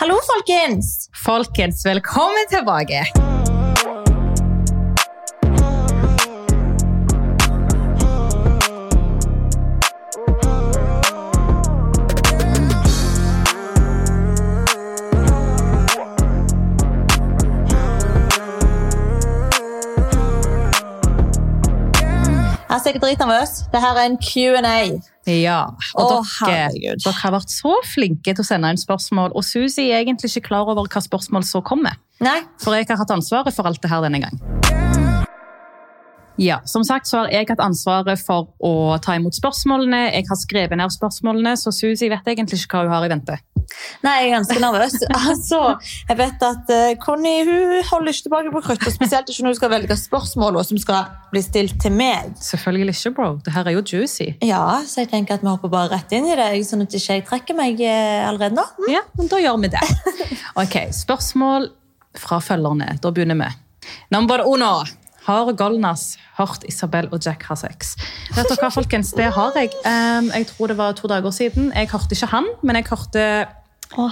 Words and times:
Hallo, 0.00 0.14
folkens! 0.36 1.10
Folkens, 1.24 1.86
velkommen 1.86 2.46
tilbake! 2.48 3.27
Altså, 22.78 22.92
jeg 22.92 23.00
er 23.00 23.02
dritnervøs. 23.02 23.52
Dette 23.72 23.88
er 23.90 23.96
en 24.06 24.16
Q&A. 24.22 24.76
Ja, 25.26 25.62
og 25.98 26.12
oh, 26.20 26.28
dere, 26.46 26.92
dere 26.94 27.12
har 27.24 27.32
vært 27.34 27.50
så 27.50 27.72
flinke 27.82 28.30
til 28.30 28.44
å 28.44 28.46
sende 28.46 28.70
inn 28.70 28.78
spørsmål, 28.78 29.34
og 29.34 29.42
Susi 29.42 29.88
er 29.88 30.04
egentlig 30.04 30.30
ikke 30.30 30.52
klar 30.52 30.70
over 30.70 30.86
hva 30.86 31.02
spørsmål 31.02 31.42
så 31.42 31.58
kommer. 31.66 31.98
Nei, 32.22 32.36
For 32.62 32.78
jeg 32.78 32.86
har 32.86 33.00
hatt 33.02 33.10
ansvaret 33.16 33.56
for 33.56 33.66
alt 33.66 33.82
det 33.82 33.90
her 33.90 34.06
denne 34.06 34.22
gang. 34.22 34.38
Ja, 36.38 36.60
som 36.70 36.86
sagt 36.86 37.10
så 37.10 37.24
har 37.24 37.32
jeg 37.34 37.48
hatt 37.50 37.64
ansvaret 37.64 38.22
for 38.22 38.52
å 38.62 38.94
ta 39.02 39.18
imot 39.18 39.34
spørsmålene. 39.34 40.04
Jeg 40.14 40.30
har 40.30 40.38
skrevet 40.38 40.78
ned 40.78 40.94
spørsmålene, 40.94 41.56
så 41.58 41.74
Susi 41.74 42.06
vet 42.14 42.30
egentlig 42.30 42.62
ikke 42.62 42.78
hva 42.78 42.86
hun 42.86 42.94
har 42.94 43.08
i 43.08 43.10
vente. 43.10 43.40
Nei, 44.04 44.14
jeg 44.22 44.28
er 44.30 44.34
ganske 44.36 44.60
nervøs. 44.62 44.96
altså, 45.30 45.60
jeg 46.08 46.18
vet 46.18 46.44
at 46.48 46.72
uh, 46.72 46.90
Conny 47.02 47.34
hun 47.48 47.74
holder 47.90 48.12
ikke 48.12 48.26
tilbake 48.28 48.52
på 48.54 48.62
kruttet, 48.68 48.94
spesielt 48.94 49.30
ikke 49.30 49.46
når 49.46 49.54
hun 49.54 49.58
skal 49.60 49.72
velge 49.74 49.98
spørsmål 50.00 50.60
som 50.64 50.80
skal 50.82 51.10
bli 51.32 51.42
stilt 51.44 51.78
til 51.82 51.94
meg. 51.94 52.34
Selvfølgelig 52.42 52.96
ikke, 52.96 53.14
bro. 53.18 53.30
Det 53.44 53.54
her 53.54 53.68
er 53.68 53.76
jo 53.76 53.84
juicy. 53.92 54.30
Ja, 54.44 54.80
så 54.86 55.04
jeg 55.04 55.12
tenker 55.12 55.38
at 55.38 55.44
vi 55.44 55.50
hopper 55.50 55.72
bare 55.72 55.92
rett 55.96 56.14
inn 56.16 56.28
i 56.28 56.36
det, 56.38 56.50
sånn 56.68 56.86
at 56.86 56.94
ikke 56.94 57.18
jeg 57.18 57.26
trekker 57.28 57.58
meg 57.58 57.82
eh, 57.84 58.22
allerede 58.28 58.58
nå. 58.58 58.64
Mm. 58.78 58.88
Ja, 58.94 59.02
men 59.18 59.30
da 59.30 59.42
gjør 59.42 59.60
vi 59.64 59.74
det. 59.76 59.84
Ok, 60.62 60.74
Spørsmål 60.94 61.68
fra 62.18 62.40
følgerne. 62.42 62.96
Da 63.02 63.12
begynner 63.14 63.38
vi. 63.38 63.50
Number 64.14 64.42
uno. 64.48 64.80
Har 65.28 65.50
Golnas 65.52 66.14
hørt 66.38 66.62
Isabel 66.64 67.10
og 67.12 67.20
Jack 67.20 67.42
har 67.50 67.58
sex? 67.60 67.90
Vet 68.32 68.48
dere 68.48 68.62
hva, 68.62 68.70
folkens? 68.72 69.10
Det 69.12 69.26
har 69.36 69.58
jeg. 69.60 69.74
Jeg 69.84 70.46
tror 70.48 70.72
det 70.72 70.76
var 70.78 70.94
to 70.96 71.10
dager 71.10 71.34
siden. 71.36 71.68
Jeg 71.76 71.90
hørte 71.92 72.16
ikke 72.16 72.30
han, 72.32 72.48
men 72.64 72.78
jeg 72.80 72.88
hørte 72.88 73.24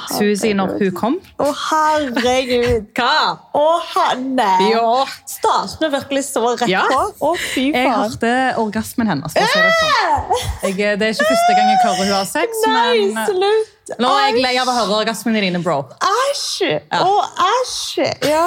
Susi 0.09 0.53
når 0.57 0.73
hun 0.81 0.93
kom. 0.97 1.17
Å, 1.43 1.47
herregud! 1.69 2.87
Hva? 2.97 3.37
Å, 3.57 3.65
Hanne! 3.93 4.47
Ja. 4.73 5.05
Starten 5.29 5.87
er 5.89 5.93
virkelig 5.99 6.23
så 6.31 6.43
rett 6.57 6.65
Ja. 6.71 6.87
på. 6.89 7.03
Å, 7.29 7.33
fy 7.53 7.69
Jeg 7.75 7.91
hørte 7.93 8.31
orgasmen 8.63 9.11
hennes. 9.13 9.37
Det, 9.37 9.45
sånn. 9.53 10.73
jeg, 10.73 10.99
det 10.99 11.11
er 11.11 11.15
ikke 11.15 11.29
første 11.29 11.57
gang 11.59 11.71
jeg 11.75 11.81
hører 11.85 12.01
hun 12.03 12.15
har 12.17 12.29
sex, 12.31 12.63
Nei, 12.67 12.95
men 13.15 13.29
slutt! 13.31 13.99
nå 14.03 14.09
er 14.19 14.25
jeg 14.33 14.41
lei 14.43 14.55
av 14.59 14.67
å 14.67 14.75
høre 14.75 14.97
orgasmene 15.05 15.45
dine, 15.45 15.61
bro. 15.63 15.77
Æsj! 16.09 16.73
Å, 16.97 17.13
æsj! 17.51 18.09
Ja. 18.33 18.47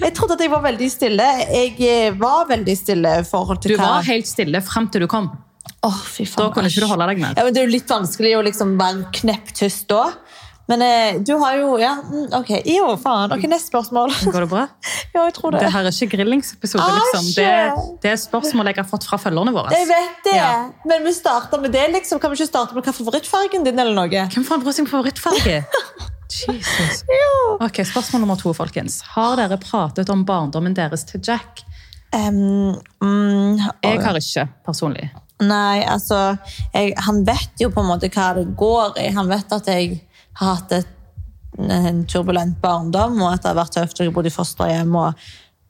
Jeg 0.00 0.16
trodde 0.16 0.38
at 0.38 0.42
jeg 0.42 0.50
var 0.50 0.64
veldig 0.64 0.88
stille. 0.90 1.28
Jeg 1.52 1.76
eh, 1.86 2.08
var 2.18 2.48
veldig 2.50 2.74
stille 2.80 3.14
i 3.20 3.28
forhold 3.28 3.62
til 3.62 3.76
Du 3.76 3.78
var 3.82 4.02
helt 4.08 4.26
stille 4.26 4.64
fram 4.64 4.88
til 4.90 5.04
du 5.04 5.10
kom. 5.12 5.30
Å, 5.84 5.92
fy 5.92 6.24
faen. 6.26 6.48
Da 6.48 6.50
kunne 6.56 6.72
ikke 6.72 6.82
du 6.82 6.90
holde 6.90 7.06
deg 7.12 7.20
mer. 7.22 7.36
Ja, 7.38 7.44
men 7.46 7.54
Det 7.54 7.62
er 7.62 7.68
jo 7.68 7.76
litt 7.76 7.88
vanskelig 7.92 8.34
å 8.40 8.42
liksom 8.48 8.74
være 8.80 9.06
knepptyst 9.20 9.86
da. 9.92 10.02
Men 10.70 10.82
eh, 10.86 11.18
du 11.26 11.32
har 11.40 11.56
jo 11.58 11.72
Ja, 11.80 11.96
mm, 11.98 12.28
ok. 12.38 12.50
Jo, 12.70 12.92
faen. 13.02 13.32
Ok, 13.34 13.46
Neste 13.50 13.72
spørsmål. 13.72 14.12
Går 14.30 14.46
det 14.46 14.50
bra? 14.52 14.66
Ja, 15.14 15.24
jeg 15.26 15.34
tror 15.34 15.50
det. 15.56 15.64
Det 15.64 15.72
her 15.74 15.88
er 15.88 15.96
ikke 15.96 16.14
grillingsepisode, 16.14 16.86
liksom. 16.94 17.24
Det, 17.34 17.96
det 18.04 18.12
er 18.12 18.18
spørsmål 18.20 18.70
jeg 18.70 18.78
har 18.78 18.86
fått 18.86 19.08
fra 19.08 19.18
følgerne 19.18 19.50
våre. 19.56 19.72
Jeg 19.74 19.88
vet 19.90 20.20
det, 20.28 20.36
Ja. 20.38 20.52
men 20.86 21.02
vi 21.02 21.12
starter 21.16 21.58
med 21.60 21.74
det. 21.74 21.88
liksom. 21.96 22.20
Kan 22.22 22.30
vi 22.30 22.38
ikke 22.38 22.46
starte 22.52 22.76
med 22.78 22.86
hva 22.86 22.94
favorittfargen 22.94 23.66
din? 23.66 23.78
eller 23.82 23.96
noe? 23.96 24.28
Hvem 24.30 24.46
faen 24.46 24.62
bryr 24.62 24.76
seg 24.76 24.86
om 24.86 24.92
favorittfarge? 24.92 25.64
Jesus. 26.30 27.02
Ok, 27.58 27.82
Spørsmål 27.90 28.22
nummer 28.22 28.38
to, 28.38 28.52
folkens. 28.54 29.00
Har 29.16 29.34
dere 29.40 29.58
pratet 29.58 30.10
om 30.14 30.22
barndommen 30.28 30.76
deres 30.78 31.02
til 31.08 31.20
Jack? 31.26 31.64
Um, 32.14 32.76
mm, 33.02 33.58
Jeg 33.82 34.00
har 34.02 34.18
ikke, 34.18 34.46
personlig. 34.66 35.10
Nei, 35.40 35.80
altså 35.88 36.36
jeg, 36.74 36.92
Han 37.06 37.22
vet 37.26 37.62
jo 37.62 37.70
på 37.72 37.80
en 37.80 37.88
måte 37.88 38.10
hva 38.12 38.30
det 38.36 38.48
går 38.58 38.98
i. 39.00 39.08
Han 39.16 39.30
vet 39.30 39.52
at 39.56 39.70
jeg 39.72 40.00
har 40.40 40.54
hatt 40.56 40.72
et, 40.80 40.90
en 41.60 42.04
turbulent 42.08 42.56
barndom, 42.62 43.18
og 43.22 43.32
at 43.34 43.42
det 43.44 43.52
har 43.52 43.58
vært 43.62 43.74
tøft. 43.78 43.98
har 44.02 44.12
bodd 44.16 44.26
i 44.30 44.34
fosterhjem 44.34 44.94
og, 44.96 45.24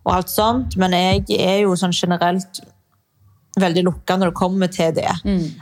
og 0.07 0.13
alt 0.17 0.31
sånt. 0.33 0.77
Men 0.81 0.93
jeg 0.97 1.25
er 1.41 1.63
jo 1.65 1.77
sånn 1.79 1.95
generelt 1.97 2.61
veldig 3.61 3.83
lukka 3.83 4.15
når 4.17 4.31
det 4.31 4.37
kommer 4.39 4.69
til 4.73 4.93
det. 4.95 5.11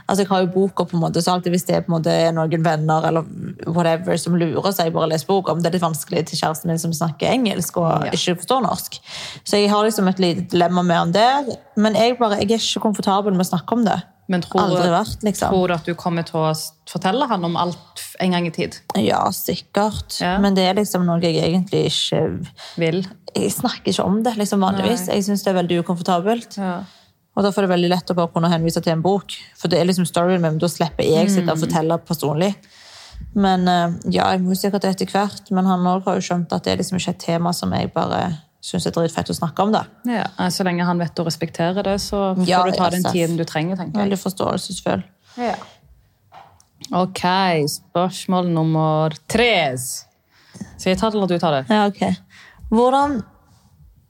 Altså, 0.07 0.21
Jeg 0.21 0.27
har 0.29 0.43
jo 0.43 0.49
boka, 0.53 0.85
på 0.85 0.95
en 0.95 1.01
måte, 1.01 1.23
så 1.25 1.33
alltid 1.33 1.51
hvis 1.55 1.65
det 1.67 1.75
er 1.75 1.81
på 1.81 1.89
en 1.89 1.95
måte 1.97 2.13
noen 2.37 2.63
venner 2.63 3.07
eller 3.09 3.25
whatever 3.65 4.15
som 4.21 4.35
lurer, 4.37 4.69
så 4.71 4.83
har 4.83 4.91
jeg 4.91 4.93
bare 4.93 5.09
lest 5.09 5.27
boka. 5.27 5.51
Om 5.51 5.63
det 5.63 5.71
er 5.71 5.77
litt 5.79 5.83
vanskelig 5.87 6.21
til 6.29 6.37
kjæresten 6.39 6.69
min 6.69 6.79
som 6.79 6.93
snakker 6.93 7.31
engelsk 7.33 7.81
og 7.81 8.05
Ja. 8.05 8.11
ikke 8.13 8.37
forstår 8.43 8.61
norsk. 8.67 8.99
Så 9.43 9.57
jeg 9.57 9.71
har 9.73 9.83
liksom 9.83 10.07
et 10.07 10.19
lite 10.21 10.45
dilemma 10.53 10.83
med 10.85 11.01
om 11.01 11.11
det. 11.17 11.57
Men 11.75 11.95
jeg, 11.97 12.17
bare, 12.19 12.37
jeg 12.43 12.51
er 12.51 12.61
ikke 12.61 12.85
komfortabel 12.85 13.33
med 13.33 13.41
å 13.47 13.49
snakke 13.49 13.73
om 13.73 13.83
det. 13.89 13.97
Men 14.29 14.43
tror, 14.45 14.69
vært, 14.77 15.23
liksom. 15.25 15.49
tror 15.49 15.71
du 15.71 15.73
at 15.73 15.87
du 15.89 15.95
kommer 15.97 16.25
til 16.27 16.37
å 16.37 16.51
fortelle 16.89 17.25
han 17.31 17.45
om 17.47 17.55
alt 17.57 18.03
en 18.21 18.35
gang 18.35 18.45
i 18.45 18.51
tid? 18.53 18.77
Ja, 19.01 19.23
sikkert. 19.33 20.19
Ja. 20.21 20.35
Men 20.41 20.57
det 20.57 20.67
er 20.69 20.77
liksom 20.77 21.07
noe 21.07 21.17
jeg 21.23 21.39
egentlig 21.41 21.87
ikke 21.89 22.21
Vil? 22.77 23.01
Jeg 23.33 23.49
snakker 23.55 23.89
ikke 23.89 24.05
om 24.05 24.19
det 24.25 24.35
liksom 24.37 24.61
vanligvis. 24.61 25.07
Nei. 25.07 25.17
Jeg 25.17 25.25
syns 25.29 25.45
det 25.45 25.51
er 25.51 25.57
veldig 25.63 25.79
ukomfortabelt. 25.81 26.59
Ja. 26.61 26.75
Og 27.37 27.45
Derfor 27.45 27.63
er 27.63 27.69
det 27.69 27.73
veldig 27.73 27.89
lett 27.93 28.11
å 28.11 28.17
bare 28.17 28.31
kunne 28.33 28.51
henvise 28.51 28.81
til 28.85 28.93
en 28.93 29.01
bok. 29.05 29.33
For 29.57 29.71
det 29.71 29.79
er 29.79 29.89
liksom 29.89 30.05
storyen 30.09 30.43
min, 30.43 30.57
men 30.57 30.61
da 30.61 30.69
slipper 30.69 31.07
jeg 31.07 31.31
sitte 31.33 31.53
og 31.53 31.61
fortelle 31.61 31.97
personlig. 32.05 32.51
Men 33.33 33.65
eh, 33.69 33.97
ja, 34.13 34.29
jeg 34.33 34.43
må 34.43 34.57
sikkert 34.57 34.85
det 34.85 34.93
etter 34.95 35.13
hvert. 35.13 35.49
Men 35.55 35.69
han 35.69 35.85
har 35.89 36.05
jo 36.05 36.25
skjønt 36.29 36.53
at 36.53 36.65
det 36.65 36.73
er 36.73 36.83
liksom 36.83 36.99
ikke 37.01 37.15
et 37.15 37.25
tema 37.25 37.53
som 37.55 37.73
jeg 37.73 37.93
bare 37.95 38.23
syns 38.61 38.85
er 38.89 38.91
dritfett 38.95 39.29
å 39.31 39.35
snakke 39.37 39.63
om. 39.63 39.71
det. 39.71 39.83
Ja, 40.05 40.25
Så 40.51 40.63
lenge 40.67 40.85
han 40.85 40.99
vet 40.99 41.15
å 41.19 41.25
respektere 41.25 41.83
det, 41.83 41.97
så 42.03 42.35
får 42.35 42.47
Ja, 42.47 42.63
du 42.65 42.71
ta 42.75 42.89
ja, 42.89 42.89
den 42.89 43.03
tiden 43.11 43.37
du 43.37 43.43
trenger. 43.45 43.75
tenker 43.79 43.99
jeg. 43.99 44.09
Veldig 44.09 44.19
forståelsesfull. 44.19 45.03
Ja. 45.37 45.55
Ok, 46.95 47.21
spørsmål 47.69 48.47
nummer 48.53 49.13
tre. 49.29 49.75
Skal 49.77 50.93
jeg 50.93 50.97
ta 50.99 51.09
det, 51.09 51.15
eller 51.19 51.27
du 51.27 51.37
tar 51.39 51.51
det? 51.59 51.65
Ja, 51.69 51.85
ok. 51.87 52.15
Hvordan 52.69 53.21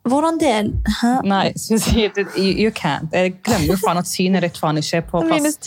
Hvordan 0.09 0.37
del... 0.39 0.69
Hæ? 1.01 1.09
Nei, 1.27 1.51
you, 2.39 2.53
you 2.63 2.71
can't. 2.71 3.11
Jeg 3.13 3.35
glemmer 3.43 3.67
jo 3.67 3.75
faen 3.77 3.99
at 3.99 4.07
synet 4.09 4.41
ditt 4.41 4.57
faen 4.57 4.79
ikke 4.79 5.01
er 5.01 5.03
på 5.05 5.21
plass. 5.27 5.57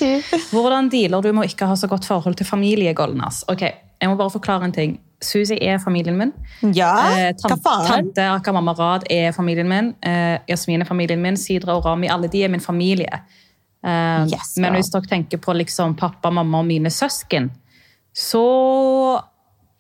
Hvordan 0.51 0.89
dealer 0.91 1.23
du 1.23 1.29
med 1.37 1.45
å 1.45 1.51
ikke 1.51 1.69
ha 1.69 1.77
så 1.79 1.87
godt 1.87 2.09
forhold 2.09 2.35
til 2.41 2.49
familie, 2.49 2.95
Golnas? 2.97 3.43
Ok, 3.53 3.61
jeg 3.63 4.09
må 4.11 4.17
bare 4.19 4.33
forklare 4.33 4.65
en 4.67 4.73
ting. 4.75 4.97
Susi 5.23 5.57
er 5.63 5.79
familien 5.79 6.17
min. 6.19 6.33
Ja, 6.75 6.91
Eh, 7.17 7.33
hva 7.43 7.57
faen? 7.63 7.87
Tante 7.87 8.25
Akamama 8.35 8.75
Rad 8.79 9.05
er 9.11 9.33
familien 9.33 9.69
min. 9.71 9.95
Eh, 10.03 10.39
Jasmin 10.49 10.83
er 10.83 10.89
familien 10.89 11.23
min. 11.23 11.37
Sidra 11.37 11.77
og 11.79 11.85
Rami, 11.87 12.09
alle 12.11 12.29
de 12.29 12.43
er 12.45 12.49
min 12.53 12.61
familie. 12.61 13.21
Eh, 13.85 14.27
Yes, 14.31 14.57
men 14.59 14.75
hvis 14.75 14.91
dere 14.93 15.03
tenker 15.11 15.39
på 15.39 15.55
liksom 15.55 15.95
pappa, 15.99 16.31
mamma 16.31 16.59
og 16.59 16.67
mine 16.67 16.91
søsken, 16.91 17.51
så 18.15 19.21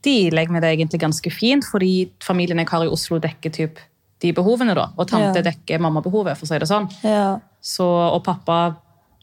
dealer 0.02 0.42
jeg 0.42 0.50
med 0.50 0.62
det 0.64 0.72
egentlig 0.78 1.00
ganske 1.02 1.30
fint, 1.32 1.64
fordi 1.70 2.10
familien 2.24 2.58
jeg 2.58 2.68
har 2.72 2.84
i 2.84 2.90
Oslo 2.90 3.18
dekker 3.22 3.52
typ 3.54 3.78
de 4.22 4.32
behovene 4.32 4.74
da, 4.74 4.88
og 4.96 5.08
tante 5.10 5.38
Ja. 5.42 5.50
dekker 5.50 5.78
mammabehovet, 5.82 6.36
for 6.38 6.46
å 6.46 6.48
si 6.48 6.58
det 6.58 6.68
sånn. 6.68 6.88
Ja. 7.04 7.38
Så, 7.60 7.84
og 7.84 8.22
pappa 8.24 8.76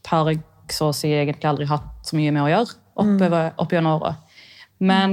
har 0.06 0.26
jeg 0.30 0.40
så 0.70 0.88
å 0.90 0.94
si 0.94 1.08
egentlig 1.08 1.44
aldri 1.48 1.66
hatt 1.66 1.82
så 2.04 2.16
mye 2.16 2.30
med 2.32 2.42
å 2.42 2.48
gjøre 2.48 3.52
opp 3.58 3.70
gjennom 3.72 4.00
året. 4.00 4.16
Men 4.80 5.12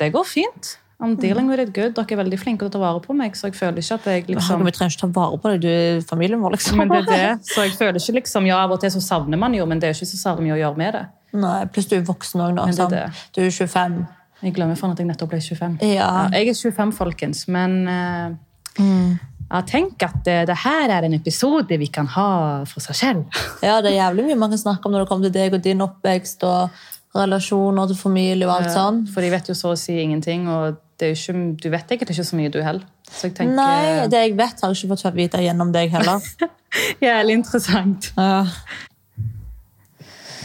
det 0.00 0.12
går 0.14 0.26
fint. 0.28 0.76
I'm 1.00 1.14
dealing 1.14 1.48
with 1.48 1.62
it 1.62 1.70
good. 1.74 1.94
Dere 1.94 2.16
er 2.16 2.18
veldig 2.24 2.38
flinke 2.40 2.64
til 2.64 2.72
å 2.72 2.74
ta 2.74 2.80
vare 2.82 3.00
på 3.04 3.14
meg, 3.14 3.36
så 3.38 3.46
jeg 3.48 3.54
føler 3.54 3.78
ikke 3.78 3.98
at 4.00 4.06
jeg 4.10 4.24
liksom... 4.32 4.64
Vi 4.66 4.72
trenger 4.74 4.96
ikke 4.96 5.04
ta 5.04 5.10
vare 5.14 5.38
på 5.38 5.52
deg, 5.52 5.60
du 5.62 5.68
er 5.70 6.00
familien 6.08 6.42
vår, 6.42 6.56
liksom. 6.56 6.80
Men 6.82 6.90
det 6.90 6.98
er 7.04 7.06
det. 7.12 7.52
Så 7.52 7.68
jeg 7.68 7.76
føler 7.78 8.00
ikke 8.00 8.16
liksom, 8.18 8.48
ja, 8.50 8.58
av 8.64 8.74
og 8.74 8.82
til 8.82 8.90
så 8.96 9.02
savner 9.04 9.38
man 9.38 9.54
jo, 9.54 9.66
men 9.70 9.78
det 9.78 9.92
er 9.92 9.94
ikke 9.94 10.10
så 10.10 10.18
særlig 10.18 10.48
mye 10.48 10.56
å 10.56 10.60
gjøre 10.64 10.82
med 10.82 10.98
det. 10.98 11.04
Nei, 11.38 11.60
Pluss 11.70 11.86
du 11.86 11.94
er 12.00 12.02
voksen 12.08 12.42
òg 12.42 12.56
nå. 12.56 12.66
Det 12.74 12.88
det. 12.96 13.04
Du 13.36 13.42
er 13.44 13.54
25. 13.54 13.96
Jeg 14.42 14.54
glemmer 14.58 14.78
faen 14.80 14.96
at 14.96 15.00
jeg 15.02 15.10
nettopp 15.12 15.32
ble 15.36 15.40
25. 15.44 15.78
Ja. 15.86 16.10
jeg 16.34 16.50
er 16.50 16.58
25, 16.58 16.92
folkens, 16.98 17.46
men 17.50 17.78
eh, 17.94 19.14
jeg 19.48 19.66
tenker 19.70 20.10
at 20.10 20.20
det, 20.26 20.38
det 20.50 20.58
her 20.64 20.98
er 20.98 21.06
en 21.06 21.14
episode 21.14 21.78
vi 21.78 21.88
kan 21.94 22.10
ha 22.18 22.28
for 22.66 22.82
seg 22.84 22.98
selv. 22.98 23.42
Ja, 23.62 23.78
det 23.84 23.94
er 23.94 24.00
jævlig 24.02 24.28
mye 24.28 24.42
man 24.42 24.54
kan 24.54 24.66
snakke 24.66 24.88
om 24.88 24.94
når 24.94 25.06
det 25.06 25.10
kommer 25.12 25.30
til 25.30 25.38
deg 25.38 25.54
og 25.54 25.62
din 25.64 25.84
oppvekst 25.86 26.42
og 26.48 26.86
relasjoner 27.18 27.90
til 27.90 27.98
familie 27.98 28.48
og 28.48 28.54
alt 28.56 28.74
sånn. 28.74 29.00
For 29.12 29.24
de 29.24 29.32
vet 29.32 29.50
jo 29.50 29.56
så 29.58 29.74
å 29.74 29.78
si 29.78 29.96
ingenting, 30.02 30.48
og 30.50 30.78
det 30.98 31.12
ikke, 31.14 31.34
du 31.62 31.68
vet 31.70 31.92
egentlig 31.94 32.16
ikke 32.16 32.28
så 32.30 32.38
mye 32.38 32.52
du 32.52 32.60
heller. 32.64 32.84
Tenker... 33.08 33.48
Nei, 33.48 34.06
det 34.10 34.22
jeg 34.26 34.36
vet, 34.38 34.60
har 34.60 34.74
jeg 34.74 34.82
ikke 34.82 34.96
fått 34.96 35.16
vite 35.16 35.42
gjennom 35.42 35.72
deg 35.74 35.92
heller. 35.94 36.24
Jævlig 37.08 37.40
interessant. 37.40 38.12
Ja. 38.18 38.44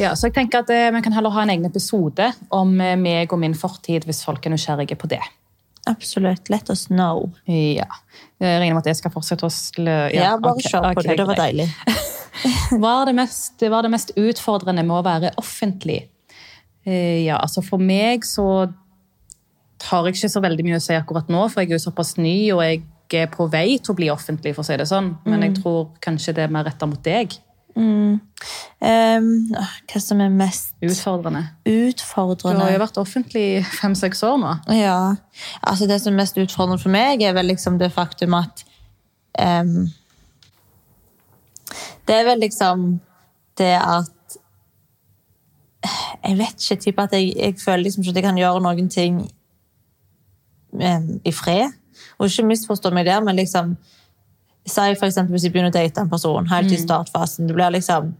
Ja, 0.01 0.15
så 0.17 0.25
jeg 0.25 0.33
tenker 0.33 0.63
at 0.63 0.71
eh, 0.73 0.87
Vi 0.89 1.03
kan 1.05 1.13
heller 1.13 1.29
ha 1.35 1.43
en 1.43 1.51
egen 1.53 1.67
episode 1.69 2.31
om 2.49 2.71
eh, 2.81 2.95
meg 2.97 3.33
og 3.33 3.37
min 3.43 3.53
fortid, 3.53 4.07
hvis 4.09 4.23
folk 4.25 4.45
er 4.45 4.55
nysgjerrige 4.55 4.97
på 4.97 5.09
det. 5.11 5.21
Absolutt. 5.89 6.49
Let 6.49 6.71
us 6.71 6.87
know. 6.87 7.27
Ja. 7.45 7.89
Jeg 8.39 8.61
regner 8.61 8.77
med 8.77 8.85
at 8.85 8.93
jeg 8.93 9.01
skal 9.01 9.13
fortsette 9.13 9.45
å 9.45 9.51
slø... 9.53 9.97
Ja, 10.15 10.33
bare 10.39 10.57
okay, 10.57 10.71
kjør 10.71 10.87
på 10.87 11.03
okay, 11.03 11.09
det. 11.11 11.17
Det 11.19 11.27
var 11.27 11.41
deilig. 11.43 11.67
Hva 12.81 12.93
er 13.01 13.11
det 13.11 13.13
mest, 13.19 13.61
hva 13.61 13.77
er 13.77 13.85
det 13.85 13.91
mest 13.93 14.09
utfordrende 14.17 14.83
med 14.83 14.95
å 14.97 15.03
være 15.05 15.29
offentlig? 15.39 15.99
Eh, 16.85 17.23
Ja, 17.25 17.37
altså 17.37 17.63
For 17.63 17.77
meg 17.77 18.25
så 18.27 18.71
har 19.83 20.05
jeg 20.05 20.15
ikke 20.15 20.29
så 20.31 20.41
veldig 20.41 20.63
mye 20.65 20.79
å 20.79 20.83
si 20.83 20.93
akkurat 20.95 21.29
nå, 21.31 21.47
for 21.51 21.61
jeg 21.61 21.71
er 21.71 21.77
jo 21.77 21.89
såpass 21.89 22.17
ny, 22.17 22.51
og 22.55 22.61
jeg 22.63 22.83
er 23.13 23.27
på 23.27 23.45
vei 23.51 23.77
til 23.77 23.93
å 23.93 23.97
bli 23.97 24.07
offentlig, 24.09 24.55
for 24.55 24.63
å 24.63 24.67
si 24.67 24.77
det 24.79 24.87
sånn. 24.89 25.17
Men 25.27 25.41
jeg 25.43 25.57
tror 25.61 25.89
kanskje 26.01 26.33
det 26.33 26.43
er 26.45 26.53
mer 26.53 26.63
retta 26.65 26.87
mot 26.89 27.01
deg. 27.03 27.35
Ehm, 28.81 29.49
hva 29.89 29.99
som 30.01 30.21
er 30.21 30.29
mest 30.29 30.73
Utfordrende. 31.65 32.59
Du 32.59 32.63
har 32.65 32.71
jo 32.71 32.79
vært 32.83 32.99
offentlig 33.01 33.43
i 33.57 33.63
fem-seks 33.63 34.23
år 34.23 34.37
nå. 34.41 34.53
Ja, 34.77 35.15
altså 35.61 35.87
det 35.87 35.99
som 36.01 36.13
er 36.13 36.21
mest 36.23 36.37
utfordrende 36.37 36.81
for 36.81 36.89
meg, 36.93 37.21
er 37.21 37.33
vel 37.33 37.49
liksom 37.51 37.77
det 37.79 37.91
faktum 37.91 38.33
at 38.37 38.63
um, 39.39 39.89
Det 42.05 42.15
er 42.15 42.25
vel 42.27 42.39
liksom 42.43 42.99
det 43.57 43.73
at 43.79 44.11
Jeg 46.23 46.37
vet 46.39 46.63
ikke, 46.63 46.81
typ 46.81 46.99
at 47.03 47.15
jeg, 47.17 47.33
jeg 47.35 47.55
føler 47.59 47.83
liksom 47.83 48.03
ikke 48.03 48.13
at 48.13 48.19
jeg 48.21 48.23
kan 48.23 48.37
gjøre 48.39 48.61
noen 48.63 48.89
ting 48.89 49.21
em, 50.79 51.09
i 51.25 51.31
fred. 51.35 51.73
Og 52.17 52.29
ikke 52.29 52.45
misforstå 52.47 52.91
meg 52.95 53.09
der, 53.09 53.21
men 53.25 53.35
liksom 53.41 53.75
Si 54.63 54.93
for 54.95 55.09
eksempel 55.09 55.35
hvis 55.35 55.43
jeg 55.43 55.51
begynner 55.51 55.73
å 55.73 55.75
date 55.75 55.99
en 55.99 56.07
person 56.07 56.45
helt 56.47 56.71
i 56.71 56.77
startfasen. 56.79 57.49
Det 57.49 57.55
blir 57.57 57.73
liksom 57.75 58.13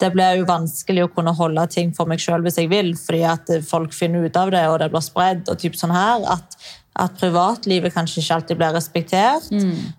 det 0.00 0.12
blir 0.14 0.38
jo 0.38 0.46
vanskelig 0.48 1.02
å 1.04 1.10
kunne 1.12 1.32
holde 1.36 1.64
ting 1.74 1.90
for 1.96 2.08
meg 2.08 2.22
sjøl 2.22 2.44
hvis 2.46 2.56
jeg 2.56 2.70
vil, 2.70 2.94
fordi 2.96 3.24
at 3.28 3.50
folk 3.66 3.92
finner 3.92 4.24
ut 4.24 4.36
av 4.38 4.52
det, 4.54 4.62
og 4.70 4.78
det 4.80 4.88
blir 4.92 5.04
spredd. 5.04 5.42
og 5.50 5.58
typ 5.60 5.74
sånn 5.76 5.92
her, 5.92 6.22
At, 6.38 6.56
at 6.94 7.18
privatlivet 7.20 7.92
kanskje 7.92 8.22
ikke 8.22 8.38
alltid 8.38 8.60
blir 8.62 8.72
respektert. 8.78 9.50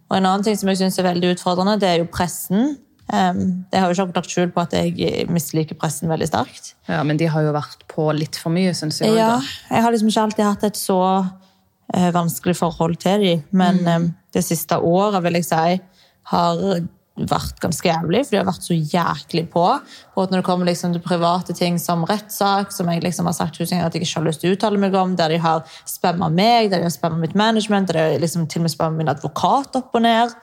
Og 0.09 0.17
En 0.17 0.25
annen 0.25 0.43
ting 0.47 0.57
som 0.57 0.71
jeg 0.71 0.77
synes 0.81 0.97
er 0.97 1.09
veldig 1.11 1.35
utfordrende, 1.35 1.79
det 1.83 1.89
er 1.89 1.97
jo 2.01 2.09
pressen. 2.09 2.77
Um, 3.11 3.65
jeg 3.73 3.83
har 3.83 3.91
jo 3.91 4.05
ikke 4.05 4.21
lagt 4.21 4.31
skjul 4.31 4.51
på 4.55 4.63
at 4.63 4.73
jeg 4.77 5.25
misliker 5.31 5.75
pressen 5.79 6.11
veldig 6.11 6.29
sterkt. 6.29 6.73
Ja, 6.87 7.01
Men 7.03 7.19
de 7.19 7.27
har 7.31 7.43
jo 7.43 7.51
vært 7.55 7.83
på 7.91 8.07
litt 8.15 8.39
for 8.39 8.53
mye, 8.55 8.71
syns 8.77 9.01
jeg. 9.03 9.17
Ja, 9.19 9.35
jeg 9.69 9.83
har 9.83 9.91
liksom 9.91 10.11
ikke 10.11 10.25
alltid 10.29 10.47
hatt 10.47 10.65
et 10.69 10.79
så 10.79 11.01
eh, 11.93 12.09
vanskelig 12.15 12.55
forhold 12.61 12.97
til 13.03 13.25
dem, 13.25 13.43
men 13.51 13.83
eh, 13.83 14.09
det 14.31 14.45
siste 14.47 14.79
året 14.79 15.19
vil 15.25 15.41
jeg 15.41 15.49
si 15.49 15.77
har 16.31 16.65
vært 17.27 17.59
ganske 17.61 17.85
jævlig, 17.85 18.21
for 18.23 18.33
de 18.33 18.39
har 18.39 18.47
vært 18.47 18.65
så 18.65 18.75
jæklig 18.75 19.43
på. 19.51 19.65
Både 20.15 20.31
når 20.31 20.41
det 20.41 20.47
kommer 20.47 20.69
liksom 20.69 20.93
til 20.95 21.03
private 21.03 21.53
ting 21.57 21.77
som 21.81 22.05
rettssak, 22.07 22.71
som 22.73 22.89
jeg 22.89 23.03
liksom 23.03 23.27
har 23.27 23.35
sagt 23.35 23.59
tusen 23.59 23.75
ganger 23.75 23.89
at 23.89 23.97
jeg 23.97 24.07
ikke 24.07 24.19
har 24.19 24.27
lyst 24.29 24.43
til 24.43 24.53
å 24.53 24.55
uttale 24.55 24.79
meg 24.81 24.95
om, 24.97 25.17
der 25.19 25.35
de 25.35 25.41
har 25.43 25.65
spamma 25.89 26.31
meg, 26.31 26.71
der 26.71 26.79
de 26.79 26.87
har 26.87 26.95
spamma 26.95 27.19
mitt 27.21 27.35
management, 27.35 27.91
der 27.91 27.99
de 27.99 28.05
har 28.15 28.23
liksom 28.23 28.47
til 28.47 28.63
og 28.63 28.67
med 28.67 28.73
spamma 28.73 29.01
min 29.01 29.11
advokat 29.11 29.75
opp 29.81 29.99
og 29.99 30.05
ned. 30.07 30.33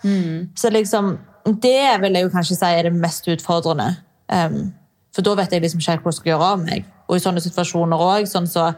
Så 0.59 0.71
liksom, 0.75 1.17
det 1.63 2.01
vil 2.03 2.19
jeg 2.19 2.27
jo 2.27 2.35
kanskje 2.35 2.59
si 2.59 2.69
er 2.69 2.89
det 2.89 2.95
mest 2.95 3.29
utfordrende. 3.31 3.93
Um, 4.29 4.73
for 5.15 5.25
da 5.27 5.35
vet 5.39 5.55
jeg 5.55 5.65
liksom 5.65 5.81
ikke 5.83 5.95
helt 5.95 6.05
hva 6.05 6.13
jeg 6.13 6.19
skal 6.21 6.33
gjøre 6.35 6.49
av 6.55 6.65
meg. 6.65 6.89
Og 7.09 7.17
i 7.17 7.23
sånne 7.25 7.43
situasjoner 7.43 8.05
òg, 8.05 8.29
sånn 8.29 8.49
så 8.51 8.73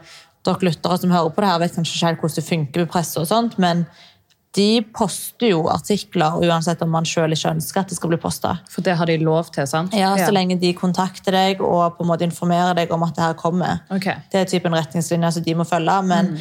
dere 0.45 0.65
lyttere 0.65 0.97
som 0.97 1.11
hører 1.13 1.33
på 1.33 1.43
det 1.43 1.49
her, 1.51 1.59
vet 1.61 1.75
kanskje 1.75 1.97
ikke 1.97 2.07
helt 2.07 2.23
hvordan 2.23 2.39
det 2.39 2.47
funker 2.47 2.83
med 2.83 2.93
presse 2.95 3.21
og 3.21 3.27
sånt, 3.29 3.59
men 3.61 3.83
de 4.57 4.81
poster 4.91 5.53
jo 5.53 5.61
artikler 5.71 6.41
uansett 6.43 6.81
om 6.83 6.89
man 6.91 7.05
sjøl 7.07 7.31
ikke 7.31 7.53
ønsker 7.53 7.83
at 7.83 7.91
det 7.91 7.95
skal 7.95 8.11
bli 8.11 8.19
posta. 8.19 8.57
For 8.71 8.83
det 8.83 8.97
har 8.99 9.07
de 9.07 9.15
lov 9.21 9.51
til, 9.55 9.67
sant? 9.69 9.95
Ja, 9.95 10.11
så 10.19 10.33
lenge 10.33 10.57
de 10.59 10.73
kontakter 10.75 11.35
deg 11.35 11.63
og 11.63 11.95
på 11.95 12.03
en 12.03 12.09
måte 12.09 12.27
informerer 12.27 12.75
deg 12.81 12.91
om 12.91 13.05
at 13.07 13.15
det 13.15 13.23
her 13.23 13.37
kommer. 13.39 13.79
Okay. 13.93 14.19
Det 14.33 14.41
er 14.41 14.51
typen 14.51 14.75
retningslinjer 14.75 15.37
som 15.37 15.45
de 15.45 15.55
må 15.55 15.67
følge, 15.67 15.95
men 16.09 16.33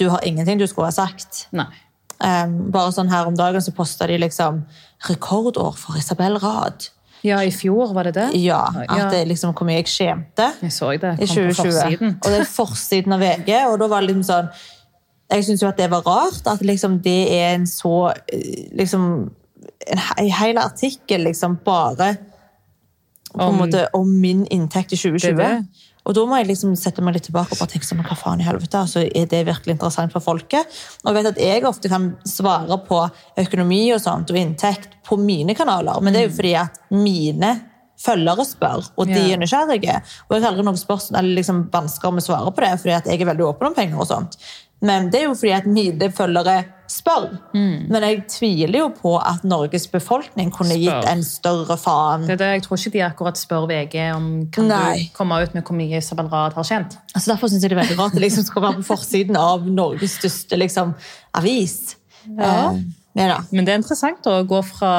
du 0.00 0.08
har 0.10 0.26
ingenting 0.26 0.58
du 0.58 0.66
skulle 0.66 0.90
ha 0.90 0.96
sagt. 0.96 1.44
Um, 1.54 2.58
bare 2.74 2.90
sånn 2.94 3.10
her 3.12 3.30
om 3.30 3.38
dagen 3.38 3.62
så 3.62 3.74
posta 3.74 4.10
de 4.10 4.18
liksom 4.24 4.64
'rekordår 5.08 5.72
for 5.76 5.96
Isabel 5.98 6.36
Rad'. 6.38 6.90
Ja, 7.24 7.38
i 7.42 7.50
fjor 7.50 7.92
var 7.94 8.02
det 8.04 8.14
det? 8.14 8.30
Ja, 8.42 8.64
at 8.88 8.98
Ja. 8.98 9.10
det 9.10 9.28
liksom 9.28 9.54
hvor 9.54 9.64
mye 9.66 9.76
jeg 9.76 9.86
skjemte 9.86 10.52
Jeg 10.62 10.70
så 10.72 10.90
det. 10.92 11.00
Kom 11.18 11.24
i 11.24 11.26
2020. 11.26 11.54
forsiden. 11.54 12.16
Og 12.24 12.30
det 12.30 12.40
er 12.40 12.44
forsiden 12.44 13.12
av 13.12 13.20
VG, 13.20 13.66
og 13.66 13.78
da 13.78 13.86
var 13.86 14.00
det 14.00 14.08
liksom 14.10 14.22
sånn 14.24 14.48
Jeg 15.30 15.44
syns 15.44 15.62
jo 15.62 15.68
at 15.68 15.76
det 15.78 15.90
var 15.90 16.00
rart, 16.02 16.46
at 16.46 16.60
liksom 16.60 16.98
det 17.02 17.32
er 17.32 17.54
en 17.54 17.64
så 17.66 18.12
eh, 18.32 18.68
liksom 18.76 19.30
En 19.86 19.98
he- 19.98 20.28
hel 20.30 20.58
artikkel 20.58 21.20
liksom 21.24 21.56
bare 21.64 22.16
på 23.34 23.40
en 23.40 23.48
Om- 23.48 23.58
måte 23.58 23.86
om 23.94 24.20
min 24.20 24.46
inntekt 24.46 24.92
i 24.92 24.96
2020. 24.96 25.36
Det 25.36 25.36
det. 25.36 25.66
Og 26.02 26.16
da 26.16 26.24
må 26.26 26.38
jeg 26.40 26.48
liksom 26.48 26.72
sette 26.78 27.02
meg 27.04 27.14
litt 27.16 27.28
tilbake 27.28 27.54
og 27.54 27.60
bare 27.60 27.70
tenke 27.70 27.86
sånn, 27.86 28.02
hva 28.02 28.16
faen 28.18 28.42
i 28.42 28.46
helvete, 28.46 28.80
altså, 28.80 29.04
er 29.06 29.28
det 29.30 29.44
virkelig 29.46 29.76
interessant 29.76 30.14
for 30.14 30.24
folket? 30.24 30.80
Og 31.04 31.12
jeg 31.12 31.18
vet 31.18 31.30
at 31.30 31.42
jeg 31.42 31.66
ofte 31.68 31.90
kan 31.92 32.08
svare 32.26 32.78
på 32.88 32.98
økonomi 33.44 33.84
og 33.94 34.02
sånt, 34.02 34.32
og 34.32 34.40
inntekt 34.40 34.98
på 35.06 35.18
mine 35.20 35.54
kanaler, 35.58 36.02
men 36.02 36.14
det 36.14 36.24
er 36.24 36.26
jo 36.26 36.34
fordi 36.40 36.56
at 36.58 36.82
mine 36.90 37.52
følgere 38.02 38.44
spør, 38.48 38.90
og 38.98 39.10
de 39.10 39.20
er 39.30 39.38
nysgjerrige. 39.38 40.00
Og 40.26 40.34
jeg 40.34 40.42
har 40.42 40.50
aldri 40.50 40.66
noen 40.66 40.80
spørsmål, 40.80 41.20
eller 41.20 41.38
liksom 41.38 41.64
vansker 41.70 42.14
med 42.14 42.24
å 42.24 42.26
svare 42.26 42.50
på 42.50 42.64
det, 42.64 42.74
fordi 42.82 42.94
at 42.96 43.10
jeg 43.10 43.20
er 43.20 43.30
veldig 43.30 43.46
åpen 43.46 43.70
om 43.70 43.76
penger 43.76 44.02
og 44.02 44.08
sånt. 44.10 44.38
Men 44.82 45.12
det 45.12 45.20
er 45.20 45.28
jo 45.28 45.36
fordi 45.38 45.54
at 45.54 45.68
mine 45.70 46.10
følgere 46.10 46.56
spør. 46.92 47.30
Mm. 47.54 47.88
Men 47.92 48.04
jeg 48.06 48.20
tviler 48.30 48.78
jo 48.82 48.88
på 48.94 49.14
at 49.18 49.44
Norges 49.48 49.86
befolkning 49.90 50.52
kunne 50.54 50.76
gitt 50.80 51.08
en 51.08 51.24
større 51.26 51.76
faen. 51.80 52.26
Det 52.28 52.36
er 52.36 52.40
det, 52.42 52.50
jeg 52.58 52.64
tror 52.66 52.80
ikke 52.80 52.92
de 52.96 53.02
akkurat 53.06 53.40
spør 53.40 53.66
VG 53.70 53.96
om 54.14 54.28
kan 54.52 54.68
Nei. 54.70 54.92
du 55.08 55.16
komme 55.16 55.40
ut 55.42 55.56
med 55.56 55.64
hvor 55.64 55.78
mye 55.78 55.98
Isabel 56.02 56.28
Rad 56.32 56.56
har 56.58 56.68
tjent. 56.68 56.98
Altså 57.14 57.32
Derfor 57.32 57.52
synes 57.52 57.64
jeg 57.64 57.72
det 57.72 57.78
er 57.78 57.82
veldig 57.82 57.98
rart 57.98 58.16
det 58.16 58.24
liksom 58.26 58.46
skal 58.46 58.66
være 58.68 58.80
på 58.82 58.88
forsiden 58.92 59.38
av 59.40 59.66
Norges 59.66 60.18
største 60.20 60.60
liksom, 60.60 60.94
avis. 61.40 61.96
Ja. 62.38 62.72
Eh. 62.72 63.42
Men 63.52 63.66
det 63.66 63.74
er 63.74 63.80
interessant 63.82 64.26
å 64.30 64.38
gå 64.48 64.62
fra 64.64 64.92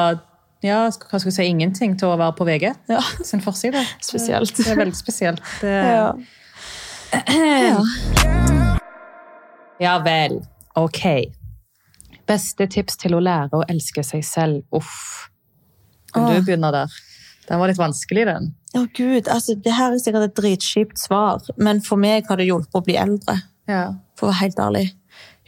ja, 0.64 0.86
hva 0.88 1.18
skal 1.20 1.28
jeg 1.28 1.36
si, 1.36 1.44
ingenting 1.52 1.92
til 2.00 2.08
å 2.08 2.16
være 2.16 2.32
på 2.38 2.46
VG 2.48 2.70
Ja. 2.88 3.00
sin 3.22 3.42
forside. 3.44 3.82
Spesielt. 4.00 4.54
Det 4.56 4.70
er 4.72 4.80
veldig 4.80 4.96
spesielt. 4.96 5.42
Det, 5.60 5.74
Ja. 5.94 6.12
Ja 9.80 9.98
vel. 10.02 10.40
Ok. 10.74 11.02
Beste 12.26 12.66
tips 12.70 12.96
til 13.02 13.14
å 13.16 13.20
lære 13.22 13.58
å 13.58 13.64
elske 13.68 14.04
seg 14.06 14.24
selv. 14.24 14.62
Uff. 14.74 15.28
Kan 16.14 16.30
du 16.30 16.40
begynne 16.46 16.70
der? 16.72 16.92
Den 17.48 17.60
var 17.60 17.68
litt 17.68 17.80
vanskelig, 17.80 18.24
den. 18.30 18.52
Å 18.74 18.86
gud, 18.96 19.28
altså 19.28 19.54
Det 19.60 19.72
her 19.76 19.92
er 19.92 20.00
sikkert 20.00 20.30
et 20.30 20.36
dritskipt 20.38 20.98
svar, 20.98 21.42
men 21.60 21.82
for 21.84 22.00
meg 22.00 22.24
har 22.30 22.40
det 22.40 22.46
hjulpet 22.48 22.80
å 22.80 22.84
bli 22.86 22.96
eldre. 22.96 23.36
Ja. 23.68 23.90
For 24.16 24.28
å 24.28 24.32
være 24.32 24.40
helt 24.44 24.62
ærlig. 24.64 24.86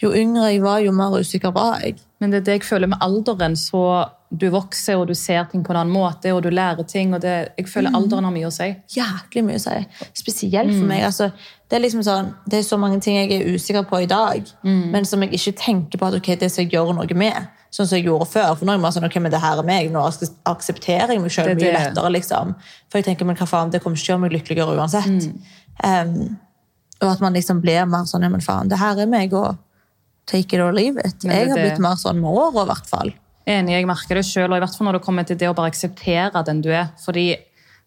Jo 0.02 0.10
yngre 0.12 0.50
jeg 0.52 0.60
var, 0.60 0.82
jo 0.84 0.92
mer 0.92 1.16
usikker 1.16 1.54
var 1.56 1.80
jeg. 1.80 1.96
Men 2.20 2.32
det 2.32 2.42
er 2.42 2.44
det 2.48 2.58
jeg 2.58 2.66
føler 2.68 2.90
med 2.92 3.00
alderen. 3.00 3.56
så 3.56 4.10
Du 4.28 4.50
vokser, 4.50 4.96
og 4.98 5.06
du 5.06 5.14
ser 5.14 5.44
ting 5.50 5.62
på 5.64 5.70
en 5.72 5.78
annen 5.80 5.94
måte, 5.94 6.32
og 6.34 6.42
du 6.42 6.50
lærer 6.50 6.84
ting. 6.84 7.14
og 7.14 7.20
det, 7.22 7.52
Jeg 7.56 7.68
føler 7.68 7.94
alderen 7.94 8.24
har 8.24 8.32
mye 8.32 8.48
å 8.48 8.52
si. 8.52 8.74
Jæklig 8.92 9.44
mye 9.44 9.56
å 9.56 9.62
si. 9.64 9.86
Spesielt 10.12 10.74
for 10.74 10.84
meg. 10.84 11.02
altså 11.04 11.30
det 11.66 11.76
er 11.76 11.82
liksom 11.82 12.02
sånn, 12.06 12.28
det 12.46 12.60
er 12.60 12.62
så 12.62 12.76
mange 12.78 13.00
ting 13.02 13.16
jeg 13.18 13.32
er 13.34 13.56
usikker 13.56 13.82
på 13.90 13.98
i 14.04 14.06
dag, 14.06 14.46
men 14.62 15.06
som 15.08 15.22
jeg 15.24 15.32
ikke 15.34 15.52
tenker 15.58 15.98
på 15.98 16.06
at 16.06 16.14
ok, 16.20 16.28
det 16.38 16.50
skal 16.52 16.62
jeg 16.62 16.76
gjøre 16.76 16.94
noe 16.94 17.16
med. 17.18 17.48
Sånn 17.74 17.88
som 17.90 17.98
jeg 17.98 18.06
gjorde 18.06 18.28
før. 18.30 18.52
For 18.54 18.68
nå 18.68 18.76
er 18.76 18.84
jeg 18.84 18.94
sånn, 18.94 19.06
ok, 19.08 19.16
men 19.24 19.32
det 19.34 19.40
her 19.42 19.58
er 19.58 19.66
meg, 19.66 19.90
nå 19.90 20.04
aksepterer 20.46 21.12
jeg 21.12 21.20
meg 21.24 21.34
selv 21.34 21.58
mye 21.58 21.72
er 21.72 21.78
lettere. 21.80 22.12
liksom. 22.14 22.54
For 22.86 23.00
jeg 23.00 23.08
tenker, 23.08 23.26
men 23.26 23.36
hva 23.36 23.48
faen, 23.50 23.72
det 23.74 23.82
kommer 23.82 23.98
ikke 23.98 24.06
til 24.06 24.12
å 24.12 24.14
gjøre 24.14 24.22
meg 24.22 24.36
lykkeligere 24.36 24.76
uansett. 24.78 25.26
Um, 25.82 26.38
og 27.02 27.10
at 27.10 27.26
man 27.26 27.34
liksom 27.36 27.60
blir 27.60 27.82
mer 27.90 28.06
sånn, 28.08 28.24
ja, 28.24 28.30
men 28.32 28.46
faen, 28.46 28.70
det 28.70 28.78
her 28.80 29.02
er 29.02 29.10
meg, 29.10 29.34
og 29.34 29.58
take 30.30 30.54
it 30.56 30.62
or 30.62 30.72
leave 30.72 31.02
it. 31.02 31.18
Jeg 31.26 31.50
har 31.50 31.58
blitt 31.58 31.82
mer 31.82 31.98
sånn 32.00 32.22
med 32.22 32.30
åra, 32.30 32.62
i 32.62 32.70
hvert 32.70 32.88
fall. 32.94 33.12
Enig, 33.46 33.74
jeg 33.74 33.90
merker 33.90 34.22
det 34.22 34.24
selv, 34.30 34.54
og 34.54 34.62
i 34.62 34.64
hvert 34.64 34.78
fall 34.78 34.88
når 34.88 35.00
det 35.00 35.04
kommer 35.10 35.26
til 35.26 35.42
det 35.42 35.50
å 35.50 35.58
bare 35.58 35.74
akseptere 35.74 36.46
den 36.46 36.62
du 36.62 36.70
er. 36.70 36.94
Fordi, 37.02 37.28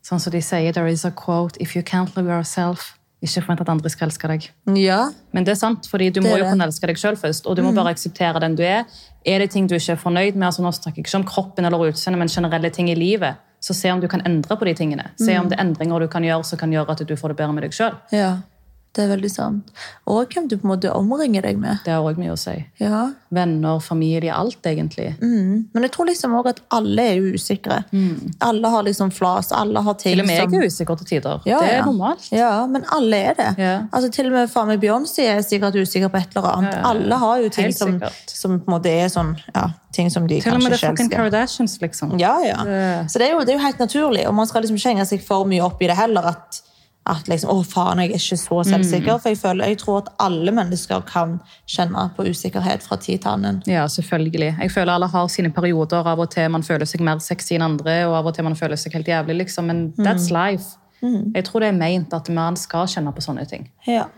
sånn 0.05 0.21
som 0.21 0.35
de 0.35 0.43
sier, 0.43 0.75
there 0.75 0.91
is 0.91 1.07
a 1.07 1.15
quote, 1.15 1.57
if 1.63 1.79
you 1.79 1.83
can't 1.83 2.11
love 2.19 2.27
yourself, 2.27 2.98
ikke 3.21 3.43
forvente 3.43 3.65
at 3.65 3.69
andre 3.73 3.89
skal 3.91 4.07
elske 4.07 4.29
deg. 4.31 4.47
Ja, 4.79 4.99
Men 5.35 5.43
det 5.43 5.51
er 5.53 5.59
sant, 5.59 5.87
fordi 5.91 6.09
du 6.15 6.21
må 6.23 6.37
jo 6.37 6.45
kunne 6.47 6.67
elske 6.69 6.87
deg 6.87 6.97
selv 6.97 7.19
først, 7.19 7.47
og 7.47 7.57
du 7.57 7.63
må 7.65 7.73
bare 7.75 7.91
akseptere 7.91 8.39
den 8.39 8.55
du 8.55 8.63
er. 8.63 8.85
Er 9.25 9.39
det 9.39 9.51
ting 9.51 9.67
du 9.67 9.75
ikke 9.75 9.97
er 9.97 9.99
fornøyd 9.99 10.35
med, 10.35 10.47
altså 10.47 10.63
nå 10.63 10.71
snakker 10.71 11.01
jeg 11.01 11.07
ikke 11.07 11.19
om 11.19 11.27
kroppen 11.27 11.65
eller 11.65 11.89
utseendet, 11.89 12.19
men 12.19 12.31
generelle 12.31 12.69
ting 12.69 12.89
i 12.89 12.95
livet, 12.95 13.35
så 13.59 13.75
se 13.75 13.91
om 13.91 13.99
du 13.99 14.07
kan 14.07 14.23
endre 14.25 14.55
på 14.55 14.65
de 14.65 14.73
tingene. 14.73 15.09
Se 15.19 15.35
om 15.37 15.49
det 15.49 15.59
er 15.59 15.65
endringer 15.65 15.99
du 15.99 16.07
kan 16.07 16.23
gjøre 16.23 16.47
som 16.47 16.57
kan 16.57 16.71
gjøre 16.71 16.95
at 16.95 17.03
du 17.03 17.15
får 17.15 17.33
det 17.33 17.37
bedre 17.41 17.53
med 17.53 17.63
deg 17.67 17.73
selv. 17.75 17.99
ja. 18.11 18.37
Det 18.95 19.05
er 19.05 19.11
veldig 19.11 19.29
sant. 19.31 19.69
Og 20.09 20.31
hvem 20.33 20.47
du 20.49 20.57
på 20.57 20.65
en 20.65 20.73
måte 20.73 20.91
omringer 20.95 21.45
deg 21.45 21.59
med. 21.61 21.83
Det 21.85 21.93
har 21.93 22.01
også 22.01 22.19
mye 22.19 22.33
å 22.33 22.39
si. 22.39 22.55
Ja. 22.81 23.03
Venner, 23.33 23.79
familie, 23.83 24.33
alt 24.33 24.65
egentlig. 24.65 25.11
Mm. 25.21 25.69
Men 25.73 25.85
jeg 25.85 25.93
tror 25.93 26.09
liksom 26.09 26.33
også 26.39 26.55
at 26.55 26.61
alle 26.73 27.05
er 27.11 27.21
usikre. 27.21 27.59
usikre. 27.91 28.31
Alle 28.39 28.67
har 28.67 28.83
liksom 28.83 29.11
flas, 29.11 29.51
alle 29.51 29.79
har 29.79 29.93
ting 29.93 30.13
Til 30.13 30.21
og 30.23 30.27
med 30.27 30.41
som 30.41 30.53
jeg 30.53 30.61
er 30.61 30.67
usikker 30.67 30.95
til 30.99 31.05
tider. 31.05 31.41
Ja, 31.45 31.59
det 31.59 31.69
er 31.69 31.77
ja. 31.77 31.85
normalt. 31.85 32.31
Ja, 32.31 32.65
men 32.65 32.85
alle 32.95 33.17
er 33.17 33.33
det. 33.37 33.49
Ja. 33.57 33.75
Altså 33.91 34.11
Til 34.11 34.27
og 34.27 34.37
med 34.37 34.49
faen 34.49 34.67
meg 34.67 34.81
Beyoncé 34.81 35.27
er 35.29 35.41
sikkert 35.45 35.75
usikker 35.75 36.09
på 36.09 36.17
et 36.17 36.35
eller 36.35 36.49
annet. 36.55 36.79
Alle 36.85 37.19
har 37.23 37.43
jo 37.43 37.49
ting 37.49 37.73
som, 37.75 37.99
som 38.27 38.57
på 38.59 38.71
en 38.71 38.77
måte 38.77 38.93
er 38.93 39.09
sånn 39.11 39.35
ja, 39.53 39.69
ting 39.95 40.09
som 40.13 40.27
de 40.27 40.41
Til 40.41 40.55
og 40.55 40.63
med 40.63 40.73
det 40.73 40.81
er 40.81 40.89
fucking. 40.89 41.11
Kardashians, 41.13 41.77
liksom. 41.81 42.17
Ja, 42.21 42.37
ja. 42.45 42.63
Så 43.09 43.19
det 43.21 43.29
er, 43.29 43.35
jo, 43.35 43.43
det 43.45 43.53
er 43.53 43.59
jo 43.59 43.65
helt 43.65 43.79
naturlig, 43.79 44.25
og 44.27 44.35
man 44.37 44.49
skal 44.49 44.65
liksom 44.65 44.79
ikke 44.79 44.95
henge 44.95 45.07
seg 45.09 45.23
for 45.25 45.47
mye 45.49 45.63
opp 45.65 45.81
i 45.81 45.89
det 45.89 45.97
heller. 45.99 46.33
At, 46.33 46.61
at 47.09 47.29
liksom, 47.31 47.49
å 47.53 47.63
faen, 47.65 48.01
jeg 48.03 48.11
er 48.11 48.19
ikke 48.19 48.37
så 48.37 48.59
selvsikker. 48.67 49.15
Mm. 49.15 49.21
For 49.23 49.31
jeg, 49.31 49.39
føler, 49.41 49.71
jeg 49.71 49.79
tror 49.81 50.01
at 50.03 50.11
alle 50.21 50.53
mennesker 50.53 51.05
kan 51.09 51.37
kjenne 51.69 52.03
på 52.17 52.25
usikkerhet 52.27 52.85
fra 52.85 52.99
tid 53.01 53.23
til 53.23 53.31
annen. 53.31 53.61
Ja, 53.69 53.87
selvfølgelig. 53.89 54.51
Jeg 54.59 54.73
føler 54.73 54.93
alle 54.93 55.09
har 55.09 55.31
sine 55.31 55.49
perioder. 55.55 56.05
Av 56.11 56.19
og 56.19 56.29
til 56.33 56.51
man 56.53 56.65
føler 56.65 56.89
seg 56.89 57.01
mer 57.05 57.23
sexy 57.23 57.55
enn 57.57 57.65
andre, 57.65 58.01
og 58.09 58.19
av 58.19 58.29
og 58.29 58.37
til 58.37 58.45
man 58.45 58.57
føler 58.59 58.79
seg 58.79 58.99
helt 58.99 59.09
jævlig, 59.09 59.39
liksom. 59.45 59.71
Men 59.71 59.81
that's 59.97 60.29
life. 60.33 60.77
Jeg 61.01 61.45
tror 61.47 61.63
det 61.63 61.71
er 61.71 61.79
meint 61.79 62.13
at 62.13 62.29
man 62.35 62.57
skal 62.59 62.87
kjenne 62.91 63.13
på 63.15 63.23
sånne 63.23 63.45
ting. 63.49 63.69
Ja. 63.87 64.09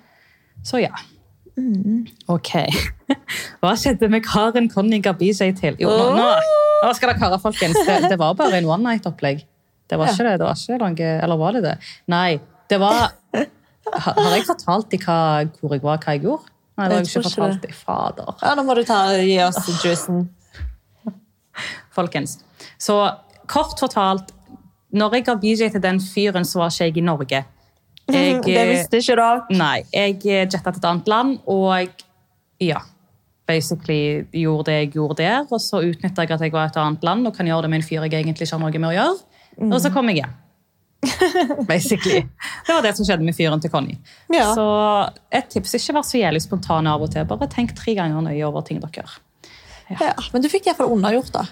Så 0.66 0.82
ja. 0.82 0.96
Ok. 2.32 2.52
Hva 3.62 3.76
skjedde 3.78 4.10
med 4.12 4.26
Karen 4.26 4.70
Conny 4.72 5.02
ga 5.04 5.14
BJ 5.18 5.54
til? 5.60 5.78
Jo, 5.82 5.92
nå, 5.92 6.12
nå, 6.18 6.28
nå 6.82 6.94
skal 6.98 7.14
dere 7.14 7.22
høre, 7.22 7.40
folkens. 7.44 7.78
Det, 7.86 7.98
det 8.10 8.20
var 8.20 8.36
bare 8.40 8.60
en 8.62 8.70
one 8.70 8.84
night-opplegg. 8.90 9.46
Det 9.92 10.00
var 10.00 10.14
ikke 10.14 10.24
det. 10.24 10.38
det 10.40 10.48
var 10.48 10.56
ikke 10.56 10.80
langt, 10.80 11.00
Eller 11.04 11.38
var 11.38 11.58
det 11.58 11.62
det? 11.66 11.74
Nei, 12.12 12.40
det 12.72 12.80
var 12.82 13.12
Har 13.92 14.36
jeg 14.36 14.46
fortalt 14.48 14.92
dem 14.94 15.01
hvor 15.60 15.75
jeg 15.75 15.84
var, 15.84 16.01
hva 16.01 16.16
jeg 16.16 16.24
gjorde? 16.25 16.51
Nei, 16.80 16.88
det 16.88 16.96
har 16.96 17.01
Jeg 17.04 17.10
ikke 17.10 17.24
fortalt 17.28 17.66
dem. 17.66 17.74
Fader. 17.75 18.36
Ja, 18.42 18.54
Nå 18.56 18.63
må 18.66 18.75
du 18.78 18.84
ta, 18.88 19.00
gi 19.20 19.36
oss 19.44 19.60
juicen. 19.84 20.30
Folkens. 21.92 22.38
Så 22.80 22.96
kort 23.51 23.75
fortalt, 23.80 24.32
når 24.96 25.18
jeg 25.18 25.25
ga 25.28 25.36
BJ 25.42 25.74
til 25.74 25.84
den 25.84 26.00
fyren, 26.04 26.48
så 26.48 26.63
var 26.63 26.72
ikke 26.72 26.88
jeg 26.88 26.98
i 26.98 27.06
Norge. 27.06 27.44
Jeg, 28.12 28.42
det 28.44 28.63
visste 28.68 29.00
ikke 29.00 29.16
du. 29.16 29.54
Nei, 29.56 29.84
jeg 29.94 30.18
jetta 30.25 30.72
til 30.74 30.82
et 30.82 30.88
annet 30.90 31.08
land, 31.08 31.38
og 31.48 32.01
ja, 32.60 32.82
basically 33.48 34.25
gjorde 34.36 34.72
det 34.72 34.78
jeg 34.80 34.90
gjorde 34.98 35.22
der. 35.22 35.46
Og 35.48 35.62
så 35.63 35.80
utnytta 35.86 36.25
jeg 36.25 36.34
at 36.36 36.44
jeg 36.44 36.51
var 36.51 36.72
et 36.72 36.80
annet 36.82 37.06
land 37.08 37.30
og 37.30 37.36
kan 37.38 37.48
gjøre 37.48 37.66
det 37.66 37.72
med 37.72 37.82
en 37.82 37.88
fyr 37.88 38.04
jeg 38.04 38.18
egentlig 38.20 38.50
ikke 38.50 38.58
har 38.58 38.63
noe 38.66 38.82
med 38.84 38.90
å 38.90 38.96
gjøre. 38.98 39.16
Og 39.70 39.78
så 39.84 39.94
kom 39.94 40.12
jeg 40.12 40.22
hjem. 40.22 40.36
basically. 41.72 42.22
Det 42.67 42.74
var 42.75 42.86
det 42.86 42.93
som 42.98 43.08
skjedde 43.08 43.25
med 43.25 43.38
fyren 43.38 43.62
til 43.62 43.74
Conny. 43.74 43.98
Ja. 44.34 44.51
Så 44.58 44.67
et 45.34 45.50
tips, 45.53 45.74
ikke 45.79 45.98
vær 45.98 46.05
så 46.08 46.22
jævlig 46.22 46.43
spontan 46.46 46.89
av 46.89 47.01
og 47.01 47.13
til. 47.13 47.25
Bare 47.29 47.50
tenk 47.51 47.74
tre 47.77 47.96
ganger 47.98 48.22
nøye 48.25 48.46
over 48.48 48.65
ting 48.67 48.81
dere 48.84 49.01
gjør. 49.01 49.17
Ja, 49.91 50.13
men 50.31 50.43
du 50.43 50.48
fikk 50.51 50.70
iallfall 50.70 50.93
unnagjort 50.93 51.34
det. 51.36 51.48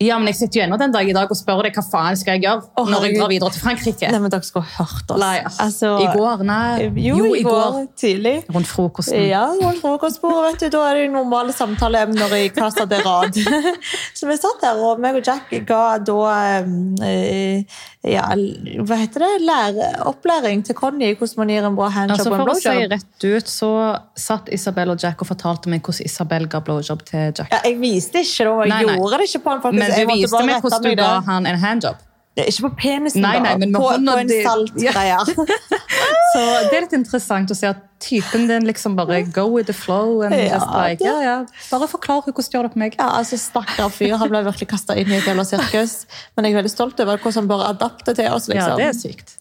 Ja, 0.00 0.16
men 0.16 0.30
jeg 0.30 0.38
sitter 0.38 0.60
jo 0.60 0.62
ennå 0.64 0.76
den 0.80 0.92
dag 0.94 1.08
i 1.08 1.12
dag 1.12 1.28
og 1.28 1.36
spør 1.36 1.58
deg 1.66 1.74
hva 1.76 1.82
faen 1.84 2.16
skal 2.16 2.38
jeg 2.38 2.46
gjøre 2.46 2.62
oh, 2.80 2.86
når 2.88 3.02
jeg 3.04 3.18
drar 3.18 3.28
videre 3.28 3.52
til 3.52 3.60
Frankrike. 3.60 4.08
Nei, 4.08 4.20
men 4.24 4.32
dere 4.32 4.46
skulle 4.48 4.64
hørt 4.78 5.12
oss. 5.12 5.20
Nei, 5.20 5.34
Altså, 5.60 5.90
I 6.00 6.06
går? 6.16 6.44
Nei. 6.48 6.86
Jo, 7.04 7.18
i 7.36 7.42
går 7.44 7.76
tidlig. 8.00 8.32
Rundt 8.48 8.70
frokosten. 8.70 9.26
Ja, 9.28 9.42
rundt 9.60 9.82
frokostbordet, 9.84 10.54
vet 10.54 10.64
du, 10.64 10.68
da 10.72 10.86
er 10.88 10.96
det 10.96 11.04
jo 11.04 11.10
normale 11.18 11.52
samtaleemner 11.52 12.32
i 12.38 12.48
Casa 12.56 12.88
de 12.88 13.02
Rad. 13.04 13.36
Så 14.16 14.30
vi 14.30 14.38
satt 14.40 14.64
der, 14.64 14.80
og 14.80 15.04
meg 15.04 15.20
og 15.20 15.28
Jack 15.28 15.52
ga 15.68 15.82
da 16.00 16.18
eh, 17.04 17.84
ja, 18.08 18.22
hva 18.88 18.96
heter 18.96 19.20
det? 19.20 19.30
Lære, 19.44 19.88
opplæring 20.08 20.62
til 20.64 20.74
Conny 20.78 21.10
i 21.10 21.16
hvordan 21.18 21.42
man 21.42 21.50
gir 21.52 21.66
en 21.68 21.74
bra 21.76 21.88
handjob 21.92 22.14
Altså 22.16 22.30
og 22.30 22.36
en 22.36 22.40
For 22.40 22.52
å 22.52 22.54
si 22.56 22.86
rett 22.94 23.26
ut, 23.28 23.50
så 23.52 23.70
satt 24.16 24.48
Isabel 24.56 24.94
og 24.94 25.02
Jack 25.04 25.20
og 25.20 25.28
fortalte 25.28 25.68
meg 25.68 25.82
hvordan 25.84 26.08
Isabel 26.08 26.46
ga 26.48 26.62
blowjob 26.64 27.02
til 27.10 27.26
Jack. 27.36 27.50
Ja, 27.52 27.60
jeg 27.68 27.76
viste 27.82 28.22
ikke 28.24 28.46
da, 28.48 28.54
jeg 28.64 28.72
Nei, 28.72 28.82
nei. 28.88 28.94
gjorde 28.96 29.18
det 29.20 29.28
ikke 29.28 29.42
på 29.44 29.52
han. 29.52 29.60
faktisk. 29.66 29.84
Men 29.84 30.08
du 30.08 30.14
viste 30.14 30.46
meg 30.48 30.64
hvordan 30.64 30.86
du 30.88 30.94
ga 31.02 31.10
han 31.28 31.50
en 31.52 31.60
handjob. 31.66 32.06
Ikke 32.48 32.68
på 32.68 32.72
penisen, 32.80 33.22
Nei, 33.24 33.36
nei, 33.42 33.56
men 33.60 33.74
på, 33.74 33.82
på 33.82 34.16
en 34.16 34.28
di. 34.30 34.40
saltgreie. 34.46 35.18
Så 36.32 36.42
det 36.70 36.76
er 36.76 36.84
litt 36.84 36.94
interessant 36.94 37.50
å 37.50 37.56
se 37.58 37.66
at 37.70 37.80
typen 38.00 38.46
din 38.48 38.64
liksom 38.64 38.94
bare 38.96 39.18
go 39.34 39.44
with 39.50 39.66
the 39.68 39.74
flow. 39.76 40.22
And 40.24 40.34
Ja, 40.34 40.54
just 40.54 40.70
like, 40.72 41.04
ja, 41.04 41.16
ja. 41.24 41.34
Bare 41.72 41.88
forklar 41.90 42.22
hvordan 42.24 42.46
du 42.46 42.56
gjør 42.56 42.68
det 42.68 42.72
på 42.72 42.80
meg. 42.80 42.96
Ja, 43.00 43.10
altså 43.18 43.36
Stakkar 43.40 43.90
fyr. 43.92 44.14
Han 44.20 44.30
ble 44.32 44.44
virkelig 44.46 44.70
kasta 44.70 44.96
inn 44.96 45.10
i 45.12 45.18
et 45.18 45.26
jævla 45.28 45.44
sirkus. 45.48 46.06
Men 46.36 46.48
jeg 46.48 46.54
er 46.54 46.60
veldig 46.62 46.72
stolt 46.72 47.02
over 47.04 47.18
hvordan 47.20 47.42
han 47.42 47.50
bare 47.50 47.68
adapter 47.74 48.16
til 48.16 48.30
oss. 48.32 48.48
Ja, 48.48 48.54
liksom. 48.54 48.80
det 48.80 48.88
er 48.88 48.96
sykt. 48.96 49.36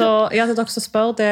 Så 0.00 0.10
ja, 0.34 0.48
til 0.48 0.56
dere 0.58 0.74
som 0.74 0.86
spør, 0.86 1.14
det, 1.20 1.30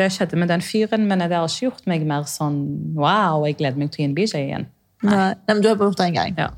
det 0.00 0.10
skjedde 0.16 0.40
med 0.40 0.50
den 0.50 0.64
fyren, 0.64 1.06
men 1.10 1.22
det 1.22 1.30
har 1.36 1.46
ikke 1.46 1.68
gjort 1.68 1.86
meg 1.90 2.08
mer 2.08 2.26
sånn 2.30 2.60
wow, 2.98 3.44
jeg 3.46 3.60
gleder 3.60 3.78
meg 3.80 3.92
til 3.94 4.02
å 4.02 4.06
gi 4.06 4.10
en 4.10 4.16
BJ 4.18 4.44
igjen. 4.44 4.68
Nei. 5.00 5.14
Nei, 5.16 5.32
men 5.54 5.62
du 5.64 5.70
har 5.70 5.78
bare 5.80 5.92
gjort 5.92 6.00
det 6.02 6.10
en 6.10 6.16
gang. 6.18 6.34
Ja. 6.36 6.50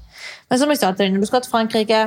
Men 0.51 0.59
som 0.59 0.71
jeg 0.73 0.81
sa 0.81 0.91
til 0.95 1.05
deg, 1.05 1.13
når 1.15 1.23
du 1.23 1.29
skal 1.31 1.43
til 1.45 1.53
Frankrike 1.53 2.01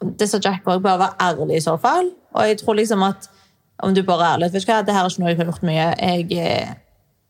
Det 0.00 0.28
sa 0.28 0.38
Jack 0.42 0.64
òg, 0.68 0.82
bare 0.84 0.98
være 0.98 1.16
ærlig 1.20 1.56
i 1.56 1.64
så 1.64 1.76
fall. 1.80 2.10
Og 2.34 2.48
jeg 2.48 2.58
tror 2.60 2.74
liksom 2.80 3.02
at 3.06 3.28
om 3.82 3.94
du 3.94 4.02
bare 4.06 4.24
er 4.26 4.36
ærlig 4.36 4.52
vet 4.52 4.64
du 4.66 4.70
hva, 4.72 4.82
det 4.86 4.94
her 4.94 5.04
er 5.04 5.10
ikke 5.10 5.22
noe 5.22 5.28
jeg 5.32 5.38
har 5.40 5.50
gjort 5.50 5.62
mye. 5.66 5.86
Jeg 5.98 6.38
eh, 6.38 6.72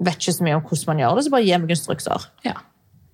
vet 0.04 0.16
ikke 0.20 0.32
så 0.36 0.44
mye 0.44 0.56
om 0.58 0.62
hvordan 0.62 0.86
man 0.92 1.02
gjør 1.04 1.16
det, 1.18 1.24
så 1.24 1.30
bare 1.30 1.46
gi 1.48 1.58
meg 1.58 1.70
instrukser. 1.76 2.30
ja. 2.44 2.56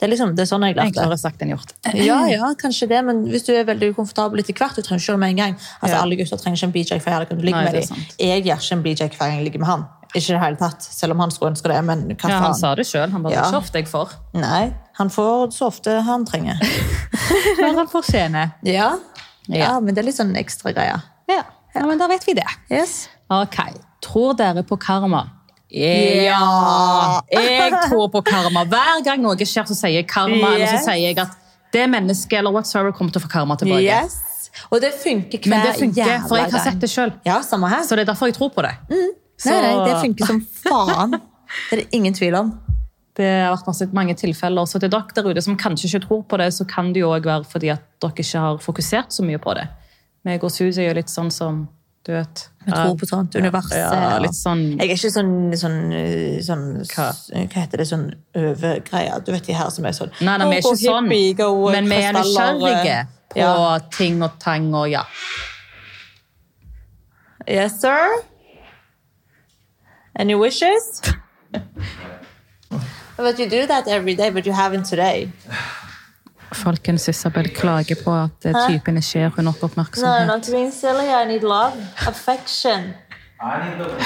Det 0.01 0.07
er 0.07 0.11
liksom, 0.15 0.31
det 0.33 0.41
er 0.41 0.49
sånn 0.49 0.63
jeg 0.65 0.73
lærte. 0.79 0.89
Enklere 0.95 1.17
sagt 1.21 1.43
enn 1.45 1.51
gjort. 1.53 1.75
Ja, 2.09 2.23
ja, 2.33 2.47
kanskje 2.57 2.87
det, 2.89 3.03
men 3.05 3.19
hvis 3.29 3.43
du 3.45 3.51
er 3.53 3.67
veldig 3.69 3.91
ukomfortabel 3.93 4.41
etter 4.41 4.57
hvert, 4.57 4.73
du 4.73 4.81
trenger 4.81 5.03
ikke 5.03 5.11
gjøre 5.11 5.19
det 5.19 5.21
med 5.27 5.33
en 5.35 5.41
gang. 5.43 5.57
Altså, 5.83 5.91
Ja. 5.93 5.99
Alle 6.01 6.17
gutter 6.17 6.41
trenger 6.41 6.57
ikke 6.57 6.69
en 6.71 6.73
BJ 6.73 7.01
hver 7.05 7.27
gang 7.29 7.37
du 7.37 7.45
ligger 7.45 7.67
med 7.67 7.77
dem. 7.77 8.07
Jeg 8.17 8.45
gjør 8.47 8.63
ikke 8.65 8.79
en 8.79 8.85
BJ 8.87 9.03
hver 9.11 9.19
gang 9.27 9.35
jeg 9.37 9.45
ligger 9.51 9.61
med 9.61 9.69
han. 9.69 9.85
Ikke 10.15 10.33
det 10.33 10.41
hele 10.41 10.57
tatt, 10.57 10.83
selv 10.89 11.13
om 11.13 11.21
han 11.21 11.31
skulle 11.31 11.53
ønske 11.53 11.69
det, 11.69 11.85
men 11.85 12.07
hva 12.17 12.31
Ja, 12.33 12.39
han 12.47 12.57
sa 12.57 12.73
det 12.75 12.87
sjøl. 12.89 13.13
Han 13.13 13.23
bare 13.29 13.35
Ja. 13.37 13.45
ikke 13.45 13.61
ofte 13.61 13.79
jeg 13.83 13.89
får. 13.93 14.17
Nei, 14.41 14.73
han 14.97 15.11
får 15.13 15.53
så 15.53 15.69
ofte 15.69 16.01
han 16.09 16.25
trenger. 16.25 16.57
Når 17.61 17.77
han 17.83 17.89
får 17.93 18.09
skjene. 18.09 18.47
Ja, 18.65 18.95
ja 19.59 19.75
men 19.81 19.95
det 19.95 20.03
er 20.03 20.09
litt 20.11 20.19
sånn 20.19 20.33
ekstra 20.39 20.73
greier. 20.77 21.03
Ja. 21.31 21.43
ja, 21.75 21.85
men 21.87 21.99
da 21.99 22.09
vet 22.11 22.25
vi 22.27 22.35
det. 22.39 22.47
Yes. 22.71 23.09
Ok, 23.31 23.59
tror 24.05 24.35
dere 24.39 24.65
på 24.67 24.79
karma? 24.81 25.27
Ja. 25.71 27.21
Jeg 27.31 27.71
tror 27.89 28.09
på 28.11 28.23
karma. 28.27 28.65
Hver 28.67 29.05
gang 29.07 29.23
noe 29.23 29.37
skjer, 29.39 29.69
så 29.69 29.77
sier 29.79 30.01
jeg 30.01 30.09
karma, 30.11 30.55
eller 30.57 30.67
så 30.75 30.83
sier 30.89 31.05
jeg 31.11 31.21
at 31.23 31.37
det 31.71 31.87
mennesket 31.91 32.41
eller 32.41 32.55
whatsoever 32.55 32.91
kommer 32.97 33.15
til 33.15 33.23
å 33.23 33.27
få 33.27 33.31
karma 33.31 33.57
tilbake. 33.61 33.87
Yes. 33.87 34.51
Og 34.71 34.81
det 34.83 34.91
funker 34.99 35.39
hver 35.39 35.53
Men 35.53 35.67
det 35.69 35.77
funker, 35.79 36.17
for 36.27 36.41
jeg 36.41 36.51
har 36.51 36.65
sett 36.67 36.81
det 36.83 36.91
sjøl. 36.91 37.13
Ja. 37.27 37.39
Så 37.47 37.95
det 37.95 38.03
er 38.05 38.11
derfor 38.11 38.31
jeg 38.31 38.37
tror 38.39 38.51
på 38.55 38.67
det. 38.67 38.75
Så 39.41 39.53
Nei, 39.55 39.61
nei, 39.65 39.77
det 39.87 40.01
funker 40.03 40.33
som 40.35 40.41
faen. 40.63 41.21
Det 41.51 41.75
er 41.75 41.81
det 41.81 41.97
ingen 41.99 42.15
tvil 42.15 42.35
om. 42.39 42.51
Det 43.21 43.29
har 43.29 43.53
vært 43.53 43.69
masse, 43.69 43.89
mange 43.97 44.15
tilfeller. 44.19 44.69
Så 44.69 44.81
til 44.81 44.93
dere 44.93 45.17
der 45.17 45.29
ute 45.29 45.43
som 45.45 45.59
kanskje 45.61 45.91
ikke 45.91 46.05
tror 46.07 46.23
på 46.31 46.39
det, 46.41 46.49
så 46.57 46.65
kan 46.69 46.93
det 46.95 47.03
jo 47.03 47.11
også 47.13 47.29
være 47.29 47.51
fordi 47.51 47.73
at 47.75 47.85
dere 48.03 48.25
ikke 48.25 48.45
har 48.47 48.63
fokusert 48.65 49.13
så 49.13 49.27
mye 49.27 49.41
på 49.43 49.55
det. 49.59 49.67
Meg 50.25 50.45
og 50.45 50.53
Suzy 50.53 50.83
er 50.85 50.91
jo 50.91 50.97
litt 51.01 51.13
sånn 51.13 51.31
som 51.33 51.67
du 52.07 52.15
vet 52.15 52.47
Vi 52.65 52.73
tror 52.73 52.95
på 52.97 53.07
sånt 53.09 53.35
universet. 53.37 53.77
Ja, 53.77 54.21
ja, 54.25 54.31
sånn 54.33 54.63
Jeg 54.79 54.87
er 54.87 54.95
ikke 54.95 55.11
sånn, 55.13 55.33
sånn, 55.61 55.79
eh, 55.93 56.39
sånn 56.45 56.63
Hva? 56.89 57.11
Hva 57.13 57.61
heter 57.61 57.83
det? 57.83 57.87
Sånn 57.91 58.07
overgreie. 58.37 59.19
Du 59.25 59.33
vet 59.35 59.45
de 59.49 59.57
her 59.57 59.69
som 59.73 59.85
er 59.89 59.97
sånn 59.97 60.13
Nei, 60.21 60.39
nei, 60.41 60.49
vi 60.49 60.57
er 60.57 60.65
ikke 60.65 60.81
sånn. 60.81 61.11
Men 61.77 61.91
vi 61.93 62.01
er 62.01 62.17
nysgjerrige 62.17 62.97
på 63.35 63.41
Ja. 63.41 63.79
ting 63.93 64.23
og 64.25 64.39
tang 64.41 64.73
og 64.75 64.89
ja. 64.91 65.05
Yes, 67.49 67.81
sir? 67.81 68.23
Any 70.17 70.35
wishes? 70.35 71.03
but 73.21 73.39
you 73.39 73.47
do 73.51 73.67
that 73.67 73.87
every 73.89 74.15
day, 74.15 74.31
but 74.31 74.47
you 74.47 74.53
haven't 74.53 74.85
today. 74.85 75.29
Folkens, 76.53 77.09
Isabel 77.09 77.49
klager 77.55 77.95
på 78.05 78.15
at 78.15 78.45
eh, 78.45 78.53
Hæ? 78.55 78.67
typen 78.69 78.97
ikke 78.97 79.09
gir 79.13 79.29
hun 79.37 79.45
nok 79.45 79.97
No, 79.97 80.25
not 80.27 80.49
being 80.53 80.73
silly. 80.73 81.07
I 81.23 81.25
need 81.27 81.43
love, 81.43 81.77
affection. 82.07 82.81
I 83.43 83.59
need 83.59 83.79
love. 83.79 84.01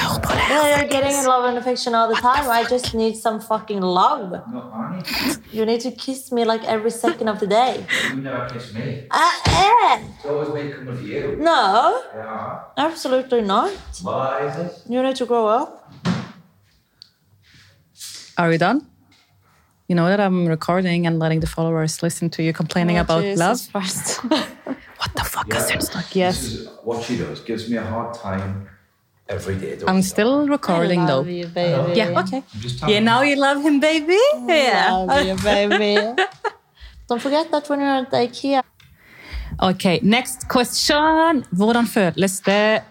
Yeah, 0.50 0.66
you're 0.76 0.88
getting 0.88 1.16
love 1.26 1.44
and 1.48 1.58
affection 1.58 1.94
all 1.94 2.08
the 2.14 2.20
time. 2.20 2.44
I 2.50 2.64
just 2.70 2.94
need 2.94 3.14
some 3.16 3.40
fucking 3.40 3.80
love. 3.80 4.30
No, 4.30 4.60
I 4.84 4.94
need. 4.94 5.04
You 5.52 5.64
need 5.66 5.80
to 5.80 5.90
kiss 5.90 6.30
me 6.32 6.44
like 6.44 6.64
every 6.64 6.90
second 6.90 7.28
of 7.28 7.38
the 7.40 7.46
day. 7.46 7.86
You 8.14 8.22
never 8.22 8.42
kiss 8.52 8.72
me. 8.74 9.06
Ah, 9.10 9.34
eh. 9.46 10.02
It's 10.16 10.24
always 10.24 10.48
me 10.54 10.72
coming 10.72 10.96
for 10.96 11.04
you. 11.04 11.36
No, 11.38 12.00
Yeah. 12.14 12.86
absolutely 12.86 13.42
not. 13.42 13.72
Why 14.02 14.46
is 14.48 14.56
it? 14.56 14.72
You 14.88 15.02
need 15.02 15.16
to 15.16 15.26
grow 15.26 15.46
up. 15.48 15.68
Are 18.36 18.48
we 18.48 18.58
done? 18.58 18.80
You 19.88 19.94
know 19.94 20.08
that 20.08 20.20
I'm 20.20 20.46
recording 20.46 21.06
and 21.06 21.18
letting 21.18 21.40
the 21.40 21.46
followers 21.46 22.02
listen 22.02 22.30
to 22.30 22.42
you 22.42 22.52
complaining 22.52 22.96
oh, 22.98 23.02
about 23.02 23.18
Oh, 23.18 23.22
Jesus 23.22 23.38
love? 23.40 23.72
Christ. 23.72 24.20
What 25.00 25.12
the 25.16 25.24
fuck 25.24 25.46
Yeah. 25.48 25.58
is 25.60 25.66
this? 25.68 25.88
This 25.88 26.14
yes. 26.16 26.36
what 26.84 27.04
she 27.04 27.16
does. 27.18 27.40
Gives 27.44 27.68
me 27.68 27.76
a 27.76 27.82
hard 27.84 28.14
time 28.14 28.66
every 29.28 29.56
day. 29.56 29.78
I'm 29.86 30.00
she? 30.02 30.08
still 30.08 30.48
recording 30.48 31.00
I 31.00 31.06
though. 31.06 31.24
you, 31.24 31.46
baby. 31.46 31.92
Yeah, 31.98 32.20
okay. 32.20 32.42
I'm 32.54 32.60
just 32.60 32.80
Yeah, 32.88 33.00
now 33.00 33.20
you 33.22 33.36
love 33.36 33.60
him, 33.62 33.80
baby? 33.80 34.18
Yeah. 34.48 34.92
Love 34.92 35.26
you, 35.26 35.36
baby. 35.44 35.94
Don't 37.08 37.20
forget 37.20 37.50
that 37.50 37.68
when 37.68 37.80
you're 37.80 37.98
at 38.02 38.10
IKEA. 38.12 38.62
Ok, 39.60 39.84
next 40.02 40.48
question. 40.48 41.44
Hvordan 41.52 41.86
føles 41.86 42.40
det? 42.40 42.82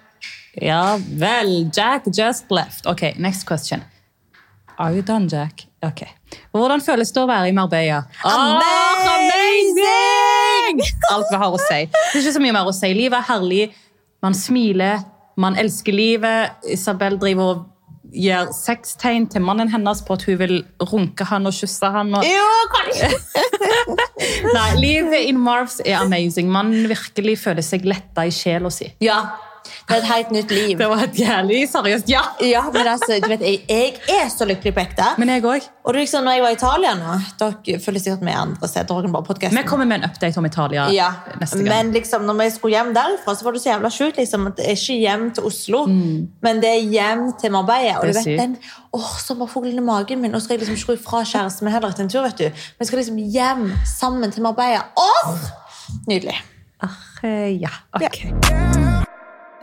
Ja 0.62 0.98
vel, 1.18 1.72
Jack 1.78 2.06
just 2.06 2.46
left. 2.52 2.86
Ok, 2.86 3.02
next 3.18 3.44
question. 3.48 3.82
Are 4.78 4.94
you 4.94 5.02
done, 5.02 5.30
Jack? 5.30 5.68
Ok. 5.86 6.02
Hvordan 6.52 6.82
føles 6.82 7.12
det 7.14 7.22
å 7.22 7.28
være 7.30 7.50
i 7.52 7.54
Marbella? 7.56 8.04
Amazing! 9.14 9.94
Alt 11.12 11.28
vi 11.30 11.38
har 11.42 11.52
å 11.54 11.60
si. 11.62 11.82
Det 11.92 12.16
er 12.16 12.22
ikke 12.24 12.38
så 12.38 12.44
mye 12.44 12.56
mer 12.56 12.66
å 12.70 12.74
si. 12.76 12.90
Livet 12.96 13.18
er 13.20 13.28
herlig. 13.30 13.66
Man 14.24 14.34
smiler. 14.38 15.04
Man 15.38 15.58
elsker 15.60 15.94
livet. 15.96 16.58
Isabel 16.74 17.20
driver 17.22 17.44
og 17.52 17.60
gir 18.14 18.52
sextegn 18.54 19.26
til 19.34 19.42
mannen 19.46 19.70
hennes 19.74 20.02
på 20.06 20.14
at 20.18 20.24
hun 20.28 20.38
vil 20.42 20.56
runke 20.92 21.26
han 21.30 21.50
og 21.50 21.54
kysse 21.58 21.88
han. 21.94 22.14
Og... 22.18 22.22
Jo. 22.26 22.50
Nei, 24.58 24.70
livet 24.80 25.30
in 25.30 25.40
Marvs 25.42 25.82
er 25.86 25.98
amazing. 26.02 26.52
Man 26.54 26.74
virkelig 26.90 27.40
føler 27.46 27.66
seg 27.66 27.86
letta 27.90 28.26
i 28.26 28.34
sjela 28.34 28.70
si. 28.74 28.88
Ja, 29.04 29.20
Det 29.88 29.98
er 29.98 30.02
et 30.02 30.08
helt 30.08 30.32
nytt 30.32 30.52
liv. 30.52 30.78
Det 30.80 30.88
var 30.90 31.02
et 31.04 31.18
jævlig 31.20 31.70
seriøst 31.70 32.10
ja. 32.10 32.22
Ja, 32.42 32.62
men 32.74 32.88
altså, 32.88 33.18
du 33.24 33.28
vet, 33.28 33.42
jeg, 33.42 33.60
jeg 33.70 33.98
er 34.24 34.30
så 34.32 34.46
lykkelig 34.48 34.74
på 34.74 34.80
ekte. 34.80 35.08
Men 35.20 35.30
jeg 35.30 35.44
også. 35.46 35.70
Og 35.84 35.94
liksom, 35.98 36.24
når 36.24 36.32
jeg 36.38 36.42
var 36.44 36.54
i 36.54 36.56
Italia 36.56 36.94
nå 36.96 37.16
Dere 37.40 37.80
følger 37.84 38.00
sikkert 38.00 38.22
med 38.24 38.34
andre 38.40 38.68
steder. 38.68 39.02
Kan 39.04 39.12
bare. 39.12 39.50
Vi 39.52 39.64
kommer 39.68 39.86
med 39.86 39.98
en 40.04 40.10
update 40.10 40.38
om 40.40 40.46
Italia 40.46 40.86
ja, 40.96 41.10
neste 41.42 41.58
gang. 41.58 41.68
Men 41.68 41.92
liksom, 41.94 42.24
når 42.24 42.40
vi 42.40 42.50
skulle 42.56 42.78
hjem 42.78 42.94
derfra, 42.96 43.36
så 43.36 43.44
var 43.46 43.52
det 43.58 43.62
så 43.62 43.70
jævla 43.74 43.92
sjukt. 43.92 44.18
Liksom, 44.18 44.48
at 44.48 44.58
det 44.58 44.66
er 44.70 44.78
ikke 44.80 44.98
hjem 45.02 45.26
til 45.36 45.44
Oslo, 45.52 45.84
men 45.88 46.62
det 46.64 46.70
er 46.72 46.82
hjem 46.96 47.26
til 47.42 47.52
Marbella. 47.52 47.98
Og 48.00 48.04
Mm. 48.04 48.12
Du 48.14 48.18
vet, 48.18 48.24
sykt. 48.24 48.40
den 48.40 48.58
åh, 48.94 49.12
sommerfuglen 49.20 49.78
i 49.78 49.82
magen 49.84 50.22
min. 50.22 50.36
Og 50.36 50.42
så 50.42 50.46
skal 50.46 50.54
jeg 50.60 50.60
liksom 50.68 50.76
ikke 50.76 50.88
gå 50.94 50.98
ifra 51.02 51.24
kjæresten 51.26 51.64
min 51.68 51.74
heller 51.74 51.90
etter 51.90 52.04
en 52.04 52.10
tur. 52.10 52.22
vet 52.24 52.38
du. 52.38 52.44
Men 52.44 52.80
jeg 52.80 52.88
skal 52.88 52.98
liksom 53.00 53.18
hjem 53.18 53.72
sammen 54.00 54.32
til 54.32 54.44
Marbella. 54.44 54.82
Åh! 54.98 55.36
Nydelig. 56.08 56.40
Ach, 56.84 57.24
ja, 57.62 57.70
ok. 57.94 59.03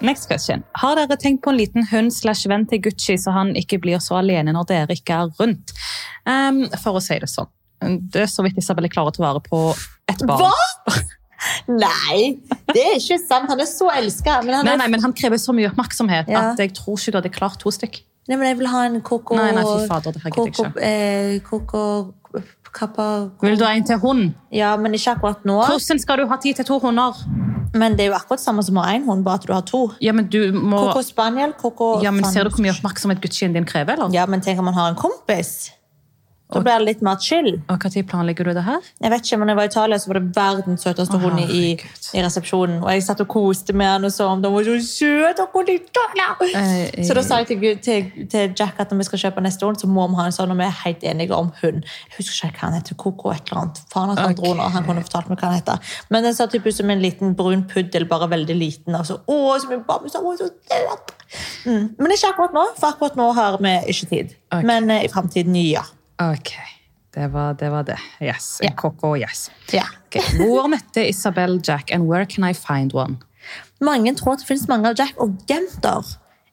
Next 0.03 0.27
question. 0.31 0.63
Har 0.81 0.97
dere 0.97 1.17
tenkt 1.21 1.43
på 1.45 1.51
en 1.53 1.59
liten 1.61 1.85
hund 1.91 2.13
slash 2.15 2.49
venn 2.49 2.67
til 2.71 2.81
Gucci, 2.87 3.19
så 3.21 3.35
han 3.37 3.55
ikke 3.59 3.79
blir 3.83 4.01
så 4.01 4.17
alene 4.23 4.55
når 4.57 4.69
dere 4.71 4.97
ikke 4.97 5.19
er 5.25 5.33
rundt? 5.41 5.75
Um, 6.25 6.63
for 6.81 6.97
å 6.97 7.03
si 7.05 7.19
det 7.21 7.29
sånn. 7.29 7.51
Det 7.81 8.23
er 8.27 8.29
så 8.29 8.45
vidt 8.45 8.59
Isabel 8.61 8.89
er 8.89 8.93
klar 8.93 9.11
til 9.13 9.25
å 9.25 9.29
være 9.31 9.43
på 9.47 9.61
ett 10.09 10.25
barn. 10.29 10.45
Hva? 10.49 11.01
Nei, 11.73 12.37
det 12.75 12.83
er 12.85 12.99
ikke 12.99 13.17
sant. 13.23 13.49
Han 13.49 13.61
er 13.63 13.69
så 13.69 13.89
elska. 13.93 14.41
Men, 14.45 14.65
Nei, 14.67 14.75
nei, 14.77 14.89
men 14.93 15.01
han 15.05 15.15
krever 15.17 15.41
så 15.41 15.55
mye 15.57 15.71
oppmerksomhet 15.71 16.29
Ja. 16.29 16.51
at 16.53 16.61
jeg 16.61 16.75
tror 16.77 16.99
ikke 16.99 17.13
du 17.15 17.19
hadde 17.21 17.33
klart 17.33 17.59
to 17.63 17.73
stykk. 17.73 18.03
Nei, 18.29 18.37
men 18.37 18.47
jeg 18.51 18.59
vil 18.61 18.69
ha 18.69 18.83
en 18.87 19.01
koko 19.01 19.37
Nei, 19.39 19.51
nei, 19.57 19.63
fy 19.65 19.87
fader, 19.89 20.13
det 20.13 20.23
koko, 20.35 20.45
ikke. 20.47 20.83
eh, 20.85 21.39
koko 21.41 21.81
kappa, 22.77 23.07
Vil 23.43 23.57
du 23.59 23.65
ha 23.65 23.73
en 23.75 23.85
til 23.89 23.99
hund? 23.99 24.35
Ja, 24.55 24.77
men 24.77 24.93
ikke 24.95 25.17
akkurat 25.17 25.45
nå. 25.49 25.57
Hvordan 25.67 25.99
skal 25.99 26.21
du 26.21 26.27
ha 26.31 26.37
tid 26.37 26.61
til 26.61 26.65
to 26.69 26.79
hunder? 26.79 27.17
Men 27.73 27.97
det 27.97 28.07
er 28.07 28.11
jo 28.11 28.17
akkurat 28.19 28.43
samme 28.43 28.65
som 28.67 28.79
å 28.81 28.85
ha 28.85 28.95
én 28.97 29.05
hund, 29.07 29.23
bare 29.27 29.41
at 29.41 29.47
du 29.47 29.53
har 29.55 29.67
to. 29.69 29.83
Ja, 30.03 30.15
men 30.17 30.27
du 30.33 30.53
må... 30.53 30.81
Koko 30.91 31.05
spaniel, 31.07 31.55
koko 31.59 31.93
Ja, 32.05 32.11
men 32.15 32.27
Ser 32.27 32.49
du 32.49 32.55
hvor 32.55 32.65
mye 32.65 32.75
oppmerksomhet 32.75 33.23
Guccien 33.23 33.55
din 33.55 33.69
krever? 33.69 33.99
eller? 33.99 34.15
Ja, 34.15 34.27
men 34.31 34.43
tenk 34.43 34.59
om 34.59 34.67
man 34.71 34.79
har 34.79 34.91
en 34.91 34.99
kompis. 34.99 35.71
Da 36.51 36.63
blir 36.65 36.79
det 36.83 36.87
litt 36.87 37.03
mer 37.07 37.19
chill. 37.23 37.53
Og 37.71 37.85
Når 37.85 38.07
planlegger 38.11 38.45
du 38.45 38.53
det 38.57 38.65
her? 38.67 38.81
Jeg 39.01 39.11
vet 39.13 39.27
ikke, 39.27 39.39
men 39.39 39.47
når 39.47 39.53
jeg 39.53 39.57
var 39.61 39.69
i 39.69 39.71
Italia, 39.71 39.99
så 39.99 40.11
var 40.11 40.19
det 40.19 40.37
verdens 40.37 40.85
søteste 40.87 41.17
Å, 41.17 41.21
hund 41.23 41.41
i, 41.41 41.63
i 42.15 42.25
resepsjonen. 42.25 42.81
Og 42.83 42.91
jeg 42.91 43.05
satt 43.07 43.23
og 43.25 43.29
koste 43.31 43.77
med 43.77 43.87
han 43.87 44.09
og 44.09 44.13
så 44.15 44.27
om 44.31 44.43
den 44.43 44.55
var 44.55 44.67
så 44.67 44.77
søt 44.87 45.43
og 45.45 45.61
de 45.69 45.77
tåler. 45.95 46.57
Eh, 46.57 47.05
Så 47.07 47.15
da 47.15 47.23
sa 47.27 47.41
jeg 47.43 47.51
til, 47.53 47.79
til, 47.85 48.27
til 48.31 48.55
Jack 48.59 48.81
at 48.83 48.91
når 48.91 49.03
vi 49.03 49.09
skal 49.11 49.23
kjøpe 49.27 49.45
neste 49.45 49.67
hund, 49.67 49.79
så 49.81 49.91
må 49.91 50.09
vi 50.11 50.19
ha 50.21 50.27
en 50.31 50.35
sånn, 50.35 50.51
og 50.55 50.59
vi 50.61 50.67
er 50.67 50.77
helt 50.83 51.07
enige 51.13 51.37
om 51.37 51.53
hund. 51.63 51.87
Jeg 52.11 52.19
husker 52.19 52.51
ikke 52.51 52.65
hva 52.65 52.71
han 52.71 52.79
heter. 52.81 52.99
Coco 53.01 53.31
et 53.35 53.47
eller 53.47 53.63
annet. 53.63 53.83
Faen 53.93 54.15
at 54.15 54.23
han 54.25 54.37
dro 54.39 54.53
nå. 54.59 54.67
Han 54.75 54.89
kunne 54.89 55.05
fortalt 55.07 55.31
meg 55.31 55.41
hva 55.41 55.53
han 55.53 55.61
heter. 55.61 55.95
Men 56.11 56.27
den 56.27 56.37
så 56.37 56.49
typ 56.51 56.67
ut 56.67 56.77
som 56.77 56.91
en 56.91 57.03
liten 57.03 57.37
brun 57.39 57.65
puddel, 57.71 58.09
bare 58.11 58.31
veldig 58.35 58.59
liten. 58.59 58.99
Og 58.99 59.07
så, 59.09 59.21
å, 59.31 59.39
som 59.63 59.77
en 59.77 59.87
bamse, 59.87 60.19
å, 60.19 60.35
så 60.41 60.51
søt. 60.51 61.15
Mm. 61.65 61.95
Men 62.01 62.15
ikke 62.17 62.33
akkurat 62.33 62.55
nå, 62.57 62.67
for 62.81 62.91
akkurat 62.95 63.17
nå 63.19 63.31
har 63.39 63.59
vi 63.63 63.77
ikke 63.93 64.11
tid. 64.11 64.37
Okay. 64.51 64.67
Men 64.67 64.91
eh, 64.91 65.07
i 65.07 65.11
fremtiden, 65.13 65.57
ja. 65.63 65.85
Ok, 66.21 66.53
det 67.15 67.33
var 67.33 67.55
det. 67.55 67.71
Var 67.71 67.83
det. 67.83 67.99
Yes, 68.21 68.59
Ja. 68.63 68.71
Koko, 68.77 69.17
yes. 69.17 69.51
Yeah. 69.73 69.89
Okay. 70.07 70.23
Hvor 70.37 70.69
møtte 70.69 71.09
Isabel 71.09 71.61
Jack, 71.65 71.91
and 71.93 72.09
where 72.09 72.27
can 72.27 72.45
I 72.45 72.53
find 72.53 72.95
one? 72.95 73.17
Mange 73.81 74.13
tror 74.15 74.37
det 74.37 74.45
finnes 74.47 74.69
mange 74.69 74.91
av 74.91 74.99
Jack 74.99 75.15
og 75.17 75.39
jenter. 75.49 76.05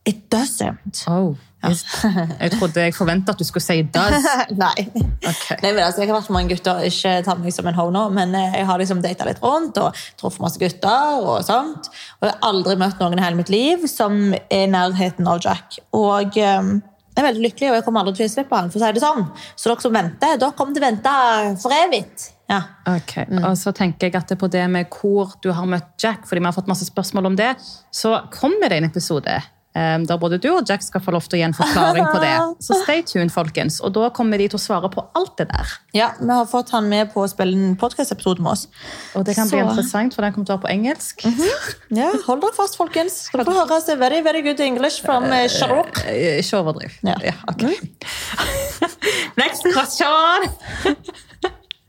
It 0.07 0.29
doesn't. 0.31 1.03
Oh, 1.11 1.35
ja. 1.63 1.73
jeg 2.39 2.51
trodde 2.53 2.79
jeg 2.85 2.93
forventet 2.95 3.33
at 3.33 3.39
du 3.41 3.43
skulle 3.43 3.65
si 3.65 3.81
does. 3.81 4.27
Nei. 4.63 4.87
Okay. 5.19 5.57
Nei 5.63 5.73
men 5.73 5.83
altså, 5.83 6.01
Jeg 6.01 6.13
har 6.13 6.21
vært 6.21 6.29
med 6.29 6.37
mange 6.37 6.55
gutter, 6.55 6.83
ikke 6.87 7.15
ta 7.25 7.35
meg 7.35 7.55
som 7.55 7.67
en 7.67 7.75
ho 7.75 7.89
nå, 7.91 8.03
men 8.15 8.35
eh, 8.39 8.59
jeg 8.61 8.69
har 8.69 8.79
liksom 8.79 9.01
data 9.03 9.27
litt 9.27 9.41
rundt 9.43 9.79
og 9.83 9.97
truffet 10.21 10.45
masse 10.45 10.61
gutter. 10.61 11.17
Og 11.19 11.41
sånt. 11.43 11.91
Og 12.21 12.29
jeg 12.29 12.37
har 12.37 12.53
aldri 12.53 12.77
møtt 12.79 13.03
noen 13.03 13.19
i 13.19 13.25
hele 13.25 13.41
mitt 13.41 13.51
liv 13.51 13.83
som 13.91 14.31
er 14.37 14.63
i 14.63 14.69
nærheten 14.71 15.27
av 15.27 15.43
Jack. 15.43 15.81
Og 15.97 16.39
eh, 16.39 16.71
jeg 17.17 17.23
er 17.23 17.29
veldig 17.31 17.45
lykkelig, 17.47 17.69
og 17.71 17.75
jeg 17.79 17.83
kommer 17.87 18.03
aldri 18.03 18.13
til 18.19 18.27
å 18.29 18.33
slippe 18.35 18.57
han. 18.59 18.67
for 18.69 18.77
å 18.77 18.85
si 18.85 18.93
det 18.93 19.01
sånn. 19.01 19.23
Så 19.57 19.71
dere 19.71 19.81
som 19.81 19.95
venter, 19.95 20.37
dere 20.37 20.53
kommer 20.53 20.75
til 20.75 20.83
å 20.83 20.87
vente 20.87 21.13
for 21.63 21.73
evig. 21.73 22.05
Ja. 22.47 22.61
Ok, 22.87 23.17
Og 23.41 23.57
så 23.59 23.73
tenker 23.75 24.07
jeg 24.07 24.15
at 24.15 24.29
det 24.29 24.37
er 24.37 24.39
på 24.39 24.47
det 24.53 24.63
med 24.71 24.93
hvor 24.93 25.33
du 25.41 25.49
har 25.51 25.65
møtt 25.65 25.97
Jack, 25.99 26.27
fordi 26.29 26.45
vi 26.45 26.47
har 26.47 26.55
fått 26.55 26.69
masse 26.69 26.85
spørsmål 26.87 27.31
om 27.31 27.35
det, 27.35 27.55
så 27.91 28.13
kommer 28.31 28.69
det 28.69 28.77
en 28.77 28.87
episode 28.91 29.33
eh, 29.77 29.97
der 30.09 30.19
både 30.21 30.39
du 30.41 30.49
og 30.55 30.65
Jack 30.69 30.83
skal 30.85 31.03
få 31.05 31.13
lov 31.15 31.27
til 31.27 31.37
å 31.37 31.41
gi 31.41 31.45
en 31.47 31.55
forklaring 31.57 32.07
på 32.09 32.21
det. 32.23 32.33
Så 32.65 32.79
stay 32.81 33.03
tuned, 33.07 33.31
folkens. 33.33 33.79
Og 33.85 33.93
da 33.95 34.09
kommer 34.15 34.41
de 34.41 34.49
til 34.51 34.59
å 34.59 34.63
svare 34.63 34.89
på 34.93 35.05
alt 35.17 35.35
det 35.39 35.47
der. 35.51 35.75
ja, 35.97 36.09
Vi 36.19 36.31
har 36.31 36.49
fått 36.49 36.73
han 36.75 36.89
med 36.91 37.11
på 37.13 37.23
å 37.23 37.29
spille 37.31 37.55
en 37.57 37.77
podkast-episode 37.79 38.43
med 38.43 38.55
oss. 38.55 38.65
Og 39.17 39.25
det 39.27 39.37
kan 39.37 39.49
bli 39.51 39.61
interessant, 39.61 40.17
for 40.17 40.25
den 40.25 40.35
kommer 40.35 40.49
til 40.49 40.55
å 40.55 40.59
være 40.59 40.65
på 40.67 40.73
engelsk. 40.73 41.27
Ja, 41.93 42.11
Hold 42.27 42.43
dere 42.43 42.57
fast, 42.57 42.79
folkens. 42.79 43.21
Skal 43.29 43.43
dere 43.43 43.59
høre 43.61 43.77
oss 43.77 43.87
very, 43.97 44.21
very 44.25 44.41
good 44.45 44.59
English 44.63 45.01
from 45.05 45.29
uh, 45.31 45.45
Sharok. 45.51 46.01
Eh, 46.07 46.39
Ikke 46.41 46.61
overdriv. 46.61 46.97
Ja. 47.07 47.17
ok. 47.47 47.67
Next 49.41 49.67
question! 49.73 50.49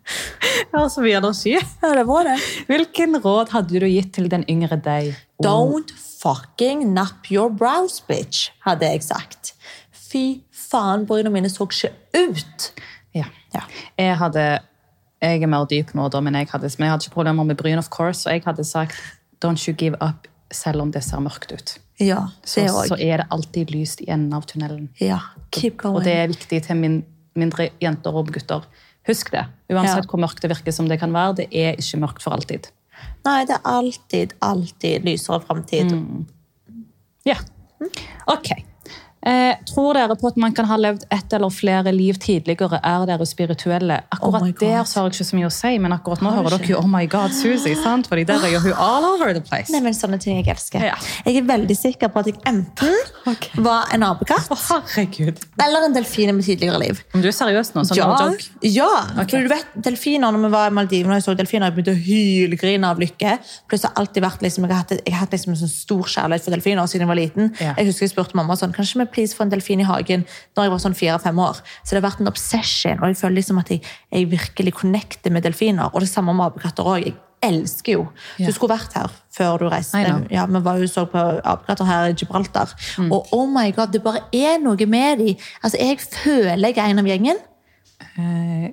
Jeg 0.08 0.72
har 0.72 0.88
så 0.88 1.02
mye 1.04 1.18
energi. 1.20 1.54
Ja, 1.58 1.90
det 1.96 2.04
var 2.08 2.24
det. 2.28 2.38
Hvilken 2.70 3.18
råd 3.20 3.52
hadde 3.52 3.82
du 3.82 3.88
gitt 3.88 4.14
til 4.16 4.30
den 4.32 4.46
yngre 4.48 4.78
deg? 4.80 5.12
Don't 5.44 5.92
fucking 6.22 6.92
nap 6.94 7.30
your 7.30 7.50
brows, 7.50 8.00
bitch, 8.00 8.50
hadde 8.66 8.86
jeg 8.90 9.02
sagt. 9.06 9.54
Fy 9.92 10.40
faen, 10.52 11.06
bryna 11.06 11.30
mine 11.30 11.50
så 11.52 11.66
ikke 11.68 11.92
ut. 12.16 12.70
Ja. 13.14 13.24
Ja. 13.54 13.62
Jeg 13.98 14.16
hadde 14.20 14.46
Jeg 15.22 15.42
er 15.42 15.50
mer 15.50 15.64
dyp 15.66 15.94
nå, 15.98 16.04
da, 16.14 16.20
men 16.22 16.36
jeg 16.38 16.46
hadde, 16.52 16.68
men 16.78 16.86
jeg 16.86 16.90
hadde 16.92 17.06
ikke 17.08 17.14
problemer 17.16 17.44
med 17.48 17.56
bryn, 17.58 17.78
of 17.80 17.88
course, 17.90 18.22
og 18.28 18.32
jeg 18.36 18.42
hadde 18.44 18.62
sagt 18.64 18.94
don't 19.42 19.64
you 19.66 19.74
give 19.74 19.96
up, 20.00 20.28
selv 20.54 20.80
om 20.84 20.92
det 20.94 21.02
ser 21.04 21.18
mørkt 21.20 21.50
ut. 21.52 21.72
Ja, 21.98 22.20
Så, 22.44 22.60
også. 22.62 22.92
så 22.94 22.98
er 23.02 23.16
det 23.16 23.26
alltid 23.34 23.72
lyst 23.74 24.00
i 24.00 24.06
enden 24.14 24.32
av 24.32 24.46
tunnelen. 24.46 24.88
Ja, 25.00 25.18
keep 25.50 25.76
going. 25.82 25.96
Og 25.98 26.04
det 26.04 26.14
er 26.14 26.28
viktig 26.30 26.62
til 26.68 26.76
min, 26.78 27.00
mindre 27.34 27.70
jenter 27.82 28.14
og 28.14 28.30
gutter. 28.32 28.62
Husk 29.08 29.32
det. 29.34 29.42
Uansett 29.72 30.04
Ja. 30.04 30.08
hvor 30.08 30.20
mørkt 30.22 30.40
det 30.42 30.50
virker 30.54 30.72
som 30.72 30.86
det 30.88 31.00
kan 31.00 31.12
være, 31.12 31.34
det 31.42 31.48
er 31.50 31.74
ikke 31.74 31.98
mørkt 31.98 32.22
for 32.22 32.30
alltid. 32.38 32.70
Nei, 33.24 33.44
det 33.48 33.58
er 33.58 33.66
alltid, 33.68 34.34
alltid 34.40 35.04
lysere 35.04 35.40
framtid. 35.40 35.92
Mm. 35.92 36.26
Ja. 37.26 37.36
Ok. 38.26 38.50
Eh, 39.28 39.56
tror 39.68 39.92
dere 39.98 40.14
på 40.16 40.30
at 40.30 40.38
man 40.40 40.54
kan 40.56 40.64
ha 40.70 40.76
levd 40.80 41.02
ett 41.12 41.32
eller 41.36 41.52
flere 41.52 41.92
liv 41.92 42.16
tidligere? 42.22 42.78
Er 42.80 43.04
dere 43.10 43.26
spirituelle? 43.28 44.00
Akkurat 44.14 44.42
Oh 44.42 44.52
der 44.60 44.84
så 44.88 45.00
har 45.02 45.08
jeg 45.08 45.18
ikke 45.18 45.26
så 45.28 45.36
mye 45.36 45.48
å 45.50 45.52
si, 45.52 45.72
men 45.84 45.92
akkurat 45.92 46.22
nå 46.24 46.32
hører 46.32 46.54
dere 46.56 46.70
jo 46.70 46.78
Oh 46.80 46.88
my 46.88 47.04
God, 47.10 47.34
Susie, 47.36 47.76
sant? 47.76 48.08
Fordi 48.08 48.24
der 48.28 48.46
er 48.46 48.54
jo 48.54 48.62
hun 48.64 48.72
all 48.72 49.04
over 49.04 49.34
the 49.36 49.42
place. 49.44 49.68
Nei, 49.74 49.82
men 49.84 49.96
sånne 49.96 50.16
ting 50.22 50.38
jeg 50.38 50.48
elsker. 50.54 50.86
Ja. 50.88 50.96
Jeg 51.26 51.42
er 51.42 51.48
veldig 51.50 51.76
sikker 51.76 52.12
på 52.14 52.22
at 52.22 52.30
jeg 52.30 52.38
enten 52.48 52.94
okay. 53.32 53.60
var 53.64 53.92
en 53.92 54.06
apekatt 54.08 54.48
oh, 54.54 54.64
eller 54.96 55.88
en 55.88 55.98
delfin 55.98 56.32
i 56.32 56.36
mitt 56.38 56.48
tidligere 56.48 56.80
liv. 56.80 57.02
Om 57.12 57.24
du 57.24 57.28
er 57.28 57.36
seriøs 57.36 57.74
nå, 57.76 57.84
Sånn 57.88 58.00
Ja, 58.00 58.08
joke. 58.22 58.48
ja. 58.64 58.88
Okay. 59.24 59.44
du 59.44 59.52
vet, 59.52 59.76
delfiner, 59.88 60.32
når 60.32 60.46
vi 60.46 60.52
var 60.54 60.72
i 60.72 60.74
Maldivene 60.78 61.16
og 61.16 61.20
jeg 61.20 61.26
så 61.26 61.36
delfiner, 61.36 61.68
jeg 61.68 61.76
begynte 61.76 61.96
å 61.96 62.00
hylgrine 62.08 62.94
av 62.94 63.00
lykke. 63.02 63.36
Pluss 63.68 63.84
har 63.84 63.92
alltid 64.00 64.24
vært 64.24 64.44
liksom, 64.46 64.64
jeg 64.64 64.72
har 64.72 64.82
hatt, 64.86 64.96
jeg 64.96 65.14
har 65.14 65.26
hatt 65.26 65.36
liksom 65.36 65.52
en 65.54 65.60
sånn 65.66 65.72
stor 65.72 66.08
kjærlighet 66.16 66.48
for 66.48 66.56
delfiner 66.56 66.88
siden 66.88 67.04
jeg 67.04 67.12
var 67.12 67.20
liten. 67.20 67.52
Ja. 67.60 67.76
Jeg 67.76 67.90
husker 67.90 68.06
jeg 68.06 68.14
spurte 68.14 68.38
mamma 68.38 68.56
sånn, 68.58 68.74
kanskje 68.76 69.02
vi 69.02 69.08
please 69.18 69.34
få 69.36 69.44
en 69.48 69.50
delfin 69.52 69.82
i 69.82 69.88
hagen 69.88 70.22
når 70.56 70.68
jeg 70.68 70.74
var 70.76 70.82
sånn 70.86 70.94
fire-fem 70.98 71.38
år. 71.42 71.58
Så 71.82 71.90
det 71.96 71.98
har 72.02 72.08
vært 72.10 72.20
en 72.22 72.30
obsession, 72.30 73.00
og 73.02 73.08
jeg 73.10 73.18
føler 73.20 73.40
liksom 73.42 73.58
at 73.64 73.72
jeg, 73.74 73.82
jeg 74.14 74.30
virkelig 74.30 74.74
connecter 74.78 75.34
med 75.34 75.42
delfiner. 75.48 75.90
Og 75.92 76.00
det 76.06 76.08
samme 76.12 76.34
med 76.38 76.52
apekatter 76.52 76.86
også. 76.86 77.10
Jeg 77.10 77.18
elsker 77.42 77.92
jo. 77.92 78.06
Du 78.38 78.48
skulle 78.50 78.74
vært 78.74 78.96
her 78.98 79.12
før 79.30 79.60
du 79.62 79.68
reiste. 79.70 80.00
Ja, 80.34 80.46
Vi 80.50 80.58
var 80.64 80.80
jo 80.82 80.88
så 80.90 81.04
på 81.06 81.20
apekatter 81.46 81.86
her 81.86 82.08
i 82.10 82.16
Gibraltar. 82.18 82.72
Mm. 82.98 83.12
Og 83.14 83.28
oh 83.36 83.44
my 83.46 83.68
god, 83.76 83.92
det 83.94 84.02
bare 84.02 84.24
er 84.34 84.58
noe 84.58 84.86
med 84.90 85.18
dem. 85.22 85.36
Altså, 85.62 85.78
jeg 85.78 86.00
føler 86.02 86.72
jeg 86.72 86.78
er 86.82 86.90
en 86.90 86.98
av 87.04 87.06
gjengen. 87.06 87.38
Eh, 88.18 88.70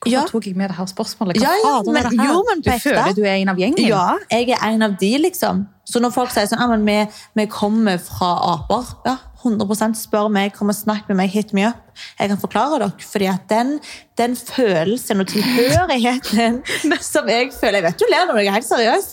Hvorfor 0.00 0.08
Ja. 0.12 0.22
tok 0.28 0.46
jeg 0.46 0.56
med 0.56 0.68
det 0.70 0.76
her 0.76 0.84
spørsmålet? 0.88 1.36
Hva 1.36 1.42
Ja, 1.44 1.52
ja, 1.64 1.82
men- 1.92 2.02
det 2.02 2.20
her? 2.20 2.32
jo, 2.32 2.44
men 2.48 2.60
du 2.62 2.70
føler 2.70 3.14
du 3.14 3.22
er 3.24 3.34
en 3.42 3.48
av 3.48 3.56
gjengen? 3.56 3.86
Ja, 3.86 4.16
jeg 4.30 4.48
er 4.50 4.64
en 4.68 4.82
av 4.82 4.96
de, 4.98 5.18
liksom. 5.18 5.66
Så 5.84 6.00
når 6.00 6.12
folk 6.12 6.30
sier 6.30 6.46
sånn, 6.46 6.60
ja, 6.60 6.66
men 6.66 6.84
vi, 6.86 7.12
vi 7.36 7.46
kommer 7.46 7.98
fra 7.98 8.32
aper, 8.54 8.84
ja, 9.04 9.16
100 9.42 9.98
spør 9.98 10.30
meg, 10.32 10.52
kom 10.56 10.70
og 10.72 10.76
snakk 10.78 11.08
med 11.10 11.18
meg, 11.18 11.30
hit 11.34 11.52
me 11.56 11.66
up. 11.68 11.80
Jeg 12.18 12.30
kan 12.30 12.40
forklare 12.40 12.78
dere, 12.80 12.92
fordi 13.04 13.28
at 13.30 13.48
den, 13.50 13.76
den 14.18 14.36
følelsen 14.38 15.20
og 15.20 15.28
tilhørigheten 15.28 16.62
som 17.12 17.28
jeg 17.28 17.50
føler, 17.58 17.80
jeg 17.80 17.88
vet 17.88 18.00
du 18.00 18.06
ler 18.10 18.28
når 18.28 18.40
jeg 18.40 18.52
er 18.52 18.58
helt 18.58 18.70
seriøs, 18.70 19.08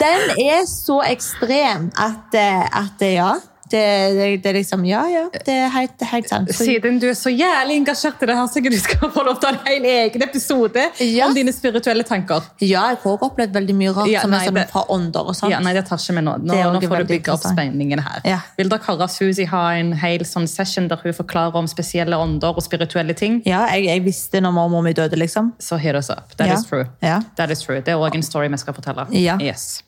den 0.00 0.32
er 0.42 0.64
så 0.68 1.00
ekstrem 1.08 1.90
at, 1.96 2.34
eh, 2.36 2.64
at 2.82 3.04
eh, 3.04 3.14
ja, 3.16 3.34
det, 3.70 3.82
det, 4.16 4.26
det 4.42 4.50
er 4.50 4.54
liksom, 4.60 4.84
ja, 4.86 5.02
ja, 5.10 5.24
det 5.32 5.48
er 5.48 5.68
helt, 5.74 6.02
helt 6.12 6.28
sant. 6.28 6.48
Så- 6.54 6.64
Siden 6.64 7.00
du 7.02 7.08
er 7.08 7.14
så 7.18 7.30
jævlig 7.32 7.76
engasjert 7.80 8.22
i 8.22 8.26
det 8.26 8.36
her, 8.36 8.46
så 8.46 8.62
du 8.62 8.78
skal 8.78 9.10
få 9.10 9.24
lov 9.26 9.40
til 9.42 9.48
å 9.50 9.56
ha 9.64 9.72
en 9.72 9.84
egen 9.84 10.22
episode 10.22 10.84
Ja. 11.00 11.26
om 11.26 11.34
dine 11.34 11.52
spirituelle 11.52 12.04
tanker. 12.06 12.42
Ja, 12.60 12.88
jeg 12.92 12.98
har 13.02 13.18
opplevd 13.26 13.52
veldig 13.52 13.74
mye 13.74 13.94
rart 13.96 14.08
Ja, 14.12 14.20
som 14.22 14.30
nei, 14.30 14.42
er 14.44 14.48
sånn 14.50 14.54
det- 14.54 14.68
fra 14.70 14.84
ånder 14.88 15.26
og 15.26 15.34
sånt. 15.34 15.50
Ja, 15.50 15.58
nei, 15.60 15.72
det 15.74 15.86
tar 15.88 15.96
ikke 15.98 16.14
vi 16.14 16.22
nå. 16.22 16.36
Nå, 16.42 16.54
nå 16.54 16.80
får 16.82 16.98
du 16.98 17.04
bygge 17.14 17.32
opp 17.34 17.40
spenningen 17.42 17.98
her. 18.06 18.20
Ja. 18.24 18.40
Vil 18.56 18.68
dere 18.68 18.80
høre 18.86 19.08
Susie 19.10 19.46
ha 19.46 19.70
en 19.74 19.92
hel 19.92 20.20
sånn 20.20 20.46
session 20.48 20.88
der 20.88 20.96
hun 21.02 21.12
forklarer 21.12 21.54
om 21.56 21.66
spesielle 21.66 22.14
ånder 22.16 22.54
og 22.56 22.62
spirituelle 22.62 23.14
ting? 23.16 23.42
Ja, 23.46 23.66
jeg, 23.74 23.84
jeg 23.86 24.04
visste 24.04 24.40
når 24.40 24.52
mormor 24.52 24.82
mi 24.82 24.92
døde, 24.92 25.16
liksom. 25.16 25.52
Så 25.58 25.78
hit 25.78 25.94
us 25.96 26.10
up. 26.10 26.36
That 26.36 26.48
Ja. 26.48 26.54
is 26.54 26.64
true. 26.66 26.86
Ja. 27.02 27.20
That 27.36 27.50
is 27.50 27.62
true. 27.62 27.80
Det 27.80 27.88
er 27.88 27.96
òg 27.98 28.14
en 28.14 28.22
story 28.22 28.48
vi 28.48 28.56
skal 28.58 28.74
fortelle. 28.74 29.06
Ja. 29.10 29.36
Yes. 29.40 29.82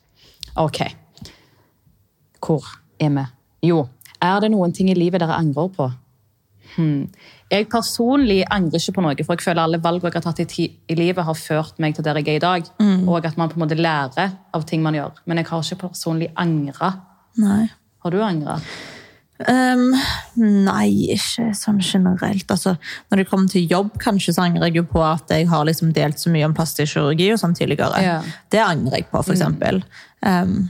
Ok. 0.57 0.81
Hvor 2.41 2.63
er 2.99 3.09
vi? 3.09 3.25
Jo, 3.65 3.87
er 4.23 4.43
det 4.43 4.51
noen 4.53 4.73
ting 4.75 4.91
i 4.91 4.97
livet 4.97 5.21
dere 5.23 5.37
angrer 5.39 5.71
på? 5.75 5.89
Hmm. 6.75 7.07
Jeg 7.49 7.65
personlig 7.71 8.43
angrer 8.53 8.77
ikke 8.77 8.93
på 8.99 9.03
noe, 9.03 9.15
for 9.25 9.35
jeg 9.35 9.45
føler 9.47 9.63
alle 9.63 9.79
valg 9.81 10.03
jeg 10.05 10.13
har 10.13 10.25
tatt 10.25 10.43
i, 10.43 10.67
i 10.69 10.97
livet, 10.97 11.25
har 11.25 11.37
ført 11.37 11.79
meg 11.81 11.95
til 11.97 12.05
der 12.05 12.19
jeg 12.21 12.35
er 12.35 12.37
i 12.37 12.43
dag. 12.43 12.69
Og 13.09 13.25
at 13.25 13.39
man 13.41 13.49
på 13.49 13.57
en 13.57 13.65
måte 13.65 13.79
lærer 13.79 14.35
av 14.53 14.67
ting 14.69 14.83
man 14.85 14.97
gjør. 14.97 15.17
Men 15.25 15.41
jeg 15.41 15.49
har 15.49 15.65
ikke 15.65 15.87
personlig 15.87 16.29
angra. 16.37 16.93
Nei. 17.41 17.65
Har 18.03 18.13
du 18.13 18.21
angra? 18.23 18.59
Um, 19.39 19.93
nei, 20.35 21.15
ikke 21.15 21.53
sånn 21.55 21.79
generelt. 21.79 22.49
Altså, 22.51 22.73
når 23.09 23.21
det 23.21 23.27
kommer 23.29 23.47
til 23.51 23.69
jobb, 23.71 23.93
kanskje, 24.01 24.33
så 24.35 24.43
angrer 24.45 24.67
jeg 24.67 24.81
jo 24.81 24.87
på 24.91 25.03
at 25.03 25.31
jeg 25.31 25.47
har 25.47 25.63
liksom 25.67 25.93
delt 25.95 26.19
så 26.19 26.31
mye 26.33 26.47
om 26.47 26.55
plastisk 26.55 26.97
kirurgi 26.97 27.31
og 27.33 27.39
sånn 27.39 27.55
tidligere. 27.55 28.01
Ja. 28.03 28.17
Det 28.51 28.61
angrer 28.65 28.99
jeg 28.99 29.07
på, 29.09 29.21
for 29.23 29.33
eksempel. 29.35 29.81
Ehm, 30.27 30.67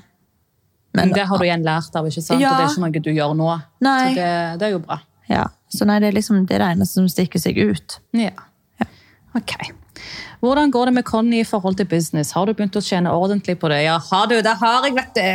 Men 0.98 1.14
det 1.14 1.28
har 1.30 1.38
du 1.38 1.46
igjen 1.46 1.64
lært 1.66 1.96
av, 1.96 2.08
ikke 2.10 2.22
sant? 2.24 2.42
Ja. 2.42 2.54
Og 2.54 2.58
det 2.58 2.66
er 2.66 2.74
ikke 2.74 2.86
noe 2.86 3.04
du 3.06 3.12
gjør 3.14 3.36
nå. 3.38 3.50
Nei. 3.86 3.98
Så 4.10 4.16
det, 4.18 4.30
det 4.60 4.70
er 4.70 4.76
jo 4.78 4.84
bra. 4.86 5.00
ja. 5.30 5.48
Så 5.70 5.86
nei, 5.86 6.00
det 6.02 6.08
er 6.10 6.16
liksom 6.18 6.46
det, 6.50 6.56
er 6.58 6.64
det 6.64 6.70
eneste 6.74 6.98
som 6.98 7.10
stikker 7.12 7.42
seg 7.42 7.60
ut. 7.62 8.00
Ja. 8.18 8.32
Ok. 9.38 9.52
Hvordan 10.42 10.72
går 10.72 10.90
det 10.90 10.94
med 10.96 11.06
Conny 11.06 11.42
i 11.44 11.46
forhold 11.46 11.76
til 11.78 11.86
business? 11.86 12.32
Har 12.34 12.48
du 12.48 12.54
begynt 12.56 12.78
å 12.80 12.82
tjene 12.82 13.12
ordentlig 13.14 13.58
på 13.62 13.70
det? 13.70 13.82
Ja, 13.84 13.98
har 14.02 14.30
du? 14.32 14.38
Det 14.42 14.54
har 14.62 14.88
jeg, 14.88 14.96
vet 14.96 15.20
du! 15.20 15.28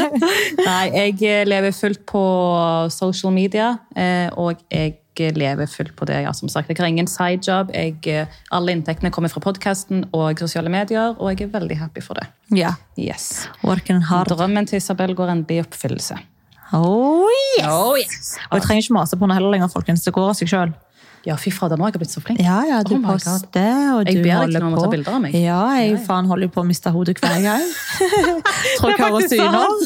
Nei, 0.68 1.06
jeg 1.14 1.46
lever 1.48 1.72
fullt 1.72 2.02
på 2.10 2.22
social 2.92 3.32
media, 3.32 3.70
eh, 3.96 4.28
og 4.36 4.60
jeg 4.68 4.98
lever 5.18 5.66
fullt 5.66 5.96
på 5.96 6.06
det, 6.08 6.22
ja, 6.24 6.32
som 6.32 6.48
sagt. 6.48 6.68
Jeg 6.68 6.78
har 6.78 6.86
ingen 6.86 7.06
sidejob. 7.06 7.72
Jeg, 7.74 7.96
eh, 8.06 8.26
alle 8.50 8.72
inntektene 8.72 9.10
kommer 9.10 9.28
fra 9.28 9.40
podkasten 9.40 10.06
og 10.12 10.38
sosiale 10.38 10.68
medier, 10.72 11.14
og 11.18 11.30
jeg 11.30 11.48
er 11.48 11.52
veldig 11.58 11.78
happy 11.78 12.00
for 12.00 12.14
det. 12.14 12.28
Ja. 12.50 12.74
Yes. 12.98 13.48
Working 13.62 14.02
hard. 14.08 14.28
Drømmen 14.28 14.66
til 14.66 14.76
Isabel 14.76 15.14
går 15.14 15.28
endelig 15.28 15.60
i 15.60 15.64
oppfyllelse. 15.66 16.18
Oh, 16.72 17.28
yes! 17.58 17.66
Oh, 17.68 17.98
yes. 17.98 18.38
Og 18.50 18.56
jeg 18.56 18.62
trenger 18.62 18.82
ikke 18.82 18.96
mase 18.96 19.16
på 19.16 19.26
henne 19.26 19.36
heller 19.36 19.52
lenger, 19.52 19.68
folkens. 19.68 20.04
Det 20.04 20.14
går 20.16 20.30
av 20.30 20.38
seg 20.38 20.48
sjøl. 20.48 20.72
Ja, 21.22 21.36
fy 21.38 21.52
fader, 21.54 21.78
nå 21.78 21.86
har 21.86 21.92
jeg 21.94 22.00
blitt 22.02 22.10
så 22.10 22.20
flink. 22.22 22.40
Ja, 22.42 22.56
ja, 22.66 22.80
du 22.82 22.96
Oh 22.96 23.02
poster, 23.04 23.68
og 23.94 24.08
Jeg 24.10 24.16
du 24.18 24.24
ber 24.24 24.26
deg 24.26 24.38
holder 24.40 24.58
til 24.58 24.64
noen 24.64 24.74
på. 24.74 24.82
ta 24.82 24.90
bilder 24.90 25.14
av 25.14 25.20
meg. 25.22 25.34
Ja, 25.38 25.58
jeg 25.78 26.00
faen 26.02 26.26
holder 26.26 26.48
jo 26.48 26.52
på 26.56 26.62
å 26.64 26.66
miste 26.66 26.90
hodet 26.90 27.14
hver 27.22 27.36
gang. 27.44 27.66
Tror 28.80 28.90
jeg 28.90 28.98
hører 28.98 29.28
syner. 29.30 29.76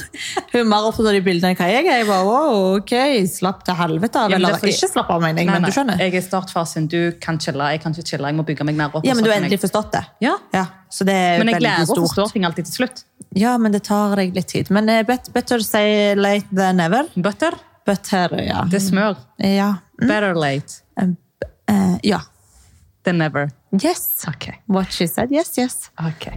Hun 0.55 0.61
er 0.63 0.71
mer 0.71 0.89
opptatt 0.89 1.11
av 1.11 1.19
de 1.19 1.21
bildene 1.27 1.53
enn 1.53 1.61
jeg 1.61 1.77
er. 1.83 1.91
Jeg 1.91 2.07
bare, 2.09 2.25
wow, 2.25 2.79
ok, 2.79 2.95
slapp 3.29 3.67
til 3.69 3.77
helvete 3.77 4.23
av. 4.23 4.33
Ja, 4.33 4.39
Eller 4.41 4.57
er 4.57 4.73
ikke 4.73 4.89
slapp 4.95 5.13
av, 5.13 5.21
mener 5.27 5.45
jeg, 5.45 5.51
men 5.53 5.69
du 5.69 5.77
skjønner. 5.77 6.01
Jeg 6.01 6.15
er 6.15 6.19
i 6.23 6.25
startfasen. 6.25 6.89
Du 6.89 6.99
kan 7.21 7.41
chille, 7.43 7.69
jeg 7.75 7.85
kan 7.85 7.93
ikke 7.93 8.15
chille. 8.15 8.33
Jeg 8.33 8.39
må 8.41 8.47
bygge 8.49 8.69
meg 8.71 8.81
mer 8.81 8.97
opp. 8.97 9.05
Ja, 9.05 9.19
men 9.19 9.27
du 9.27 9.29
har 9.29 9.37
endelig 9.43 9.61
forstått 9.67 9.93
det. 9.99 10.03
Ja. 10.25 10.39
Ja, 10.57 10.65
så 10.89 11.05
det 11.05 11.19
er 11.21 11.45
Men 11.45 11.53
jeg 11.53 11.67
lærer 11.67 11.85
å 11.85 12.01
forstå 12.01 12.31
ting 12.33 12.49
alltid 12.49 12.71
til 12.71 12.79
slutt. 12.81 13.05
Ja, 13.37 13.59
men 13.61 13.77
det 13.77 13.85
tar 13.85 14.17
deg 14.17 14.33
litt 14.33 14.49
tid. 14.55 14.73
Men 14.73 14.89
eh, 14.89 15.05
better 15.05 15.61
say 15.61 16.17
late 16.17 16.49
than 16.49 16.81
never. 16.81 17.13
Butter, 17.13 17.61
Butter, 17.85 18.41
ja. 18.41 18.65
det 18.73 18.81
er 18.81 18.89
smør. 18.89 19.23
Ja. 19.45 19.75
Mm. 20.01 20.09
Better 20.09 20.33
late 20.41 20.86
Eh, 21.71 21.99
ja. 22.03 22.21
than 23.07 23.19
never. 23.19 23.51
Yes. 23.83 24.25
Ok. 24.29 24.51
What 24.67 24.93
she 24.93 25.09
said, 25.09 25.33
yes, 25.33 25.59
yes. 25.59 25.91
Ok. 25.99 26.33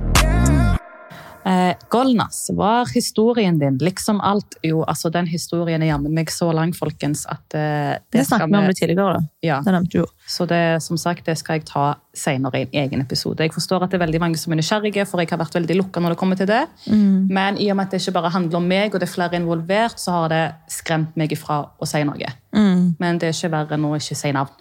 Eh, 1.49 1.75
Golnas, 1.89 2.49
hva 2.53 2.81
er 2.83 2.89
historien 2.93 3.55
din? 3.57 3.79
Liksom 3.81 4.19
alt. 4.21 4.57
Jo, 4.61 4.83
altså 4.83 5.09
den 5.09 5.25
historien 5.31 5.81
er 5.81 5.93
jammen 5.93 6.13
meg 6.13 6.29
så 6.33 6.51
lang, 6.53 6.75
folkens, 6.77 7.23
at 7.31 7.55
eh, 7.57 7.95
Det 8.11 8.25
snakket 8.27 8.51
vi 8.51 8.59
om 8.59 8.67
det 8.67 8.75
tidligere, 8.77 9.15
da. 9.15 9.23
Ja. 9.45 9.57
Det 9.65 9.73
nevnte 9.73 10.03
du. 10.03 10.13
Så 10.29 10.45
det, 10.49 10.61
som 10.85 10.99
sagt, 10.99 11.25
det 11.25 11.39
skal 11.39 11.57
jeg 11.57 11.65
ta 11.71 11.87
senere 12.13 12.61
i 12.61 12.67
en 12.67 12.77
egen 12.83 13.01
episode. 13.01 13.41
Jeg 13.41 13.55
forstår 13.55 13.87
at 13.87 13.89
det 13.89 13.97
er 13.97 14.05
veldig 14.05 14.21
mange 14.21 14.37
som 14.37 14.53
er 14.53 14.61
nysgjerrige, 14.61 15.07
for 15.09 15.23
jeg 15.23 15.31
har 15.31 15.41
vært 15.41 15.57
veldig 15.57 15.79
lukka 15.79 16.03
når 16.03 16.13
det 16.13 16.21
kommer 16.21 16.37
til 16.37 16.51
det. 16.51 16.61
Mm. 16.85 17.31
Men 17.31 17.57
i 17.57 17.71
og 17.71 17.79
med 17.79 17.87
at 17.87 17.95
det 17.95 18.03
ikke 18.03 18.17
bare 18.19 18.35
handler 18.35 18.61
om 18.61 18.69
meg, 18.75 18.93
og 18.93 19.01
det 19.01 19.09
er 19.09 19.15
flere 19.15 19.41
involvert, 19.41 19.97
så 19.97 20.19
har 20.19 20.33
det 20.35 20.45
skremt 20.75 21.17
meg 21.17 21.33
ifra 21.33 21.63
å 21.79 21.89
si 21.89 22.03
noe. 22.05 22.35
Men 22.51 23.21
det 23.21 23.31
er 23.31 23.37
ikke 23.39 23.55
verre 23.55 23.79
enn 23.79 23.89
å 23.89 23.95
ikke 23.97 24.19
si 24.19 24.35
navn. 24.35 24.53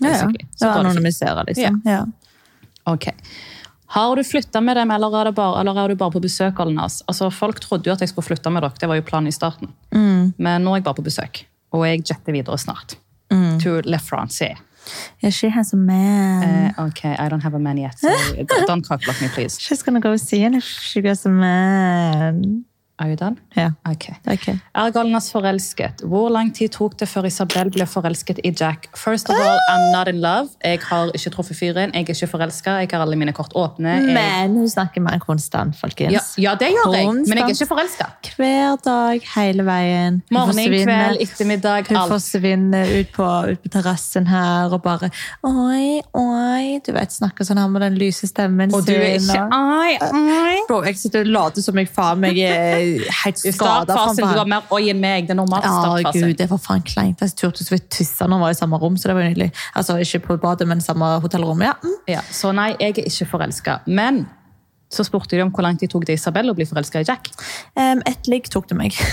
Ja, 0.00 0.16
ja. 0.16 0.48
Så 0.56 0.68
anonymisere, 0.70 1.44
liksom. 1.48 1.82
Ja. 1.84 2.04
Ok. 2.88 3.08
Har 3.90 4.16
du 4.16 4.24
flytta 4.24 4.60
med 4.60 4.76
dem, 4.76 4.90
eller 4.94 5.14
er, 5.18 5.32
bare, 5.34 5.60
eller 5.60 5.78
er 5.82 5.88
du 5.88 5.98
bare 5.98 6.14
på 6.14 6.22
besøk? 6.22 6.60
Alnas? 6.62 7.00
Altså, 7.10 7.26
folk 7.34 7.58
trodde 7.60 7.90
jo 7.90 7.94
at 7.96 8.04
jeg 8.04 8.12
skulle 8.12 8.28
flytte 8.28 8.52
med 8.54 8.62
dere, 8.62 8.78
det 8.78 8.88
var 8.88 9.00
jo 9.00 9.06
planen 9.06 9.26
i 9.26 9.34
starten. 9.34 9.72
Mm. 9.90 10.32
Men 10.38 10.62
nå 10.62 10.76
er 10.76 10.78
jeg 10.78 10.86
bare 10.86 10.98
på 11.00 11.06
besøk, 11.08 11.44
og 11.74 11.86
jeg 11.88 12.04
jetter 12.12 12.36
videre 12.36 12.58
snart. 12.58 12.94
Mm. 13.34 13.58
To 13.64 13.80
Le 13.82 13.98
France. 13.98 14.46
Yeah, 15.22 15.32
she 15.32 15.50
has 15.50 15.72
a 15.74 15.76
man. 15.76 16.72
Uh, 16.78 16.86
ok, 16.86 17.04
I 17.04 17.28
don't 17.28 17.42
have 17.42 17.54
a 17.54 17.58
man 17.58 17.78
yet, 17.78 17.98
so 17.98 18.08
don't 18.70 18.86
cockblock 18.86 19.20
me, 19.20 19.28
please. 19.28 19.60
She's 19.60 19.82
gonna 19.82 20.00
go 20.00 20.16
see 20.16 20.38
him 20.38 20.54
if 20.54 20.64
she 20.64 21.02
gets 21.02 21.26
a 21.26 21.28
man. 21.28 22.64
Are 23.00 23.08
you 23.08 23.16
done? 23.16 23.36
Ja, 23.56 23.70
Ok. 23.88 24.10
okay. 24.28 24.58
Er 24.76 24.90
Galnas 24.92 25.30
forelsket? 25.32 26.02
Hvor 26.04 26.28
lang 26.28 26.50
tid 26.54 26.68
tok 26.74 26.98
det 27.00 27.08
før 27.08 27.24
Isabel 27.30 27.70
ble 27.72 27.86
forelsket 27.88 28.42
i 28.44 28.50
Jack? 28.52 28.90
First 28.96 29.30
of 29.30 29.36
all, 29.40 29.56
I'm 29.72 29.86
not 29.94 30.08
in 30.08 30.20
love. 30.20 30.50
Jeg 30.64 30.82
har 30.84 31.08
ikke 31.16 31.30
truffet 31.32 31.56
fyren. 31.56 31.94
Jeg 31.94 32.04
er 32.04 32.12
ikke 32.12 32.28
forelska. 32.28 32.74
Jeg 32.82 32.90
har 32.92 33.00
alle 33.00 33.16
mine 33.16 33.32
kort 33.32 33.54
åpne. 33.56 33.88
Jeg... 33.88 34.12
Men 34.14 34.58
hun 34.58 34.68
snakker 34.68 35.00
med 35.00 35.16
en 35.16 35.22
konstant, 35.24 35.76
folkens. 35.80 36.12
Ja, 36.12 36.50
ja, 36.50 36.54
det 36.60 36.68
gjør 36.74 36.92
jeg, 36.92 37.06
men 37.14 37.38
jeg 37.38 37.46
er 37.46 37.54
ikke 37.54 37.70
forelska. 37.70 38.10
Hver 38.36 38.76
dag, 38.84 39.24
hele 39.36 39.64
veien. 39.64 40.20
Hun 40.28 40.36
Morgen, 40.36 40.60
kveld, 40.84 41.24
ettermiddag, 41.24 41.88
Hun 41.88 41.96
alt. 42.02 42.12
forsvinner 42.12 42.92
ut 43.00 43.12
på, 43.16 43.30
ut 43.54 43.64
på 43.64 43.72
terrassen 43.72 44.28
her 44.28 44.76
og 44.76 44.82
bare 44.84 45.08
Oi, 45.46 46.02
oi. 46.14 46.78
Du 46.84 46.92
vet, 46.92 47.16
snakker 47.16 47.48
sånn 47.48 47.62
her 47.62 47.72
med 47.72 47.84
den 47.86 47.96
lyse 48.00 48.28
stemmen 48.28 48.72
Og 48.76 48.84
du 48.84 48.92
er 48.92 49.16
ikke 49.16 49.46
Oi, 49.56 49.96
ai. 50.04 50.60
Bro, 50.68 50.82
jeg 50.84 51.00
sitter 51.00 51.24
og 51.24 51.32
later 51.32 51.64
som 51.64 51.80
jeg 51.80 51.88
faen 51.88 52.20
meg 52.20 52.36
er 52.44 52.89
helt 53.22 53.38
skada. 53.40 53.84
startfasen 53.84 54.24
du 54.26 54.38
var 54.40 54.48
mer 54.50 54.74
oi 54.74 54.82
enn 54.92 55.00
meg. 55.02 55.28
Det 55.28 55.34
er 55.34 55.38
normalt 55.40 55.64
Ja, 55.66 56.12
gud, 56.14 56.34
det 56.38 56.48
var 56.50 56.60
faen 56.62 56.82
kleint. 56.86 57.22
Jeg 57.24 57.36
turte 57.38 57.64
så 57.66 57.74
vidt 57.74 57.88
tisse 57.94 58.26
når 58.28 58.40
vi 58.42 58.46
var 58.48 58.56
i 58.56 58.58
samme 58.58 58.80
rom, 58.82 58.98
så 59.00 59.10
det 59.10 59.16
var 59.18 59.28
nydelig. 59.28 59.50
Altså, 59.78 59.98
ikke 60.02 60.22
på 60.26 60.38
badet, 60.42 60.68
men 60.70 60.82
samme 60.84 61.12
hotellrom. 61.24 61.62
Ja. 61.66 61.76
Mm. 61.84 61.96
Ja, 62.10 62.24
så 62.34 62.52
nei, 62.56 62.72
jeg 62.80 62.96
er 62.98 63.10
ikke 63.10 63.28
forelska. 63.34 63.80
Men 63.86 64.24
så 64.90 65.04
spurte 65.06 65.36
de 65.36 65.44
om 65.44 65.52
hvor 65.54 65.62
lang 65.66 65.78
tid 65.78 65.92
tok 65.92 66.08
det 66.08 66.18
Isabel 66.18 66.50
å 66.50 66.56
bli 66.58 66.66
forelska 66.66 67.04
i 67.04 67.06
Jack. 67.06 67.30
Um, 67.78 68.02
et 68.10 68.30
ligg 68.30 68.50
tok 68.50 68.68
det 68.72 68.78
meg. 68.80 68.98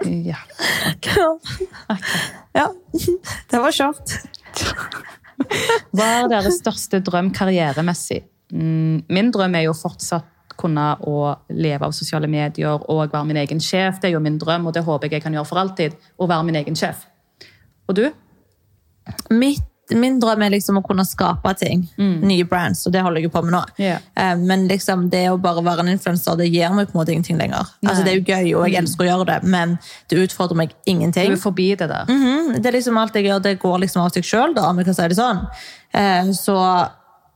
Ja. 0.00 0.38
ja, 2.56 2.62
det 3.52 3.58
var 3.60 3.74
kjørt. 3.76 4.14
Hva 5.92 6.06
er 6.06 6.28
deres 6.32 6.56
største 6.62 7.02
drøm 7.04 7.28
karrieremessig? 7.36 8.22
Mm, 8.48 9.02
Min 9.12 9.28
drøm 9.34 9.58
er 9.58 9.66
jo 9.66 9.74
fortsatt 9.76 10.24
kunne 10.60 10.84
å 11.08 11.16
leve 11.50 11.88
av 11.88 11.96
sosiale 11.96 12.28
medier 12.30 12.76
og 12.90 13.10
være 13.12 13.24
min 13.26 13.40
egen 13.42 13.60
sjef. 13.64 13.98
Det 14.00 14.10
er 14.10 14.16
jo 14.18 14.20
min 14.24 14.38
drøm, 14.38 14.68
og 14.70 14.76
det 14.76 14.84
håper 14.86 15.08
jeg 15.08 15.18
jeg 15.18 15.26
kan 15.28 15.34
gjøre 15.38 15.48
for 15.48 15.62
alltid. 15.64 15.96
Å 16.20 16.28
være 16.30 16.46
min 16.50 16.60
egen 16.62 16.76
sjef. 16.78 17.06
Og 17.88 17.96
du? 17.98 18.06
Mitt, 19.34 19.64
min 19.90 20.20
drøm 20.22 20.42
er 20.46 20.52
liksom 20.54 20.76
å 20.78 20.82
kunne 20.86 21.02
skape 21.08 21.50
ting. 21.58 21.80
Nye 21.98 22.44
brands, 22.46 22.84
og 22.86 22.92
det 22.94 23.00
holder 23.02 23.24
jeg 23.24 23.32
på 23.34 23.40
med 23.42 23.56
nå. 23.56 23.62
Eh, 23.82 24.36
Men 24.38 24.68
liksom 24.70 25.08
det 25.10 25.24
å 25.32 25.38
bare 25.42 25.64
være 25.66 25.82
en 25.82 25.90
influenser, 25.96 26.36
det 26.38 26.46
gir 26.52 26.70
meg 26.76 26.86
på 26.92 26.94
en 26.94 27.00
måte 27.00 27.10
ingenting 27.16 27.40
lenger. 27.40 27.66
Altså, 27.82 28.04
det 28.06 28.12
er 28.12 28.20
jo 28.20 28.28
gøy, 28.28 28.52
og 28.60 28.68
jeg 28.70 28.78
elsker 28.84 29.06
å 29.06 29.08
gjøre 29.08 29.26
det, 29.32 29.40
men 29.50 29.74
det 30.12 30.20
utfordrer 30.28 30.60
meg 30.62 30.76
ingenting. 30.86 31.32
Du 31.34 31.38
er 31.40 31.42
forbi 31.42 31.68
det 31.74 31.88
der. 31.90 32.06
Mhm, 32.06 32.60
Det 32.62 32.66
er 32.70 32.78
liksom 32.78 32.98
alt 33.02 33.14
jeg 33.18 33.24
gjør, 33.26 33.42
det 33.42 33.58
går 33.58 33.78
liksom 33.80 34.02
av 34.04 34.12
seg 34.14 34.22
sjøl, 34.30 34.54
om 34.58 34.76
jeg 34.78 34.86
kan 34.86 34.94
si 34.94 35.08
det 35.08 35.16
sånn. 35.18 35.42
Eh, 35.94 36.30
Så 36.38 36.54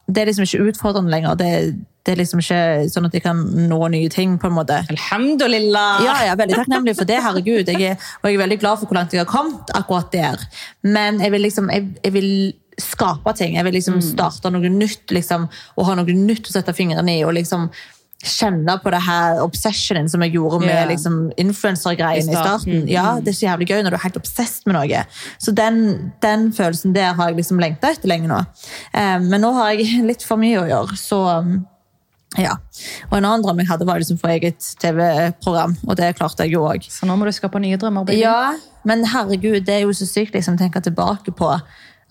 det 0.07 0.23
er 0.23 0.27
liksom 0.31 0.45
ikke 0.47 0.69
utfordrende 0.71 1.11
lenger. 1.11 1.35
Det, 1.35 1.85
det 2.05 2.13
er 2.13 2.21
liksom 2.21 2.43
ikke 2.43 2.59
sånn 2.93 3.09
at 3.09 3.15
jeg 3.17 3.25
kan 3.25 3.39
nå 3.69 3.79
nye 3.95 4.11
ting, 4.13 4.37
på 4.41 4.51
en 4.51 4.57
måte. 4.59 4.83
Alhamdulillah! 4.93 6.03
Ja, 6.05 6.17
jeg 6.27 6.35
er 6.35 6.41
veldig 6.43 6.59
takknemlig 6.59 6.97
for 6.99 7.09
det, 7.09 7.17
herregud. 7.25 7.71
Jeg 7.73 7.95
er, 7.95 8.11
og 8.21 8.29
jeg 8.29 8.37
er 8.37 8.43
veldig 8.45 8.61
glad 8.61 8.83
for 8.83 8.91
hvor 8.91 9.01
langt 9.01 9.17
jeg 9.17 9.23
har 9.23 9.31
kommet 9.31 9.73
akkurat 9.73 10.13
der. 10.13 10.45
Men 10.85 11.23
jeg 11.25 11.33
vil 11.33 11.47
liksom, 11.47 11.73
jeg, 11.73 11.89
jeg 12.05 12.17
vil 12.19 12.31
skape 12.81 13.33
ting. 13.39 13.57
Jeg 13.57 13.65
vil 13.65 13.77
liksom 13.79 14.01
starte 14.05 14.53
noe 14.53 14.69
nytt, 14.69 15.09
liksom, 15.17 15.49
og 15.79 15.89
ha 15.89 15.97
noe 15.97 16.17
nytt 16.19 16.51
å 16.51 16.57
sette 16.59 16.77
fingrene 16.77 17.19
i, 17.19 17.25
og 17.25 17.37
liksom 17.39 17.71
kjenne 18.25 18.77
på 18.81 18.93
det 18.93 19.01
her 19.05 19.41
obsessionen 19.45 20.07
som 20.09 20.23
jeg 20.25 20.35
gjorde 20.39 20.63
med 20.63 20.73
yeah. 20.73 20.89
liksom, 20.89 21.19
influencer-greien 21.41 22.25
I 22.25 22.37
starten. 22.37 22.61
starten. 22.61 22.89
Ja, 22.89 23.19
det 23.21 23.35
er 23.35 23.37
så 23.37 23.47
jævlig 23.49 23.69
gøy 23.69 23.83
når 23.85 23.95
du 23.95 23.99
er 23.99 24.05
helt 24.07 24.21
obsessed 24.21 24.65
med 24.69 24.79
noe. 24.79 25.03
Så 25.43 25.53
den, 25.57 25.83
den 26.25 26.49
følelsen 26.57 26.97
der 26.97 27.13
har 27.19 27.31
jeg 27.31 27.43
liksom 27.43 27.61
lengta 27.61 27.93
etter 27.93 28.11
lenge 28.11 28.31
nå. 28.31 28.41
Um, 28.97 29.29
men 29.29 29.45
nå 29.45 29.53
har 29.59 29.75
jeg 29.75 30.05
litt 30.09 30.25
for 30.25 30.41
mye 30.41 30.63
å 30.63 30.67
gjøre, 30.71 30.99
så 31.01 31.21
um, 31.45 31.59
ja. 32.41 32.57
Og 33.11 33.17
en 33.19 33.25
annen 33.25 33.45
drøm 33.45 33.63
jeg 33.63 33.69
hadde, 33.71 33.87
var 33.87 34.03
liksom 34.03 34.19
for 34.21 34.33
eget 34.35 34.61
TV-program, 34.83 35.77
og 35.87 35.97
det 36.01 36.15
klarte 36.19 36.47
jeg 36.47 36.57
jo 36.57 36.65
òg. 36.69 36.87
Så 36.91 37.07
nå 37.09 37.17
må 37.19 37.29
du 37.29 37.33
skape 37.35 37.61
nye 37.63 37.79
drømmer. 37.81 38.07
baby. 38.09 38.21
Ja, 38.23 38.55
men 38.85 39.05
herregud, 39.09 39.63
det 39.67 39.75
er 39.79 39.85
jo 39.87 39.95
så 39.97 40.09
sykt 40.09 40.35
liksom, 40.35 40.59
tenke 40.61 40.83
tilbake 40.85 41.33
på. 41.33 41.53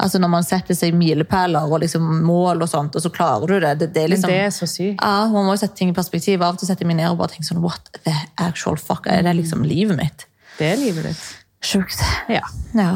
Altså 0.04 0.20
Når 0.20 0.32
man 0.34 0.44
setter 0.44 0.76
seg 0.76 0.96
milepæler 0.98 1.70
og 1.70 1.84
liksom 1.84 2.02
mål, 2.26 2.64
og 2.66 2.70
sånt, 2.70 2.96
og 2.96 3.04
så 3.04 3.12
klarer 3.14 3.48
du 3.48 3.60
det. 3.60 3.74
Det, 3.80 3.92
det 3.96 4.10
liksom... 4.10 4.32
det 4.32 4.40
er 4.48 4.50
så 4.50 4.68
sykt. 4.68 5.00
Ja, 5.04 5.28
Man 5.32 5.46
må 5.46 5.54
jo 5.54 5.62
sette 5.62 5.78
ting 5.78 5.94
i 5.94 5.96
perspektiv. 5.96 6.42
Av 6.42 6.56
og 6.56 6.60
til 6.60 6.68
setter 6.68 6.84
jeg 6.84 6.90
meg 6.90 6.98
ned 7.00 7.12
og 7.14 7.20
bare 7.22 7.36
tenker 7.36 7.52
sånn 7.52 7.62
What 7.64 7.94
the 8.04 8.16
actual 8.42 8.80
fuck? 8.82 9.08
Er 9.08 9.24
det 9.28 9.36
liksom 9.38 9.64
livet 9.68 10.00
mitt? 10.00 10.26
Det 10.58 10.74
er 10.74 10.82
livet 10.82 11.12
ditt. 11.12 11.24
Sjukt. 11.64 12.02
Ja. 12.28 12.42
Ja. 12.74 12.96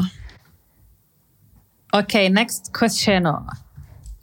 Ok, 1.96 2.14
next 2.34 2.72
question. 2.76 3.24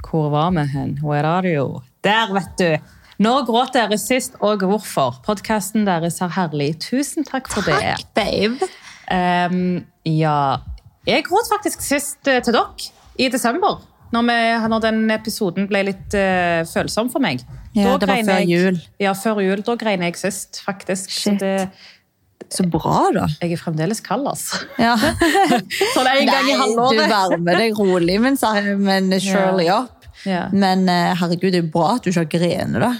Hvor 0.05 0.29
var 0.29 0.51
vi 0.51 0.67
hen? 0.75 0.99
Where 1.01 1.27
are 1.27 1.47
you? 1.55 1.81
Der, 2.05 2.33
vet 2.33 2.57
du! 2.57 2.94
Når 3.23 3.45
gråt 3.47 3.73
dere 3.77 3.97
sist, 4.01 4.33
og 4.43 4.63
hvorfor? 4.67 5.21
Podkasten 5.25 5.85
deres 5.87 6.17
er 6.25 6.33
herlig. 6.35 6.73
Tusen 6.83 7.23
takk 7.27 7.47
for 7.51 7.63
det. 7.67 7.77
Takk, 7.79 8.09
babe. 8.17 8.67
Um, 9.05 9.85
ja 10.09 10.57
Jeg 11.05 11.21
gråt 11.27 11.45
faktisk 11.51 11.83
sist 11.85 12.25
eh, 12.27 12.39
til 12.43 12.55
dere 12.57 12.89
i 13.21 13.27
desember. 13.29 13.77
Når, 14.15 14.23
vi, 14.25 14.37
når 14.71 14.81
den 14.83 14.99
episoden 15.13 15.67
ble 15.69 15.83
litt 15.91 16.13
uh, 16.17 16.61
følsom 16.67 17.09
for 17.13 17.23
meg. 17.23 17.41
Ja, 17.75 17.91
Da 17.93 17.97
det 18.03 18.09
var 18.09 18.21
før 18.27 18.39
jeg, 18.41 18.49
jul. 18.51 18.79
Ja, 19.03 19.11
før 19.17 19.41
jul. 19.43 19.61
Da 19.67 19.75
grein 19.79 20.03
jeg 20.05 20.15
sist, 20.19 20.61
faktisk. 20.65 21.11
Shit. 21.11 21.39
det, 21.41 21.69
Så 22.51 22.63
bra, 22.69 23.09
da. 23.15 23.25
jeg 23.41 23.55
er 23.55 23.59
fremdeles 23.59 23.99
kald, 24.05 24.27
altså. 24.29 24.59
Ja. 24.79 24.93
Sånn 25.95 26.07
en 26.11 26.27
gang 26.29 26.49
i 26.51 26.55
halvåret. 26.59 26.99
du 26.99 27.13
varmer 27.15 27.59
deg 27.63 27.79
rolig, 27.79 28.19
men, 28.21 28.37
sa- 28.39 28.53
men 28.61 29.09
surely 29.19 29.67
up. 29.73 29.94
Ja. 30.25 30.47
Men 30.51 30.87
eh, 30.89 31.13
herregud, 31.19 31.51
det 31.53 31.59
er 31.61 31.65
jo 31.65 31.71
bra 31.73 31.95
at 31.95 32.05
du 32.05 32.09
ikke 32.11 32.23
har 32.25 32.31
grenet, 32.35 32.81
da. 32.81 32.93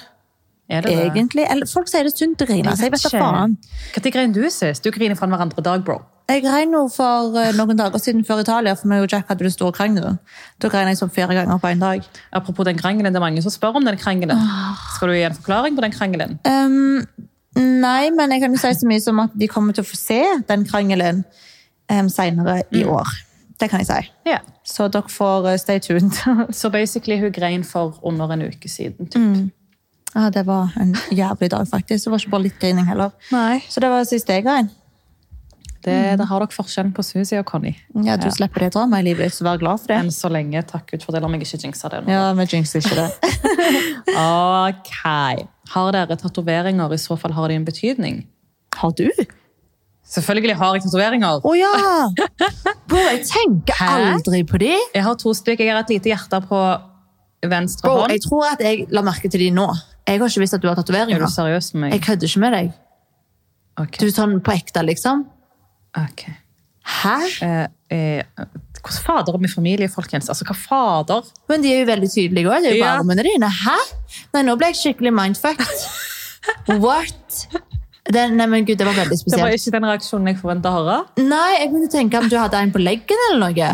Er 0.70 0.82
det 0.82 0.96
det? 0.96 1.06
Egentlig. 1.12 1.46
Eller 1.52 1.70
folk 1.70 1.90
sier 1.92 2.08
det 2.08 2.14
er 2.16 2.18
sunt 2.18 2.42
å 2.42 2.46
grine, 2.50 2.74
jeg 2.74 2.92
vet 2.94 3.04
da 3.06 3.12
faen. 3.14 3.58
Når 3.96 4.12
grein 4.16 4.34
du 4.34 4.44
sist? 4.50 4.82
Du 4.86 4.90
griner 4.94 5.18
fra 5.20 5.28
hverandre 5.30 5.62
dag, 5.62 5.84
bro. 5.86 6.00
Jeg 6.26 6.42
grein 6.42 6.72
nå 6.74 6.80
for 6.90 7.36
eh, 7.38 7.52
noen 7.54 7.78
dager 7.78 8.02
siden 8.02 8.24
før 8.26 8.40
Italia, 8.42 8.74
for 8.74 8.90
meg 8.90 9.04
og 9.06 9.12
Jack 9.14 9.28
hadde 9.30 9.46
det 9.46 9.52
store 9.54 9.76
krangelen. 9.78 10.18
Da 10.58 10.72
grein 10.74 10.90
jeg 10.90 10.98
sånn 10.98 11.12
fire 11.14 11.36
ganger 11.38 11.60
på 11.62 11.70
en 11.70 11.84
dag. 11.84 12.08
Apropos 12.34 12.66
den 12.66 12.80
krangelen, 12.82 13.14
det 13.14 13.20
er 13.22 13.26
mange 13.28 13.44
som 13.46 13.54
spør 13.54 13.78
om 13.78 13.86
den 13.86 14.00
krangelen. 14.02 14.42
Skal 14.96 15.14
du 15.14 15.18
gi 15.20 15.22
en 15.28 15.38
forklaring 15.38 15.78
på 15.78 15.86
den 15.86 15.94
krangelen? 15.94 16.40
Um, 16.50 17.06
nei, 17.62 18.10
men 18.18 18.34
jeg 18.34 18.42
kan 18.42 18.58
jo 18.58 18.64
si 18.64 18.74
så 18.74 18.90
mye 18.90 19.04
som 19.06 19.22
at 19.22 19.38
de 19.38 19.52
kommer 19.52 19.78
til 19.78 19.86
å 19.86 19.90
få 19.92 20.00
se 20.02 20.18
den 20.50 20.66
krangelen 20.66 21.22
um, 21.94 22.10
senere 22.10 22.64
i 22.74 22.82
Mm. 22.82 22.90
år. 22.98 23.14
Det 23.60 23.70
kan 23.72 23.80
jeg 23.80 23.88
si. 23.88 24.12
Ja. 24.28 24.40
Så 24.68 24.88
dere 24.92 25.10
får 25.12 25.50
eh, 25.52 25.58
stay 25.62 25.80
tuned. 25.80 26.12
Så 26.60 26.70
basically, 26.74 27.20
hun 27.22 27.32
grein 27.32 27.64
for 27.64 28.00
under 28.04 28.32
en 28.34 28.42
uke 28.50 28.70
siden. 28.70 29.08
Typ. 29.08 29.52
ja, 30.16 30.30
det 30.30 30.46
var 30.48 30.74
en 30.82 30.96
jævlig 31.12 31.52
dag, 31.52 31.68
faktisk. 31.68 32.06
Det 32.06 32.12
var 32.12 32.20
ikke 32.24 32.34
bare 32.36 32.48
litt 32.50 32.60
grining 32.60 32.86
heller. 32.90 33.14
Nei. 33.32 33.62
Så 33.70 33.80
det 33.80 33.90
var 33.90 34.04
siste 34.10 34.34
jeg 34.34 34.44
grein. 34.48 34.70
Det, 35.86 36.18
Der 36.18 36.26
har 36.26 36.42
dere 36.42 36.50
forskjellen 36.50 36.94
på 36.98 37.04
Susi 37.06 37.38
og 37.38 37.46
Conny. 37.46 37.76
Ja, 38.04 38.16
du 38.18 38.26
slipper 38.34 38.64
det 38.66 38.72
dramaet 38.74 39.04
i 39.04 39.12
livet 39.12 39.28
ditt, 39.28 39.36
så 39.38 39.46
vær 39.46 39.60
glad 39.62 39.84
for 39.84 39.92
det. 39.94 40.00
Enn 40.02 40.10
så 40.12 40.32
lenge. 40.34 40.64
Takk 40.66 40.88
Gud 40.90 41.04
for 41.06 41.14
det. 41.14 41.22
La 41.22 41.30
meg 41.30 41.44
ikke 41.46 41.60
jinxe 41.62 41.92
det 41.94 42.00
nå. 42.02 42.10
Ja, 42.10 42.32
vi 42.34 42.48
jinxer 42.50 42.82
ikke 42.82 43.04
det. 43.04 43.10
Ok. 44.16 44.96
Har 45.76 45.92
dere 45.94 46.18
tatoveringer? 46.18 46.94
I 46.94 46.98
så 47.02 47.18
fall 47.20 47.34
har 47.38 47.50
de 47.52 47.60
en 47.60 47.66
betydning. 47.68 48.24
Har 48.80 48.94
du? 48.98 49.10
Selvfølgelig 50.06 50.56
har 50.60 50.76
jeg 50.78 50.84
tatoveringer. 50.86 51.42
Å 51.42 51.54
ja! 51.58 51.72
Bro, 52.90 53.00
jeg 53.10 53.24
tenker 53.26 53.80
aldri 53.82 54.44
på 54.46 54.60
de. 54.62 54.74
Jeg 54.94 55.04
har 55.08 55.18
to 55.18 55.34
stykker. 55.34 55.66
Jeg 55.66 55.74
har 55.74 55.82
et 55.82 55.94
lite 55.96 56.12
hjerte 56.14 56.40
på 56.46 56.60
venstre 57.50 57.90
Bro, 57.90 58.04
hånd. 58.04 58.14
jeg 58.14 58.22
tror 58.26 58.46
at 58.52 58.62
jeg 58.66 58.86
la 58.94 59.02
merke 59.06 59.30
til 59.34 59.42
de 59.48 59.52
nå. 59.54 59.66
Jeg 60.06 60.22
har 60.22 60.30
ikke 60.30 60.44
visst 60.44 60.54
at 60.54 60.62
du 60.62 60.68
har 60.70 60.78
Er 60.78 61.20
du 61.20 61.28
seriøs 61.34 61.74
med 61.74 61.90
Jeg 61.92 62.00
meg? 62.00 62.06
kødder 62.06 62.30
ikke 62.30 62.40
med 62.46 62.54
deg. 62.54 62.74
Okay. 63.82 64.06
Du 64.06 64.12
tar 64.14 64.28
den 64.32 64.42
på 64.46 64.54
ekte, 64.54 64.84
liksom. 64.86 65.26
Ok. 65.98 66.28
Hæ? 66.86 67.16
Eh, 67.42 67.68
eh, 67.92 68.24
hvordan 68.86 69.02
fader 69.04 69.38
med 69.42 69.50
familie, 69.50 69.90
folkens? 69.90 70.30
Altså, 70.30 70.46
hva 70.46 70.54
fader? 70.56 71.26
Men 71.50 71.64
de 71.66 71.74
er 71.74 71.80
jo 71.82 71.88
veldig 71.90 72.10
tydelige 72.14 72.46
òg. 72.52 72.62
Det 72.62 72.72
er 72.72 72.78
jo 72.78 72.84
bare 72.84 72.94
Ja. 72.94 73.00
armene 73.02 73.24
dine. 73.26 73.50
Hæ? 73.50 73.78
Nei, 74.34 74.44
nå 74.44 74.56
ble 74.56 74.68
jeg 74.70 74.76
skikkelig 74.84 75.12
mindfucked. 75.18 75.88
What? 76.86 77.48
Det, 78.06 78.22
nei, 78.38 78.46
men 78.46 78.66
gud, 78.68 78.78
det 78.78 78.86
var 78.86 78.94
veldig 79.00 79.18
spesielt. 79.18 79.40
Det 79.40 79.42
var 79.42 79.58
ikke 79.58 79.74
den 79.74 79.88
reaksjonen 79.90 80.30
jeg 80.30 80.38
forventa 80.38 80.70
å 80.70 80.78
høre. 80.78 80.98
Nei, 81.26 81.52
jeg 81.58 81.70
kunne 81.74 81.90
tenke 81.90 82.22
om 82.22 82.30
du 82.30 82.38
hadde 82.38 82.62
en 82.62 82.74
på 82.76 82.82
leggen 82.84 83.24
eller 83.32 83.42
noe. 83.48 83.70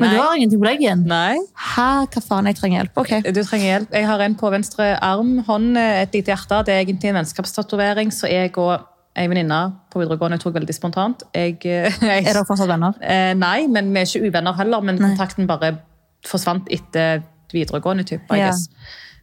Men 0.00 0.08
Nei. 0.08 0.14
du 0.16 0.22
har 0.22 0.36
ingenting 0.38 0.62
på 0.62 0.66
leggen? 0.66 1.04
Nei. 1.06 1.36
Hæ? 1.54 1.88
Hva 2.10 2.22
faen? 2.24 2.48
Jeg 2.50 2.58
trenger 2.58 2.80
hjelp. 2.80 2.96
Ok. 2.98 3.12
Du 3.28 3.42
trenger 3.44 3.66
hjelp. 3.68 3.92
Jeg 3.94 4.08
har 4.08 4.24
en 4.24 4.34
på 4.40 4.50
venstre 4.50 4.88
arm, 5.04 5.36
hånd, 5.46 5.76
et 5.78 6.16
lite 6.16 6.32
hjerte. 6.32 6.62
Det 6.66 6.74
er 6.74 6.82
egentlig 6.82 7.12
en 7.12 7.20
vennskapstatovering, 7.20 8.10
så 8.14 8.30
jeg 8.32 8.50
og 8.58 8.88
ei 9.20 9.28
venninne 9.28 9.60
på 9.92 10.00
videregående 10.00 10.40
tok 10.40 10.56
veldig 10.56 10.74
spontant. 10.74 11.22
Jeg, 11.36 11.60
jeg, 11.68 11.92
Er 12.08 12.32
dere 12.32 12.46
fortsatt 12.48 12.70
venner? 12.72 12.96
Eh, 13.04 13.34
nei, 13.38 13.68
men 13.70 13.92
vi 13.92 14.02
er 14.02 14.08
ikke 14.08 14.32
uvenner 14.32 14.56
heller. 14.58 14.84
Men 14.88 14.98
kontakten 15.02 15.46
bare 15.50 15.76
forsvant 16.26 16.72
etter 16.72 17.22
videregående. 17.52 18.08
Typ, 18.08 18.26
Ja. 18.34 18.50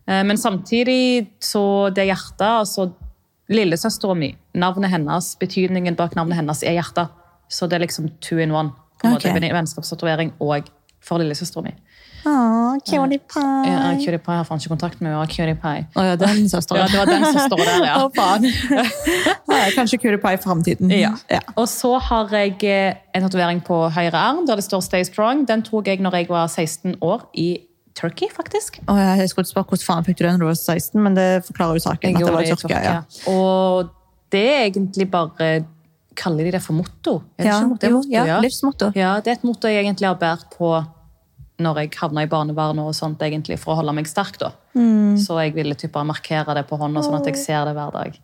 Eh, 0.07 0.23
men 0.23 0.37
samtidig, 0.39 1.27
så 1.43 1.89
det 1.93 2.07
hjertet 2.07 2.47
altså 2.47 2.91
Lillesøstera 3.49 4.13
mi, 4.13 4.35
navnet 4.53 4.91
hennes, 4.93 5.33
betydningen 5.41 5.97
bak 5.97 6.15
navnet 6.15 6.37
hennes 6.37 6.63
er 6.63 6.77
hjertet. 6.77 7.09
Så 7.49 7.65
det 7.69 7.79
er 7.79 7.85
liksom 7.87 8.11
two 8.21 8.37
in 8.37 8.51
one. 8.51 8.75
På 9.01 9.07
en 9.07 9.13
Ok. 9.17 9.25
måte, 9.25 9.53
Vennskapstatovering 9.53 10.33
og 10.39 10.69
for 11.01 11.17
lillesøstera 11.17 11.63
mi. 11.63 11.73
Åh, 12.25 12.75
cutie 12.85 13.17
pie. 13.17 13.71
Ja, 13.71 13.95
Cutie 13.95 14.17
Pie 14.17 14.35
har 14.35 14.43
faen 14.43 14.59
ikke 14.59 14.73
kontakt 14.73 15.01
med 15.01 15.13
henne. 15.13 15.27
Cutie 15.31 15.55
Pie. 15.55 15.85
Å 15.95 16.03
ja, 16.03 16.15
den 16.19 16.49
søsteren. 16.51 16.81
Ja, 16.81 16.87
det 16.91 16.99
var 16.99 17.05
den 17.07 17.25
står 17.45 17.63
der, 17.63 17.85
ja. 17.87 17.95
Å, 18.03 18.09
faen. 18.15 18.47
ja, 19.55 19.69
kanskje 19.75 20.01
cutie 20.01 20.19
pie 20.19 20.35
i 20.35 20.41
fremtiden. 20.43 20.91
Ja. 20.91 21.13
ja. 21.31 21.39
Og 21.55 21.69
så 21.71 21.95
har 22.09 22.35
jeg 22.35 22.57
eh, 22.67 22.99
en 23.15 23.25
tatovering 23.25 23.63
på 23.65 23.85
høyre 23.95 24.19
arm 24.19 24.45
der 24.49 24.59
det 24.59 24.67
står 24.67 24.83
'Stay 24.83 25.07
Strong'. 25.07 25.45
Den 25.47 25.63
tok 25.63 25.87
jeg 25.87 26.03
når 26.03 26.19
jeg 26.19 26.29
var 26.29 26.47
16 26.47 26.97
år 27.01 27.29
i 27.33 27.49
Turkey, 27.99 28.29
faktisk. 28.33 28.79
Å, 28.87 28.95
jeg 29.19 29.31
skulle 29.31 29.49
spørre 29.49 29.67
hvordan 29.69 29.85
faen 29.85 30.07
fikk 30.07 30.19
du 30.19 30.23
det 30.25 30.31
når 30.35 30.43
du 30.45 30.49
var 30.49 30.59
16, 30.59 31.01
men 31.05 31.17
det 31.17 31.27
forklarer 31.47 31.79
jo 31.79 31.85
saken. 31.85 32.13
Jeg 32.13 32.19
at 32.19 32.29
det 32.29 32.35
var 32.37 32.47
i 32.47 32.53
Tyrkia. 32.55 32.79
Ja. 32.85 33.01
Og 33.33 33.91
det 34.33 34.45
er 34.53 34.63
egentlig 34.69 35.09
bare 35.11 35.51
Kaller 36.19 36.43
de 36.43 36.51
det 36.51 36.59
for 36.59 36.75
motto? 36.75 37.13
Er 37.37 37.45
det 37.45 37.47
Ja, 37.47 37.57
ikke 37.61 37.67
motto? 37.69 37.87
Jo, 37.87 37.99
motto, 38.01 38.09
ja, 38.11 38.39
livsmotto. 38.43 38.87
Ja, 38.97 39.11
det 39.23 39.31
er 39.31 39.37
et 39.37 39.43
motto 39.47 39.69
jeg 39.71 39.85
egentlig 39.85 40.09
har 40.09 40.17
båret 40.19 40.49
på 40.51 40.71
når 41.63 41.77
jeg 41.79 41.91
havna 41.99 42.23
i 42.25 42.29
barnevernet 42.31 42.87
og 42.87 42.95
sånt, 42.95 43.21
egentlig, 43.23 43.57
for 43.59 43.73
å 43.73 43.79
holde 43.79 43.93
meg 43.95 44.07
sterk. 44.07 44.35
da. 44.39 44.49
Mm. 44.75 45.15
Så 45.19 45.37
jeg 45.43 45.53
ville 45.55 45.75
typ 45.79 45.93
bare 45.95 46.07
markere 46.07 46.55
det 46.57 46.65
på 46.67 46.79
hånda, 46.79 47.03
sånn 47.05 47.19
at 47.19 47.27
jeg 47.31 47.39
ser 47.39 47.67
det 47.69 47.75
hver 47.77 47.91
dag. 47.95 48.19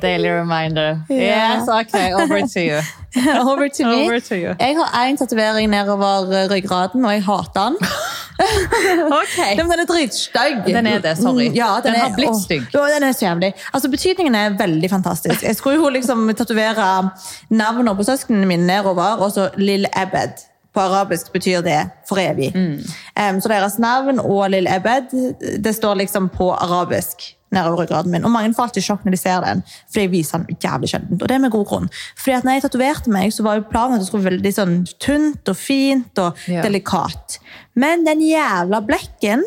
Daily 0.00 0.28
reminder. 0.30 1.00
Yeah. 1.10 1.58
Yes, 1.58 1.68
ok, 1.68 1.96
over 2.22 2.40
to 2.46 2.60
you. 2.60 2.80
Over 3.50 3.68
to 3.68 3.84
me. 3.88 4.04
Over 4.04 4.20
to 4.20 4.36
you. 4.36 4.52
Jeg 4.60 4.76
har 4.76 4.92
én 5.08 5.16
tatovering 5.18 5.70
nedover 5.72 6.28
ryggraden, 6.52 7.04
og 7.04 7.12
jeg 7.16 7.24
hater 7.26 7.72
den. 7.72 7.76
Men 9.56 9.68
Den 9.68 9.80
er 9.80 9.86
dritstygg. 9.88 10.64
Den 10.66 10.86
er 10.86 10.98
det, 11.04 11.14
sorry. 11.18 11.48
Mm, 11.48 11.54
Ja, 11.56 11.68
den, 11.80 11.92
Den 11.92 12.00
har 12.00 12.10
er- 12.10 12.16
blitt 12.18 12.36
stygg. 12.42 12.66
Å, 12.74 12.82
å, 12.82 12.88
den 12.92 13.06
er 13.08 13.14
så 13.16 13.26
jævlig. 13.26 13.52
Altså, 13.72 13.88
Betydningen 13.92 14.34
er 14.34 14.56
veldig 14.58 14.90
fantastisk. 14.92 15.42
Jeg 15.42 15.56
skulle 15.56 15.76
jo 15.80 15.88
liksom 15.94 16.26
tatovere 16.36 16.88
navnene 17.50 17.96
på 17.96 18.04
søsknene 18.08 18.46
mine 18.50 18.66
nedover, 18.68 19.22
og 19.24 19.32
så 19.32 19.48
Lill 19.56 19.86
Ebed. 19.96 20.44
På 20.76 20.82
arabisk 20.84 21.32
betyr 21.32 21.62
det 21.64 21.78
for 22.08 22.20
evig. 22.20 22.50
Mm. 22.52 22.82
Um, 23.16 23.40
så 23.40 23.48
deres 23.48 23.78
navn 23.80 24.20
og 24.20 24.50
Lill 24.52 24.68
Ebed 24.68 25.14
det 25.64 25.72
står 25.78 25.96
liksom 26.02 26.28
på 26.34 26.50
arabisk 26.52 27.30
nedover 27.54 27.78
ryggraden 27.84 28.10
min. 28.12 28.24
Og 28.26 28.32
mange 28.34 28.52
får 28.56 28.66
alltid 28.68 28.84
sjokk 28.84 29.04
når 29.06 29.14
de 29.14 29.20
ser 29.20 29.44
den, 29.46 29.60
for 29.88 30.02
jeg 30.02 30.10
viser 30.12 30.42
den 30.42 30.58
jævlig 30.60 30.90
sjelden. 30.90 31.16
Og 31.22 31.28
det 31.30 31.36
er 31.36 31.42
med 31.46 31.54
god 31.54 31.64
grunn. 31.70 31.86
Fordi 32.18 32.34
at 32.36 32.44
når 32.44 32.56
jeg 32.58 32.64
tatoverte 32.66 33.12
meg, 33.14 33.32
så 33.32 33.46
var 33.46 33.60
jo 33.60 33.68
planen 33.70 33.96
at 33.96 34.02
det 34.02 34.08
skulle 34.10 34.26
veldig 34.26 34.52
sånn 34.56 34.74
tynt 35.00 35.48
og 35.52 35.56
fint 35.56 36.18
og 36.20 36.42
Ja. 36.50 36.60
delikat. 36.66 37.38
Men 37.74 38.04
den 38.04 38.20
jævla 38.26 38.82
blekken, 38.84 39.46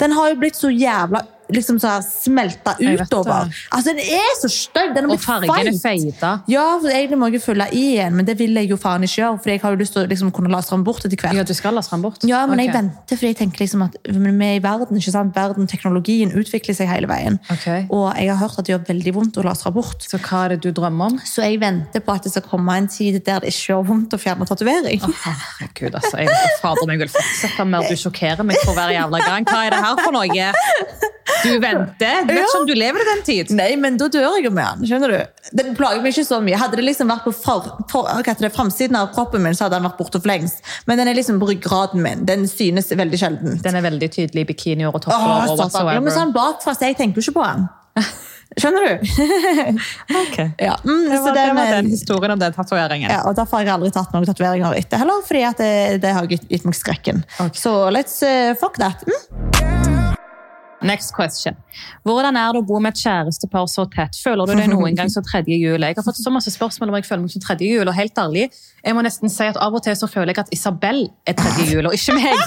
den 0.00 0.12
har 0.16 0.30
jo 0.30 0.40
blitt 0.40 0.56
så 0.56 0.70
jævla 0.72 1.24
liksom 1.52 1.78
så 1.82 1.96
smelta 2.04 2.74
utover. 2.80 3.50
Altså, 3.74 3.90
den 3.92 4.00
er 4.00 4.30
så 4.40 4.48
stygg! 4.48 4.94
Den 4.94 5.04
er 5.04 5.10
Og 5.10 5.16
blitt 5.18 5.24
fargen 5.26 5.50
er 5.50 5.70
feit. 5.76 6.04
feita. 6.06 6.30
Ja, 6.50 6.64
for 6.80 6.88
egentlig 6.88 7.18
må 7.20 7.28
jeg 7.32 7.42
fylle 7.44 7.66
i 7.72 7.82
igjen, 7.94 8.14
men 8.16 8.24
det 8.28 8.38
vil 8.38 8.54
jeg 8.56 8.70
jo 8.70 8.78
faen 8.80 9.04
ikke 9.04 9.20
gjøre. 9.22 9.40
For 9.44 9.50
jeg 9.52 9.60
har 9.64 9.74
jo 9.74 9.80
lyst 9.82 9.92
til 9.96 10.04
å 10.04 10.08
liksom 10.10 10.30
kunne 10.34 10.52
lastre 10.52 10.76
den 10.78 10.84
bort 10.86 11.04
etter 11.04 11.20
hvert. 11.20 11.36
Ja, 11.36 11.44
du 11.44 11.54
skal 11.56 11.74
lastre 11.76 11.96
den 11.98 12.04
bort? 12.06 12.24
Ja, 12.28 12.44
men 12.50 12.62
jeg 12.62 12.72
venter, 12.74 13.16
for 13.20 13.26
jeg 13.28 13.36
tenker 13.40 13.64
liksom 13.64 13.84
at 13.88 13.98
vi 14.08 14.32
er 14.48 14.58
i 14.58 14.62
verden, 14.64 14.96
ikke 15.00 15.12
sant? 15.14 15.34
Verden, 15.36 15.68
teknologien 15.70 16.32
utvikler 16.32 16.76
seg 16.78 16.88
hele 16.90 17.10
veien. 17.10 17.38
Ok. 17.52 17.68
Og 17.90 18.06
jeg 18.16 18.30
har 18.32 18.40
hørt 18.40 18.58
at 18.58 18.66
det 18.68 18.74
gjør 18.74 18.84
veldig 18.88 19.14
vondt 19.18 19.40
å 19.42 19.46
lastre 19.46 19.72
bort. 19.74 20.04
Så 20.08 20.18
hva 20.22 20.44
er 20.46 20.54
det 20.54 20.62
du 20.64 20.70
drømmer 20.80 21.12
om? 21.12 21.20
Så 21.28 21.44
jeg 21.44 21.60
venter 21.62 22.00
på 22.04 22.14
at 22.14 22.24
det 22.26 22.32
skal 22.34 22.46
komme 22.48 22.78
en 22.80 22.88
tid 22.88 23.20
der 23.26 23.44
det 23.44 23.52
ikke 23.52 23.74
gjør 23.74 23.86
vondt 23.90 24.16
å 24.16 24.20
fjerne 24.20 24.46
tatovering. 24.48 25.00
Herregud, 25.24 25.94
altså. 26.00 26.18
Jeg 26.24 26.58
fader 26.62 26.90
jeg 26.94 27.00
vil 27.04 27.12
fortsette 27.14 27.64
med 27.68 27.80
at 27.84 27.90
du 27.92 27.96
sjokkerer 28.00 28.44
meg 28.46 28.60
for 28.64 28.76
hver 28.76 28.94
jævla 28.94 29.20
gang. 29.26 29.48
Hva 29.48 29.64
er 29.66 29.74
det 29.76 29.82
her 29.84 30.00
for 30.04 30.14
noe? 30.14 30.52
Du 31.42 31.50
venter. 31.60 32.22
Du 32.28 32.32
vet 32.34 32.44
ikke 32.44 32.60
om 32.60 32.66
du 32.68 32.74
lever 32.78 33.02
i 33.02 33.06
den 33.10 33.22
tid. 33.26 33.50
Nei, 33.56 33.70
men 33.80 33.96
da 34.00 34.08
dør 34.12 34.36
jeg 34.38 34.44
jo 34.46 34.52
med 34.54 34.78
den. 34.78 34.88
skjønner 34.90 35.14
du? 35.14 35.48
Den 35.60 35.74
plager 35.78 36.02
meg 36.04 36.14
ikke 36.14 36.26
så 36.28 36.38
mye. 36.44 36.58
Hadde 36.60 36.78
det 36.80 36.84
liksom 36.86 37.10
vært 37.12 37.24
på 37.26 37.32
for, 37.36 37.66
for, 37.90 38.08
hva 38.08 38.22
heter 38.24 38.46
det, 38.48 38.52
framsiden 38.54 38.96
av 39.00 39.10
kroppen 39.16 39.42
min, 39.44 39.56
så 39.56 39.66
hadde 39.66 39.80
den 39.80 39.88
vært 39.88 39.98
borte 40.00 40.20
for 40.20 40.30
lengst. 40.30 40.62
Men 40.86 41.00
den 41.02 41.10
er 41.10 41.18
liksom 41.18 41.40
på 41.42 41.50
ryggraden 41.50 42.04
min. 42.04 42.24
Den 42.28 42.46
synes 42.50 42.92
veldig 42.94 43.20
sjelden. 43.20 43.58
Den 43.64 43.80
er 43.80 43.84
veldig 43.84 44.10
tydelig 44.14 44.46
i 44.46 44.50
bikini 44.52 44.86
og 44.88 45.00
topper 45.00 45.14
Oh. 45.24 45.92
Ja, 45.94 46.00
men 46.00 46.12
sånn 46.12 46.32
bakfra, 46.34 46.74
så 46.76 46.88
jeg 46.88 46.96
tenker 46.98 47.20
jo 47.20 47.26
ikke 47.30 47.40
på 47.40 47.44
den. 47.48 47.66
Skjønner 48.60 48.84
du? 48.86 48.92
Ok. 50.22 50.36
Ja, 50.62 50.76
mm, 50.84 51.04
Det 51.10 51.18
var, 51.24 51.34
den 51.34 51.48
det 51.48 51.54
var 51.56 51.66
er- 51.66 51.76
den 51.80 51.90
historien 51.90 52.30
om 52.36 52.38
den 52.38 52.52
tatoveringen. 52.52 53.10
ja, 53.10 53.22
og 53.26 53.34
Derfor 53.36 53.56
har 53.58 53.64
jeg 53.66 53.74
aldri 53.74 53.90
tatt 53.94 54.12
noen 54.14 54.26
tatoveringer 54.28 54.76
etter 54.78 55.02
heller, 55.02 55.22
fordi 55.26 55.42
at 55.48 55.58
det, 55.58 55.72
det 56.04 56.14
har 56.14 56.26
gitt, 56.30 56.46
gitt 56.50 56.64
meg 56.68 56.78
skrekken. 56.78 57.24
Okay. 57.38 57.58
Så 57.58 57.74
let's 57.94 58.20
uh, 58.22 58.54
fuck 58.60 58.78
that. 58.78 59.02
Mm. 59.08 60.03
Next 60.84 61.14
question. 61.16 61.56
Hvordan 62.04 62.36
er 62.36 62.52
det 62.52 62.60
å 62.60 62.66
bo 62.68 62.78
med 62.82 62.92
et 62.92 63.00
kjærestepar 63.00 63.64
så 63.72 63.86
tett? 63.88 64.18
Føler 64.20 64.44
du 64.44 64.52
deg 64.52 64.68
noen 64.68 64.96
gang 64.98 65.08
som 65.12 65.24
tredje 65.24 65.56
hjul? 65.56 65.80
Jeg 65.80 65.96
har 65.96 66.04
fått 66.04 66.20
så 66.20 66.32
masse 66.32 66.52
spørsmål 66.52 66.92
om 66.92 66.98
jeg 66.98 67.06
føler 67.08 67.22
meg 67.24 67.32
som 67.32 67.44
tredje 67.44 67.70
hjul, 67.70 67.88
og 67.88 67.96
helt 67.96 68.20
ærlig, 68.20 68.50
jeg 68.84 68.96
må 68.96 69.04
nesten 69.06 69.32
si 69.32 69.48
at 69.48 69.56
av 69.64 69.74
og 69.74 69.80
til 69.86 69.96
så 69.96 70.08
føler 70.10 70.34
jeg 70.34 70.44
at 70.44 70.52
Isabel 70.52 71.06
er 71.24 71.38
tredje 71.40 71.70
hjul, 71.70 71.88
og 71.88 71.96
ikke 71.96 72.18
meg. 72.18 72.44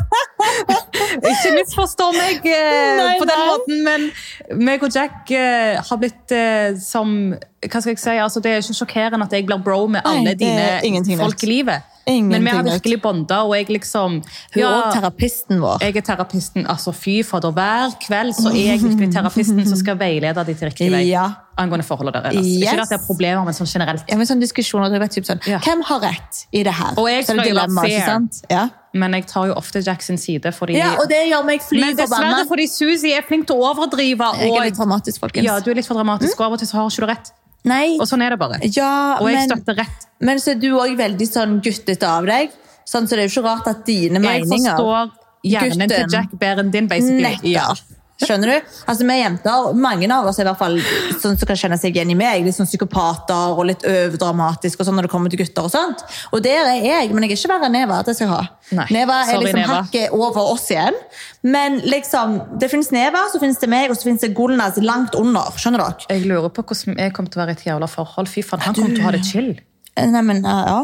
ikke 1.34 1.56
misforstå 1.58 2.12
meg 2.13 2.45
eh, 2.45 3.02
Nei, 3.02 3.12
på 3.17 3.28
den 3.28 3.41
nei. 3.41 3.50
måten, 3.50 3.84
men 3.88 4.63
meg 4.69 4.86
og 4.86 4.93
Jack 4.93 5.34
eh, 5.34 5.82
har 5.82 6.02
blitt 6.02 6.34
eh, 6.36 6.78
som 6.82 7.17
Hva 7.34 7.82
skal 7.82 7.95
jeg 7.95 8.02
si? 8.02 8.15
Altså, 8.21 8.41
det 8.43 8.54
er 8.54 8.62
ikke 8.62 8.78
sjokkerende 8.84 9.26
at 9.26 9.34
jeg 9.34 9.47
blir 9.50 9.62
bro 9.65 9.86
med 9.91 10.06
alle 10.06 10.36
er 10.36 10.41
dine 10.86 11.17
folk 11.17 11.41
i 11.43 11.56
livet. 11.58 11.96
Ingenting 12.08 12.43
men 12.43 12.43
vi 12.46 12.50
har 12.56 12.63
virkelig 12.63 13.02
bonda, 13.04 13.41
og 13.43 13.54
jeg 13.58 13.67
liksom 13.67 14.22
Hun 14.54 14.62
er 14.63 14.67
også 14.67 15.00
terapisten 15.02 15.60
vår. 15.62 15.82
jeg 15.84 15.98
er 15.98 16.02
terapisten. 16.08 16.65
altså 16.67 16.93
Fy 16.96 17.22
fader, 17.28 17.52
hver 17.52 17.91
kveld 18.08 18.34
så 18.38 18.48
er 18.54 18.62
jeg 18.74 18.82
virkelig 18.82 19.12
terapisten 19.13 19.65
som 19.67 19.78
skal 19.78 19.98
veilede 20.00 20.46
de 20.48 20.54
til 20.56 20.70
riktig 20.70 20.91
vei. 20.91 21.04
Ja. 21.10 21.26
Angående 21.58 21.84
forholdet 21.84 22.13
deres. 22.24 22.36
Yes. 22.46 22.72
Ikke 22.72 22.82
at 22.86 22.89
det 22.93 23.00
er 23.00 23.06
problemer, 23.08 23.43
men 23.43 23.54
sånn 23.58 23.67
generelt. 23.67 24.04
Ja, 24.08 24.15
men 24.15 24.28
sånn 24.30 24.39
diskusjoner, 24.39 24.91
det 24.93 25.02
er 25.02 25.08
typ 25.08 25.26
sånn, 25.26 25.41
Ja. 25.50 25.58
Hvem 25.60 25.82
har 25.89 26.00
rett 26.00 26.43
i 26.54 26.62
det 26.63 26.74
her? 26.74 26.93
Og 26.98 27.10
jeg 27.10 27.26
Så 27.26 27.36
det 27.36 27.48
dilemma, 27.50 27.84
ikke 27.84 28.06
sant? 28.06 28.41
Ja. 28.50 28.70
Men 28.93 29.13
jeg 29.13 29.26
tar 29.28 29.48
jo 29.48 29.54
ofte 29.58 29.82
Jack 29.86 30.02
sin 30.02 30.17
side, 30.17 30.54
fordi 30.54 30.78
ja, 30.78 30.93
og 31.02 31.10
det 31.10 31.28
gjør 31.30 31.43
meg 31.46 31.62
fly 31.62 31.80
Men 31.82 31.96
dessverre 31.98 32.46
fordi 32.48 32.67
Suzy 32.72 33.12
er 33.12 33.22
flink 33.28 33.48
til 33.48 33.58
å 33.58 33.74
overdrive. 33.74 34.30
Jeg 34.39 34.54
er 34.54 34.63
litt 34.70 34.78
dramatisk, 34.78 35.20
folkens. 35.20 35.43
ja, 35.43 35.60
du 35.60 35.72
er 35.72 35.76
litt 35.76 35.86
for 35.89 35.96
dramatisk, 35.98 36.39
og 36.39 36.46
av 36.46 36.52
og 36.54 36.60
til 36.60 36.67
så 36.67 36.78
har 36.80 36.89
ikke 36.89 37.04
du 37.06 37.12
rett. 37.12 37.32
Nei, 37.65 37.98
Og 38.00 38.08
sånn 38.08 38.22
er 38.24 38.30
det 38.36 38.39
bare. 38.39 38.60
ja, 38.63 39.17
Og 39.20 39.28
jeg 39.30 39.36
men, 39.36 39.50
støtter 39.50 39.76
rett. 39.82 40.08
men 40.22 40.38
så 40.39 40.52
er 40.52 40.56
du 40.62 40.70
òg 40.78 40.96
veldig 40.98 41.28
sånn 41.28 41.62
guttete 41.62 42.04
av 42.08 42.26
deg. 42.26 42.50
Sånn, 42.88 43.08
så 43.08 43.15
det 43.17 43.26
er 43.26 43.28
jo 43.28 43.41
ikke 43.41 43.50
rart 43.50 43.67
at 43.67 43.86
dine 43.86 44.22
Jeg 44.22 44.46
meninger 44.46 44.78
forstår 44.78 45.12
hjernen 45.43 45.89
til 45.89 46.06
Jack 46.10 46.32
bedre 46.39 46.63
enn 46.63 46.72
din, 46.72 46.88
basically. 46.88 47.24
Nettopp. 47.24 47.43
Ja. 47.52 47.74
Skjønner 48.17 48.49
du? 48.49 48.69
Altså, 48.89 49.06
Vi 49.06 49.15
jenter, 49.19 49.73
mange 49.77 50.08
av 50.13 50.25
oss 50.25 50.39
i 50.41 50.45
hvert 50.47 50.58
fall 50.58 50.80
sånn 51.21 51.38
som 51.38 51.45
kan 51.49 51.60
kjenne 51.60 51.77
seg 51.77 51.93
igjen 51.95 52.10
i 52.12 52.17
meg. 52.17 52.45
Litt 52.45 52.58
sånn 52.58 52.65
psykopater 52.69 53.53
og 53.53 53.67
litt 53.69 53.86
overdramatiske 53.86 54.82
og 54.82 54.88
sånn 54.89 54.97
når 54.97 55.08
det 55.08 55.12
kommer 55.13 55.30
til 55.34 55.41
gutter. 55.43 55.67
og 55.67 55.71
sånt. 55.73 56.01
Og 56.34 56.41
der 56.41 56.65
er 56.71 56.82
jeg, 56.82 57.12
men 57.13 57.27
jeg 57.27 57.36
er 57.36 57.38
ikke 57.38 57.51
verre 57.53 57.69
enn 57.69 57.77
Neva. 57.77 58.01
det 58.03 58.15
skal 58.17 58.27
jeg 58.27 58.34
ha. 58.34 58.41
Nei, 58.77 58.88
Neva 58.97 59.19
er 59.21 59.30
sorry, 59.32 59.45
liksom 59.45 59.62
Neva. 59.62 59.77
hakket 59.84 60.17
over 60.17 60.51
oss 60.56 60.65
igjen. 60.73 60.97
Men 61.43 61.80
liksom, 61.86 62.36
det 62.60 62.71
finnes 62.73 62.89
Neva, 62.91 63.27
så 63.32 63.39
finnes 63.39 63.62
det 63.62 63.69
meg, 63.69 63.91
og 63.93 63.97
så 63.99 64.10
finnes 64.10 64.25
det 64.25 64.34
Gulnaz 64.36 64.82
langt 64.82 65.15
under. 65.15 65.53
Skjønner 65.56 65.86
dere? 65.86 66.10
Jeg 66.17 66.25
lurer 66.27 66.49
på 66.49 66.65
hvordan 66.65 66.97
jeg 66.97 67.13
kommer 67.15 67.32
til 67.32 67.39
å 67.39 67.45
være 67.45 67.53
i 67.56 67.60
et 67.62 67.65
jævla 67.69 67.88
forhold. 67.91 68.27
Fy 68.34 68.41
faen, 68.43 68.65
han 68.65 68.75
kommer 68.75 68.95
til 68.97 69.06
å 69.06 69.10
ha 69.12 69.15
det 69.15 69.25
chill. 69.30 69.53
Nei, 69.97 70.21
men 70.21 70.43
ja, 70.45 70.84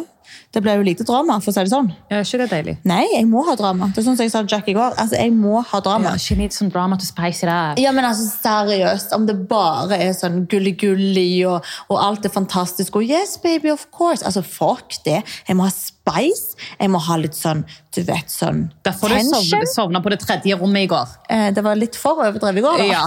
Det 0.54 0.62
ble 0.62 0.76
jo 0.78 0.86
lite 0.86 1.06
drama, 1.08 1.40
for 1.42 1.52
å 1.52 1.56
si 1.56 1.66
det 1.66 1.74
sånn. 1.74 1.90
Ja, 2.12 2.22
ikke 2.22 2.42
det 2.44 2.50
deilig? 2.52 2.76
Nei, 2.90 3.04
jeg 3.16 3.26
må 3.30 3.42
ha 3.48 3.56
drama. 3.60 3.90
Det 3.94 4.04
er 4.04 4.08
sånn 4.08 4.20
som 4.20 4.28
jeg 4.28 4.34
sa 4.34 4.44
Jack 4.46 4.70
i 4.70 4.76
går. 4.78 4.98
Altså, 5.02 5.18
jeg 5.18 5.34
må 5.36 5.64
ha 5.70 5.82
drama. 5.86 6.14
Ja, 6.14 6.22
she 6.22 6.38
needs 6.40 6.60
some 6.60 6.70
drama 6.74 7.00
to 7.02 7.08
spice 7.08 7.46
it 7.46 7.50
up. 7.50 7.82
Ja, 7.82 7.94
men 7.96 8.06
altså 8.06 8.28
seriøst, 8.30 9.16
om 9.18 9.26
det 9.30 9.38
bare 9.50 9.98
er 9.98 10.14
sånn 10.18 10.44
gulli-gulli 10.52 11.44
og, 11.50 11.74
og 11.90 11.98
alt 12.02 12.28
er 12.30 12.34
fantastisk, 12.34 13.00
og 13.00 13.10
yes, 13.10 13.38
baby, 13.44 13.72
of 13.74 13.88
course. 13.96 14.22
Altså, 14.26 14.46
fuck 14.46 15.00
det. 15.08 15.22
Jeg 15.48 15.58
må 15.58 15.68
ha 15.68 15.74
spice. 15.74 16.58
Jeg 16.80 16.92
må 16.92 17.00
ha 17.02 17.18
litt 17.20 17.36
sånn, 17.38 17.64
du 17.96 18.02
vet, 18.04 18.28
sånn 18.32 18.66
Derfor 18.84 19.12
du 19.14 19.20
sovna, 19.24 19.62
sovna 19.70 20.02
på 20.04 20.12
det 20.12 20.20
tredje 20.24 20.58
rommet 20.60 20.88
i 20.88 20.90
går. 20.92 21.14
Eh, 21.32 21.50
det 21.56 21.64
var 21.64 21.78
litt 21.80 21.96
for 22.00 22.20
overdrevet 22.20 22.60
i 22.60 22.64
går, 22.66 22.82
da. 22.82 22.88
Ja, 22.90 23.04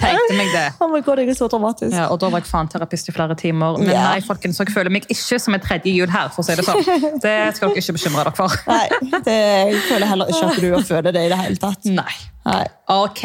tenkte 0.00 0.38
meg 0.38 0.50
det. 0.54 0.64
oh 0.82 0.90
my 0.90 1.02
god, 1.04 1.22
jeg 1.22 1.30
er 1.34 1.38
så 1.38 1.48
dramatisk. 1.52 1.94
Ja, 1.94 2.08
og 2.10 2.18
da 2.22 2.30
var 2.32 2.42
jeg 2.42 2.50
faen 2.50 2.70
terapist 2.72 3.10
i 3.10 3.14
flere 3.14 3.36
timer. 3.38 3.78
Men 3.78 3.92
yeah. 3.92 4.08
nei, 4.10 4.24
folkens, 4.26 4.58
jeg 4.62 4.74
føler 4.74 4.92
meg 4.94 5.06
ikke 5.12 5.38
som 5.42 5.56
et 5.56 5.64
tredje 5.64 5.94
hjul 5.94 6.10
her, 6.10 6.32
for 6.34 6.42
å 6.42 6.48
si 6.48 6.53
det 6.60 6.64
sånn. 6.66 6.80
Det 7.24 7.34
skal 7.56 7.70
dere 7.72 7.82
ikke 7.82 7.94
bekymre 7.96 8.24
dere 8.24 8.32
for. 8.36 8.56
Nei, 8.68 9.20
det, 9.26 9.34
jeg 9.34 9.80
føler 9.88 10.10
heller 10.10 10.32
ikke 10.32 10.48
at 10.50 10.60
du 10.62 10.68
har 10.74 10.84
følt 10.88 11.08
det 11.14 11.22
i 11.26 11.30
det 11.32 11.38
hele 11.40 11.60
tatt. 11.62 11.88
Nei. 11.90 12.14
Nei. 12.48 12.64
Ok. 12.94 13.22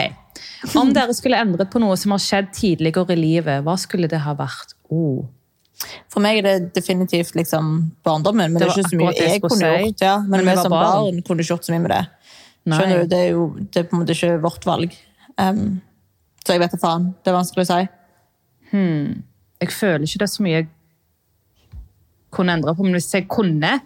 Om 0.79 0.93
dere 0.95 1.15
skulle 1.17 1.39
endret 1.39 1.71
på 1.73 1.81
noe 1.83 1.95
som 1.99 2.13
har 2.15 2.21
skjedd 2.23 2.49
tidligere 2.55 3.15
i 3.15 3.19
livet, 3.19 3.63
hva 3.65 3.75
skulle 3.79 4.09
det 4.11 4.21
ha 4.25 4.33
vært? 4.39 4.73
Oh. 4.91 5.25
For 6.11 6.19
meg 6.23 6.41
er 6.41 6.47
det 6.47 6.55
definitivt 6.75 7.35
liksom 7.39 7.69
barndommen, 8.03 8.51
men 8.51 8.59
det, 8.59 8.67
Det 8.67 8.71
er 8.73 8.79
ikke 8.81 8.89
så 8.91 8.99
mye 8.99 9.13
jeg 9.15 9.29
jeg 9.35 9.43
kunne 9.45 9.59
si. 9.59 9.69
gjort. 9.85 10.01
Ja, 10.03 10.15
men 10.23 10.43
Men 10.43 10.49
vi 10.49 10.55
som 10.61 10.73
barn. 10.73 10.89
barn 10.89 11.21
kunne 11.27 11.43
ikke 11.45 11.53
gjort 11.53 11.69
så 11.69 11.75
mye 11.75 11.83
med 11.85 11.93
det. 11.95 12.01
Nei. 12.69 12.79
Skjønner 12.79 12.99
du? 12.99 13.05
Det 13.13 13.19
er 13.19 13.29
jo 13.31 13.45
det 13.59 13.79
er 13.79 13.87
på 13.87 13.95
en 13.95 14.01
måte 14.03 14.15
ikke 14.17 14.33
vårt 14.43 14.65
valg. 14.67 14.97
Um, 15.39 15.63
så 16.43 16.55
jeg 16.57 16.63
vet 16.65 16.75
da 16.75 16.79
faen. 16.81 17.05
Det 17.23 17.31
er 17.31 17.37
vanskelig 17.37 17.63
å 17.63 17.69
si. 17.69 17.87
Jeg 19.59 19.71
føler 19.75 20.05
ikke 20.07 20.19
det 20.21 20.27
er 20.27 20.33
så 20.33 20.43
mye 20.45 20.55
jeg 20.59 20.67
kunne 22.31 22.53
endre 22.57 22.75
på, 22.75 22.83
men 22.85 22.93
hvis 22.97 23.11
jeg 23.13 23.27
kunne 23.31 23.79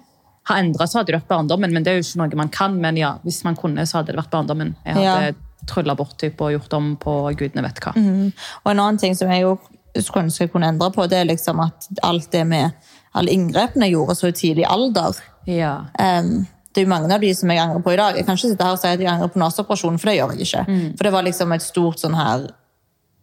ha 0.49 0.56
endret, 0.60 0.89
så 0.91 0.99
hadde 0.99 1.13
det 1.13 1.21
vært 1.21 1.29
barndommen, 1.32 1.71
men 1.71 1.84
det 1.86 1.91
er 1.93 1.99
jo 2.01 2.03
ikke 2.03 2.19
noe 2.19 2.36
man 2.41 2.49
kan, 2.51 2.73
men 2.82 2.97
ja, 2.99 3.13
hvis 3.23 3.43
man 3.47 3.56
kunne, 3.56 3.86
så 3.88 4.01
hadde 4.01 4.12
det 4.12 4.19
vært 4.19 4.32
barndommen. 4.34 4.75
Jeg 4.86 4.95
hadde 4.95 5.27
Ja. 5.29 5.34
trylla 5.65 5.95
bort 5.95 6.17
typ, 6.19 6.41
og 6.41 6.51
gjort 6.51 6.73
om 6.75 6.97
på 6.97 7.13
gudene 7.39 7.63
vet 7.63 7.79
hva. 7.79 7.93
Og 7.95 8.71
en 8.71 8.79
annen 8.79 8.97
ting 8.99 9.15
som 9.15 9.29
jeg 9.32 9.41
jo 9.45 9.58
skulle 10.01 10.25
ønske 10.25 10.39
jeg 10.43 10.51
kunne 10.51 10.67
endre 10.67 10.91
på, 10.91 11.08
det 11.08 11.21
er 11.21 11.29
liksom 11.29 11.60
at 11.63 11.88
alt 12.03 12.29
det 12.32 12.45
med 12.47 12.73
alle 13.15 13.32
inngrepene 13.32 13.86
jeg 13.88 13.93
gjorde 13.93 14.15
så 14.17 14.32
tidlig 14.34 14.65
alder 14.67 15.15
Ja. 15.47 15.86
um, 15.99 16.47
Det 16.73 16.82
er 16.82 16.86
jo 16.86 16.89
mange 16.89 17.13
av 17.13 17.21
de 17.21 17.32
som 17.36 17.49
jeg 17.49 17.60
angrer 17.60 17.84
på 17.84 17.93
i 17.93 17.95
dag. 17.95 18.15
Jeg 18.17 18.25
kan 18.25 18.36
ikke 18.36 18.49
sitte 18.49 18.63
her 18.65 18.71
og 18.73 18.79
si 18.79 18.88
at 18.88 18.99
jeg 18.99 19.08
angrer 19.08 19.29
på 19.29 19.38
naseoperasjonen, 19.39 19.99
for 19.99 20.10
det 20.10 20.17
gjør 20.17 20.32
jeg 20.34 20.41
ikke. 20.47 20.97
For 20.97 21.03
det 21.03 21.12
var 21.13 21.23
liksom 21.23 21.53
et 21.53 21.62
stort 21.62 21.99
sånn 22.01 22.15
her 22.17 22.47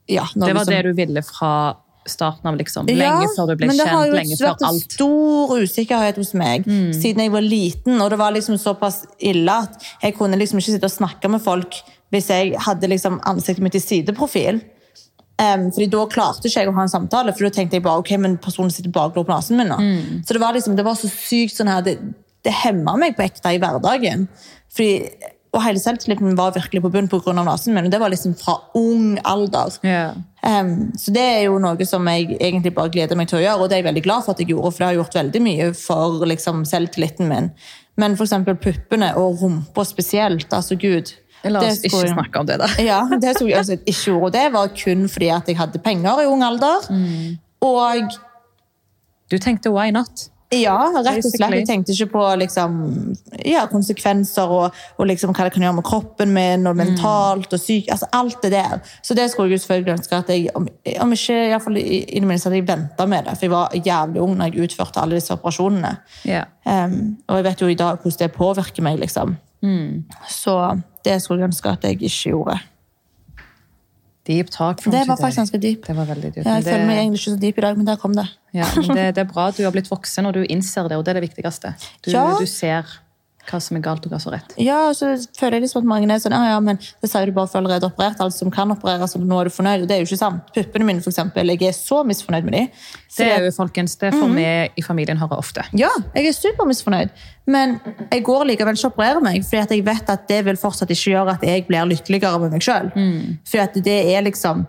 ja, 0.08 0.22
Det 0.34 0.40
var 0.54 0.64
liksom, 0.64 0.66
det 0.74 0.82
du 0.84 0.92
ville 0.94 1.22
fra 1.22 1.74
starten 2.06 2.46
av, 2.48 2.56
liksom. 2.56 2.86
Lenge 2.86 3.22
Ja, 3.24 3.28
før 3.36 3.48
du 3.50 3.56
ble 3.56 3.68
kjent. 3.68 3.76
lenge 3.76 3.76
før 3.76 3.76
alt. 3.76 3.76
men 3.76 3.76
det 3.76 3.86
har 3.88 4.06
jo 4.06 4.12
vært 4.12 4.62
en. 4.62 4.74
Mm. 4.74 4.90
stor 4.90 5.48
usikkerhet 5.60 6.16
hos 6.16 6.34
meg 6.34 6.64
siden 6.96 7.18
jeg 7.24 7.30
var 7.32 7.40
liten. 7.44 8.00
Og 8.00 8.10
det 8.10 8.18
var 8.18 8.32
liksom 8.32 8.56
såpass 8.58 9.04
ille 9.20 9.50
at 9.52 9.82
jeg 10.02 10.16
kunne 10.16 10.38
liksom 10.38 10.58
ikke 10.58 10.72
sitte 10.76 10.84
og 10.88 10.96
snakke 10.96 11.28
med 11.30 11.42
folk 11.42 11.82
hvis 12.10 12.26
jeg 12.28 12.54
hadde 12.58 12.88
liksom 12.90 13.20
ansiktet 13.24 13.62
mitt 13.62 13.74
i 13.74 13.78
sideprofil. 13.78 14.60
Um, 15.40 15.70
fordi 15.72 15.86
Da 15.88 16.04
klarte 16.06 16.44
ikke 16.48 16.60
jeg 16.60 16.68
å 16.68 16.74
ha 16.74 16.82
en 16.82 16.88
samtale, 16.92 17.32
for 17.32 17.44
da 17.46 17.50
tenkte 17.50 17.78
jeg 17.78 17.82
bare 17.82 17.98
ok, 18.02 18.10
men 18.18 18.36
personen 18.36 18.70
sitter 18.70 18.90
bare 18.92 19.10
på 19.14 19.24
nesen 19.28 19.56
min. 19.56 19.68
nå. 19.68 19.78
Mm. 19.78 20.24
Så 20.26 20.34
det 20.36 20.40
var 20.42 20.52
liksom, 20.52 20.74
det 20.76 20.84
var 20.84 20.94
så 21.00 21.08
sykt 21.08 21.56
sånn 21.56 21.68
her, 21.70 21.80
det, 21.86 21.94
det 22.44 22.52
hemma 22.52 22.96
meg 23.00 23.16
på 23.16 23.22
ekte 23.24 23.54
i 23.54 23.58
hverdagen. 23.62 24.26
Fordi, 24.74 25.08
og 25.54 25.62
hele 25.64 25.80
selvtilliten 25.80 26.36
var 26.36 26.52
virkelig 26.52 26.82
på 26.82 26.90
bunn 26.92 27.08
pga. 27.08 27.32
nesen 27.32 27.72
min. 27.74 27.86
og 27.86 27.90
Det 27.90 28.00
var 28.00 28.10
liksom 28.12 28.34
fra 28.36 28.58
ung 28.74 29.18
alder. 29.24 29.78
Ja. 29.82 30.12
Um, 30.40 30.92
så 30.96 31.12
det 31.12 31.20
er 31.20 31.42
jo 31.44 31.58
noe 31.60 31.84
som 31.84 32.06
jeg 32.08 32.38
egentlig 32.38 32.72
bare 32.76 32.92
gleder 32.92 33.18
meg 33.18 33.28
til 33.28 33.40
å 33.40 33.42
gjøre, 33.42 33.60
og 33.60 33.68
det 33.68 33.76
er 33.76 33.82
jeg 33.82 33.88
veldig 33.90 34.04
glad 34.06 34.24
for 34.24 34.32
at 34.32 34.40
jeg 34.40 34.52
gjorde, 34.54 34.70
for 34.72 34.82
det 34.82 34.88
har 34.88 34.98
gjort 35.00 35.18
veldig 35.18 35.42
mye 35.44 35.66
for 35.76 36.24
liksom, 36.30 36.62
selvtilliten 36.68 37.28
min. 37.28 37.50
Men 38.00 38.16
eksempel 38.16 38.56
puppene 38.60 39.10
og 39.20 39.42
rumpa 39.42 39.84
spesielt, 39.84 40.48
altså 40.56 40.78
gud. 40.80 41.12
La 41.44 41.62
oss 41.64 41.84
ikke 41.84 42.08
snakke 42.12 42.40
om 42.40 42.48
det, 42.48 42.58
da. 42.60 42.68
Ja, 42.84 43.02
det 43.10 43.34
skulle 43.36 43.52
jeg 43.52 43.60
altså 43.62 43.76
ikke 43.78 43.96
gjøre, 44.06 44.24
og 44.28 44.34
det 44.36 44.46
var 44.56 44.72
kun 44.76 45.06
fordi 45.12 45.30
at 45.32 45.48
jeg 45.48 45.60
hadde 45.60 45.80
penger 45.84 46.24
i 46.24 46.28
ung 46.28 46.44
alder. 46.44 46.88
Mm. 46.92 47.38
Og 47.68 48.18
Du 49.30 49.38
tenkte 49.38 49.70
why 49.70 49.92
not? 49.94 50.26
Ja, 50.50 50.76
rett 51.04 51.22
og 51.22 51.30
slett. 51.30 51.54
Jeg 51.60 51.66
tenkte 51.68 51.94
ikke 51.94 52.08
på 52.10 52.22
liksom, 52.40 52.78
ja, 53.46 53.62
konsekvenser 53.70 54.50
og, 54.50 54.78
og 54.98 55.06
liksom, 55.06 55.30
hva 55.36 55.46
det 55.46 55.52
kan 55.54 55.62
gjøre 55.62 55.76
med 55.78 55.86
kroppen 55.86 56.32
min, 56.34 56.66
og 56.66 56.74
mentalt 56.78 57.54
og 57.54 57.62
syk, 57.62 57.86
altså 57.94 58.08
alt 58.18 58.40
det 58.42 58.50
der. 58.56 58.80
Så 59.06 59.14
det 59.14 59.28
skulle 59.30 59.54
jeg 59.54 59.62
selvfølgelig 59.62 59.94
ønske 59.98 60.18
at 60.18 60.32
jeg, 60.34 60.48
om, 60.58 60.66
om 61.06 61.14
ikke 61.14 61.36
i, 61.36 61.52
hvert 61.52 61.66
fall 61.68 61.78
i, 61.78 62.00
det 62.16 62.26
minste 62.26 62.50
at 62.50 62.58
jeg 62.58 62.66
venta 62.66 63.06
med 63.06 63.28
det, 63.28 63.36
for 63.36 63.46
jeg 63.46 63.54
var 63.54 63.78
jævlig 63.78 64.24
ung 64.24 64.34
når 64.40 64.50
jeg 64.50 64.66
utførte 64.66 65.04
alle 65.04 65.20
disse 65.20 65.36
operasjonene. 65.38 65.94
Ja. 66.26 66.42
Um, 66.66 66.98
og 67.28 67.38
jeg 67.38 67.46
vet 67.46 67.62
jo 67.62 67.70
i 67.70 67.78
dag 67.78 68.02
hvordan 68.02 68.18
det 68.24 68.32
påvirker 68.34 68.86
meg, 68.86 68.98
liksom. 69.04 69.38
Så 70.28 70.56
det 71.06 71.20
skulle 71.22 71.44
jeg 71.44 71.52
ønske 71.52 71.70
at 71.70 71.86
jeg 71.86 72.00
ikke 72.00 72.32
gjorde. 72.32 72.58
Deep 74.28 74.50
talk 74.52 74.80
from 74.82 74.92
Det 74.92 75.06
var 75.08 75.16
faktisk 75.16 75.38
ganske 75.40 75.58
dyp. 75.62 75.86
Det 75.86 75.96
var 75.96 76.04
veldig 76.10 76.30
dyp. 76.34 76.44
Ja, 76.44 76.58
jeg 76.58 76.64
men 76.64 76.72
føler 76.72 76.86
meg 76.86 76.98
egentlig 76.98 77.20
ikke 77.20 77.30
så 77.30 77.40
dyp 77.40 77.58
i 77.58 77.64
dag, 77.64 77.76
men 77.78 77.86
der 77.86 77.96
kom 77.96 78.14
det. 78.14 78.26
ja, 78.54 78.66
men 78.76 78.90
det, 78.96 79.06
det 79.16 79.22
er 79.24 79.30
bra 79.32 79.46
at 79.48 79.56
du 79.56 79.62
har 79.64 79.72
blitt 79.72 79.88
voksen, 79.90 80.26
og 80.28 80.34
du 80.36 80.42
innser 80.44 80.88
det, 80.88 80.98
og 80.98 81.04
det 81.06 81.14
er 81.14 81.20
det 81.20 81.28
viktigste. 81.30 81.72
Du, 82.04 82.10
Ja. 82.12 82.26
du 82.38 82.46
ser 82.46 82.84
hva 83.50 83.60
som 83.62 83.76
er 83.76 83.82
galt, 83.84 84.06
og 84.06 84.12
hva 84.14 84.20
som 84.22 84.32
er 84.32 84.38
rett. 84.38 84.54
Ja, 84.62 84.78
og 84.88 84.96
så 84.98 85.12
føler 85.38 85.58
jeg 85.58 85.66
liksom 85.66 85.82
at 85.82 85.90
mange 85.90 86.08
er 86.14 86.22
sånn, 86.22 86.36
ja, 86.36 86.54
ja, 86.54 86.60
men 86.64 86.78
det 86.78 87.10
sier 87.10 87.26
du 87.28 87.34
bare 87.36 87.50
for 87.50 87.60
allerede 87.60 87.88
operert, 87.90 88.20
alt 88.22 88.36
som 88.36 88.52
kan 88.54 88.70
opereres, 88.72 89.16
og 89.18 89.26
nå 89.26 89.40
er 89.40 89.50
du 89.50 89.54
fornøyd, 89.54 89.84
og 89.84 89.90
det 89.90 89.96
er 89.96 90.04
jo 90.04 90.08
ikke 90.08 90.20
sant. 90.22 90.50
Puppene 90.54 90.86
mine, 90.88 91.02
for 91.04 91.12
eksempel, 91.12 91.52
jeg 91.52 91.68
er 91.68 91.76
så 91.76 92.00
misfornøyd 92.06 92.48
med 92.48 92.56
de. 92.56 92.64
Det 93.18 93.26
er 93.26 93.44
jo, 93.44 93.52
folkens, 93.56 93.98
det 94.00 94.12
får 94.14 94.34
vi 94.36 94.46
i 94.80 94.86
familien 94.86 95.20
høre 95.20 95.38
ofte. 95.42 95.66
Ja, 95.76 95.90
jeg 96.14 96.30
er 96.30 96.36
supermisfornøyd, 96.38 97.14
men 97.50 97.78
jeg 98.06 98.24
går 98.26 98.46
likevel 98.52 98.78
ikke 98.78 98.88
og 98.88 98.94
opererer 98.94 99.24
meg, 99.24 99.42
fordi 99.46 99.80
jeg 99.80 99.86
vet 99.86 100.12
at 100.14 100.28
det 100.30 100.42
vil 100.46 100.60
fortsatt 100.60 100.92
ikke 100.94 101.16
gjøre 101.16 101.34
at 101.38 101.46
jeg 101.46 101.66
blir 101.68 101.88
lykkeligere 101.90 102.38
med 102.44 102.54
meg 102.54 102.64
selv. 102.64 102.94
For 103.50 103.64
at 103.64 103.74
det 103.82 103.98
er 104.14 104.22
liksom, 104.26 104.62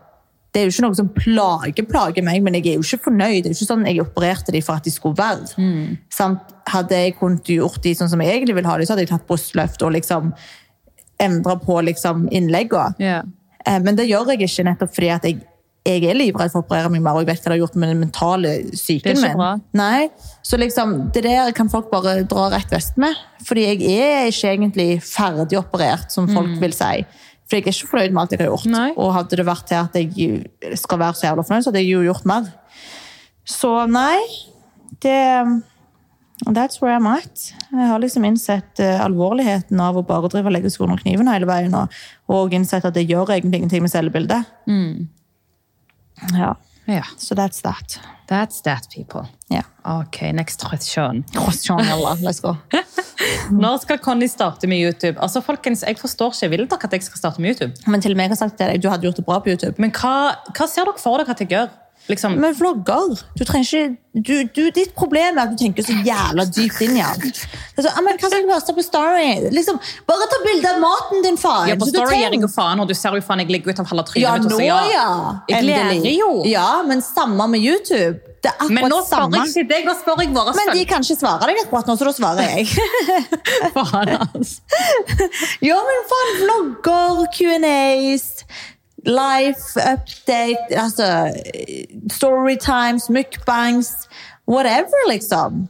det 0.53 0.59
er 0.61 0.65
jo 0.67 0.71
ikke 0.73 0.83
noe 0.83 0.95
som 0.99 1.07
plager, 1.15 1.85
plager 1.87 2.23
meg, 2.27 2.41
men 2.43 2.53
jeg 2.57 2.65
er 2.67 2.73
jo 2.75 2.83
ikke 2.83 3.05
fornøyd. 3.05 3.43
Det 3.43 3.51
er 3.51 3.53
jo 3.53 3.59
ikke 3.59 3.69
sånn 3.73 3.85
jeg 3.87 4.01
opererte 4.03 4.51
de 4.51 4.61
for 4.61 4.75
at 4.75 4.83
de 4.83 4.91
skulle 4.91 5.15
være. 5.15 5.47
Sant? 6.11 6.39
Hadde 6.67 6.91
jeg 7.05 7.15
kunnet 7.19 7.47
gjort 7.47 7.79
de 7.83 7.93
sånn 7.95 8.09
som 8.11 8.19
jeg 8.21 8.33
egentlig 8.35 8.55
vil 8.59 8.67
ha 8.67 8.75
de, 8.77 8.85
så 8.85 8.93
hadde 8.93 9.05
jeg 9.05 9.13
tatt 9.13 9.27
brystløft 9.29 9.81
og 9.87 9.93
liksom 9.95 10.33
endret 11.21 11.63
på 11.65 11.77
liksom 11.85 12.27
innleggene. 12.33 12.95
Eh, 13.65 13.79
Men 13.79 13.95
det 13.95 14.09
gjør 14.09 14.31
jeg 14.33 14.41
ikke 14.49 14.63
nettopp 14.67 14.93
fordi 14.95 15.09
at 15.13 15.23
jeg, 15.29 15.39
jeg 15.85 16.03
er 16.09 16.17
livredd 16.17 16.51
for 16.53 16.61
å 16.61 16.65
operere 16.65 16.89
meg 16.93 17.01
mer, 17.01 17.13
og 17.17 17.23
jeg 17.23 17.29
vet 17.31 17.41
hva 17.41 17.49
det 17.51 17.55
har 17.55 17.61
gjort 17.63 17.75
med 17.81 17.89
den 17.93 17.99
mentale 18.03 18.51
psyken 18.73 19.11
ikke 19.15 19.21
min. 19.21 19.61
Nei, 19.77 20.09
så 20.45 20.57
liksom, 20.61 21.11
det 21.13 21.23
der 21.25 21.51
kan 21.57 21.69
folk 21.73 21.89
bare 21.93 22.23
dra 22.29 22.49
rett 22.53 22.69
vest 22.73 22.97
med, 23.01 23.15
fordi 23.47 23.67
jeg 23.69 23.81
er 24.01 24.27
ikke 24.29 24.51
egentlig 24.55 24.89
ferdig 25.05 25.57
operert, 25.61 26.11
som 26.13 26.27
folk 26.27 26.49
Mm. 26.55 26.59
vil 26.61 26.73
si. 26.73 27.05
For 27.51 27.59
jeg 27.59 27.65
er 27.65 27.73
ikke 27.75 27.91
fornøyd 27.91 28.13
med 28.15 28.21
alt 28.21 28.31
jeg 28.31 28.39
har 28.39 28.47
gjort. 28.47 28.69
Nei. 28.71 28.85
Og 28.95 29.09
hadde 29.11 29.35
det 29.41 29.43
vært 29.43 29.65
til 29.67 29.75
at 29.75 29.97
jeg 29.99 30.77
skal 30.79 31.01
være 31.01 31.19
så 31.19 31.25
jævla 31.27 31.43
fornøyd, 31.43 31.65
så 31.65 31.73
hadde 31.73 31.81
jeg 31.83 31.91
jo 31.91 32.05
gjort 32.05 32.29
mer. 32.31 32.47
Så 33.43 33.73
nei, 33.91 34.21
det 35.03 35.19
That's 36.47 36.79
where 36.81 36.95
I'm 36.95 37.05
at. 37.05 37.51
Jeg 37.69 37.87
har 37.91 37.99
liksom 38.01 38.23
innsett 38.25 38.79
uh, 38.81 39.03
alvorligheten 39.03 39.77
av 39.83 39.99
å 39.99 40.01
bare 40.07 40.31
drive 40.31 40.49
og 40.49 40.55
legge 40.55 40.71
skoene 40.73 40.95
og 40.95 41.03
kniven 41.03 41.29
hele 41.29 41.45
veien, 41.45 41.75
og, 41.77 41.93
og 42.33 42.55
innsett 42.57 42.87
at 42.87 42.95
det 42.95 43.03
gjør 43.05 43.35
egentlig 43.35 43.59
ingenting 43.61 43.83
med 43.85 43.93
selvbildet. 43.93 44.47
Ja, 46.33 46.55
Ja. 46.91 47.05
So 47.17 47.35
that's 47.35 47.61
that. 47.61 47.99
That's 48.27 48.61
that, 48.63 48.87
people. 48.89 49.27
Yeah. 49.51 49.63
Ok, 49.83 50.21
next 50.33 50.63
question. 50.63 51.23
Question, 51.35 51.79
jalla. 51.79 52.15
Let's 52.21 52.39
go. 52.39 52.55
Når 53.51 53.77
skal 53.83 53.99
Conny 53.99 54.27
starte 54.27 54.67
med 54.67 54.79
YouTube? 54.79 55.19
Altså, 55.19 55.41
folkens, 55.41 55.83
Jeg 55.87 55.99
forstår 55.99 56.35
ikke. 56.35 56.49
Vil 56.49 56.65
dere 56.69 56.79
at 56.83 56.93
jeg 56.93 57.03
skal 57.03 57.17
starte 57.17 57.41
med 57.41 57.53
YouTube? 57.55 57.73
Men 57.87 58.01
til 58.01 58.11
og 58.11 58.17
med 58.17 58.23
jeg 58.29 58.35
har 58.35 58.41
sagt 58.43 58.57
til 58.57 58.67
deg, 58.67 58.83
du 58.83 58.89
hadde 58.89 59.07
gjort 59.07 59.19
det 59.19 59.25
bra 59.25 59.39
på 59.39 59.51
YouTube. 59.51 59.75
Men 59.77 59.91
hva, 59.91 60.35
hva 60.55 60.67
ser 60.67 60.87
dere 60.87 60.99
for 60.99 61.21
dere 61.21 61.35
at 61.35 61.43
jeg 61.43 61.51
gjør? 61.51 61.67
Liksom, 62.09 62.33
Men 62.41 62.55
vlogger 62.57 63.19
du 63.37 63.43
trenger 63.45 63.67
ikke, 63.67 63.97
du, 64.27 64.33
du, 64.55 64.61
Ditt 64.75 64.93
problem 64.97 65.37
er 65.37 65.45
at 65.45 65.51
du 65.53 65.59
tenker 65.61 65.85
så 65.85 65.93
jævla 66.03 66.43
dypt 66.49 66.81
inn 66.83 66.97
i 66.97 67.03
alt. 67.05 67.21
Det 67.21 67.83
er 67.83 67.85
så, 67.85 67.93
«Ah, 67.93 68.01
men 68.03 68.17
hva 68.17 68.31
skal 68.31 68.41
jeg 68.41 68.49
poste 68.49 68.75
på 68.75 68.83
Story? 68.83 69.27
Liksom, 69.53 69.77
bare 70.09 70.27
ta 70.31 70.39
bilde 70.43 70.73
av 70.73 70.81
maten 70.81 71.23
din, 71.23 71.37
faen! 71.39 71.69
ja, 71.71 71.77
på 71.79 71.87
Story 71.87 72.17
gjør 72.19 72.35
jeg 72.35 72.41
jo 72.43 72.49
faen, 72.51 72.81
og 72.83 72.89
du 72.89 72.95
ser 72.97 73.15
jo 73.15 73.23
faen 73.23 73.43
jeg 73.45 73.53
ligger 73.53 73.71
ut 73.71 73.83
av 73.83 73.93
halve 73.93 74.07
trynet. 74.09 74.25
Ja, 74.25 74.33
nå 74.41 74.57
så 74.57 74.65
ja! 74.65 75.05
Jeg 75.53 75.69
lærer 75.69 76.11
jo. 76.11 76.33
Ja, 76.49 76.67
men 76.87 77.05
samme 77.05 77.47
med 77.53 77.63
YouTube. 77.63 78.19
Det 78.41 78.49
er 78.49 78.57
akkurat 78.57 78.73
Men 78.73 78.89
nå 78.89 78.99
spør 79.05 79.21
samme. 79.21 79.37
jeg 79.37 79.51
ikke 79.51 79.69
deg, 79.69 79.83
nå 79.85 79.93
spør 79.99 80.21
jeg 80.23 80.31
våre 80.33 80.53
Men 80.57 80.71
de 80.73 80.85
kan 80.89 81.03
ikke 81.05 81.17
svare 81.19 81.49
deg 81.51 81.59
akkurat 81.61 81.89
nå, 81.91 81.95
så 81.99 82.07
da 82.07 82.13
svarer 82.17 82.47
jeg. 82.49 82.67
faen, 83.77 84.13
altså. 84.17 84.79
ja, 85.69 85.77
men 85.87 86.05
faen, 86.11 86.31
vlogger, 86.41 87.21
Q&As, 87.37 88.25
life 89.05 89.75
update, 89.81 90.77
altså 90.77 91.07
storytimes, 92.11 93.09
mukbangs, 93.09 93.93
whatever, 94.47 95.07
liksom. 95.09 95.67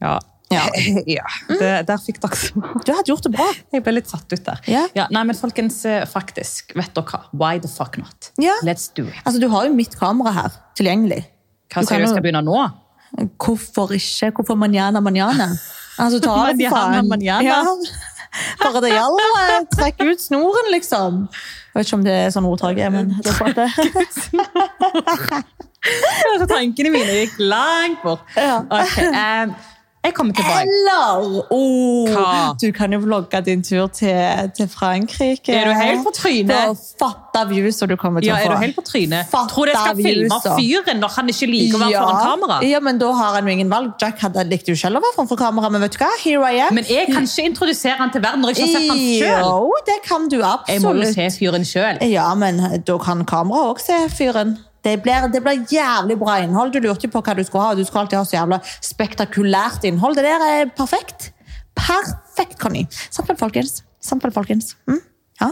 Ja. 0.00 0.18
Ja. 0.50 0.62
ja. 1.06 1.24
Det, 1.48 1.70
der 1.86 1.98
fikk 2.02 2.18
dere 2.22 2.36
svar. 2.38 2.70
Du 2.86 2.92
hadde 2.92 3.06
gjort 3.12 3.26
det 3.26 3.32
bra. 3.36 3.46
Jeg 3.74 3.84
ble 3.86 3.94
litt 4.00 4.10
satt 4.10 4.32
ut 4.34 4.42
der. 4.46 4.62
Ja. 4.70 5.06
nei, 5.14 5.22
men 5.28 5.38
folkens, 5.38 5.80
eh, 5.86 6.02
faktisk, 6.10 6.74
vet 6.78 6.90
dere 6.96 7.06
hva? 7.06 7.20
Why 7.38 7.60
the 7.62 7.70
fuck 7.70 7.98
not? 8.02 8.32
Ja. 8.42 8.56
Let's 8.66 8.88
do 8.94 9.06
it. 9.06 9.20
Altså, 9.24 9.38
du 9.42 9.46
har 9.52 9.68
jo 9.68 9.76
mitt 9.76 9.94
kamera 10.00 10.34
her, 10.34 10.56
tilgjengelig. 10.78 11.22
Hva 11.70 11.84
Du 11.84 11.86
skal 11.90 12.02
du 12.02 12.08
jo- 12.08 12.22
begynne 12.24 12.42
nå? 12.46 12.62
Hvorfor 13.42 13.90
ikke? 13.94 14.30
Hvorfor 14.38 14.58
manjana 14.58 15.00
manjana? 15.02 15.50
Altså, 16.00 16.18
ta 16.22 16.34
det, 16.50 16.70
Manjana, 16.70 17.02
manjana. 17.06 17.42
Ja. 17.44 17.62
Bare 18.62 18.80
det 18.84 18.92
gjelder. 18.94 19.64
Trekk 19.74 20.02
ut 20.06 20.22
snoren, 20.22 20.70
liksom. 20.74 21.24
Jeg 21.70 21.78
vet 21.78 21.86
ikke 21.86 21.96
om 22.00 22.04
det 22.04 22.14
er 22.18 22.30
sånn 22.34 22.46
ordtaket 22.50 22.82
er, 22.88 22.90
men 22.90 23.12
det 23.24 23.30
er 23.30 23.52
det. 23.54 23.68
Tankene 26.50 26.90
mine 26.92 27.12
gikk 27.22 27.36
langt 27.38 28.02
bort. 28.02 28.26
Ja. 28.34 28.58
Ok, 28.66 28.96
eh, 29.06 29.46
jeg 30.04 30.14
kommer 30.16 30.32
tilbake. 30.32 30.60
Eller 30.64 31.44
oh, 31.50 32.56
Du 32.62 32.72
kan 32.72 32.92
jo 32.92 32.98
vlogge 33.04 33.40
din 33.44 33.62
tur 33.62 33.86
til, 33.86 34.50
til 34.56 34.68
Frankrike. 34.68 35.52
Er 35.52 35.68
du 35.68 35.74
helt 35.76 36.06
på 36.06 36.12
trynet? 36.16 36.80
Fatta 37.00 37.44
views 37.50 37.82
du 37.84 37.96
kommer 38.00 38.24
til 38.24 38.30
Ja, 38.30 38.38
å 38.38 38.46
er 38.46 38.54
du 38.54 38.62
helt 38.62 38.78
på 38.78 38.84
trynet? 38.86 39.28
Fatta 39.28 39.52
Tror 39.52 39.68
du 39.68 39.74
jeg 39.74 39.82
skal 39.82 40.00
filme 40.00 40.38
fyren 40.46 41.02
når 41.04 41.12
han 41.18 41.32
ikke 41.34 41.50
liker 41.50 41.76
å 41.76 41.82
være 41.82 41.92
ja. 41.92 42.04
foran 42.06 42.30
kamera? 42.30 42.58
Ja, 42.70 42.80
men 42.86 43.02
da 43.02 43.10
har 43.18 43.36
han 43.36 43.50
jo 43.50 43.56
ingen 43.58 43.72
valg. 43.72 43.92
Jack 44.00 44.24
hadde, 44.24 44.46
likte 44.48 44.72
jo 44.72 44.80
selv 44.80 45.02
å 45.02 45.04
være 45.04 45.18
foran 45.18 45.42
kamera, 45.42 45.72
men 45.76 45.84
vet 45.84 45.98
du 45.98 46.00
hva? 46.00 46.10
Here 46.24 46.48
I 46.48 46.64
am. 46.64 46.80
Men 46.80 46.88
jeg 46.88 47.12
kan 47.12 47.28
ikke 47.28 47.46
introdusere 47.52 48.00
han 48.00 48.14
til 48.14 48.24
verden 48.24 48.46
når 48.46 48.56
jeg 48.56 48.70
ikke 48.70 48.70
har 48.70 48.80
sett 48.80 48.94
han 48.94 49.04
selv. 49.20 49.52
Jo, 49.52 49.84
det 49.90 49.98
kan 50.08 50.26
du 50.32 50.38
absolutt. 50.40 50.72
Jeg 50.72 50.84
må 50.86 50.96
jo 50.96 51.12
se 51.12 51.28
fyren 51.36 51.68
selv. 51.68 52.08
Ja, 52.08 52.32
men 52.40 52.64
da 52.88 52.98
kan 53.04 53.28
kamera 53.28 53.68
også 53.74 53.92
se 53.92 54.02
fyren. 54.16 54.56
Det 54.84 55.02
blir, 55.04 55.26
det 55.32 55.42
blir 55.44 55.64
jævlig 55.68 56.16
bra 56.18 56.38
innhold. 56.40 56.72
Du 56.72 56.80
lurte 56.80 57.08
på 57.08 57.20
hva 57.20 57.34
du 57.36 57.44
skulle 57.44 57.64
ha. 57.64 57.74
Du 57.76 57.84
skulle 57.84 58.06
alltid 58.06 58.18
ha 58.18 58.24
så 58.24 58.36
jævla 58.38 58.60
spektakulært 58.80 59.84
innhold. 59.84 60.16
Det 60.16 60.24
der 60.24 60.44
er 60.48 60.70
perfekt. 60.76 61.32
Perfekt, 61.76 62.58
Conny. 62.58 62.86
Samtidig, 63.10 63.38
folkens? 63.38 63.84
Samtidig, 64.00 64.34
folkens? 64.34 64.76
Mm? 64.88 65.00
Ja. 65.40 65.50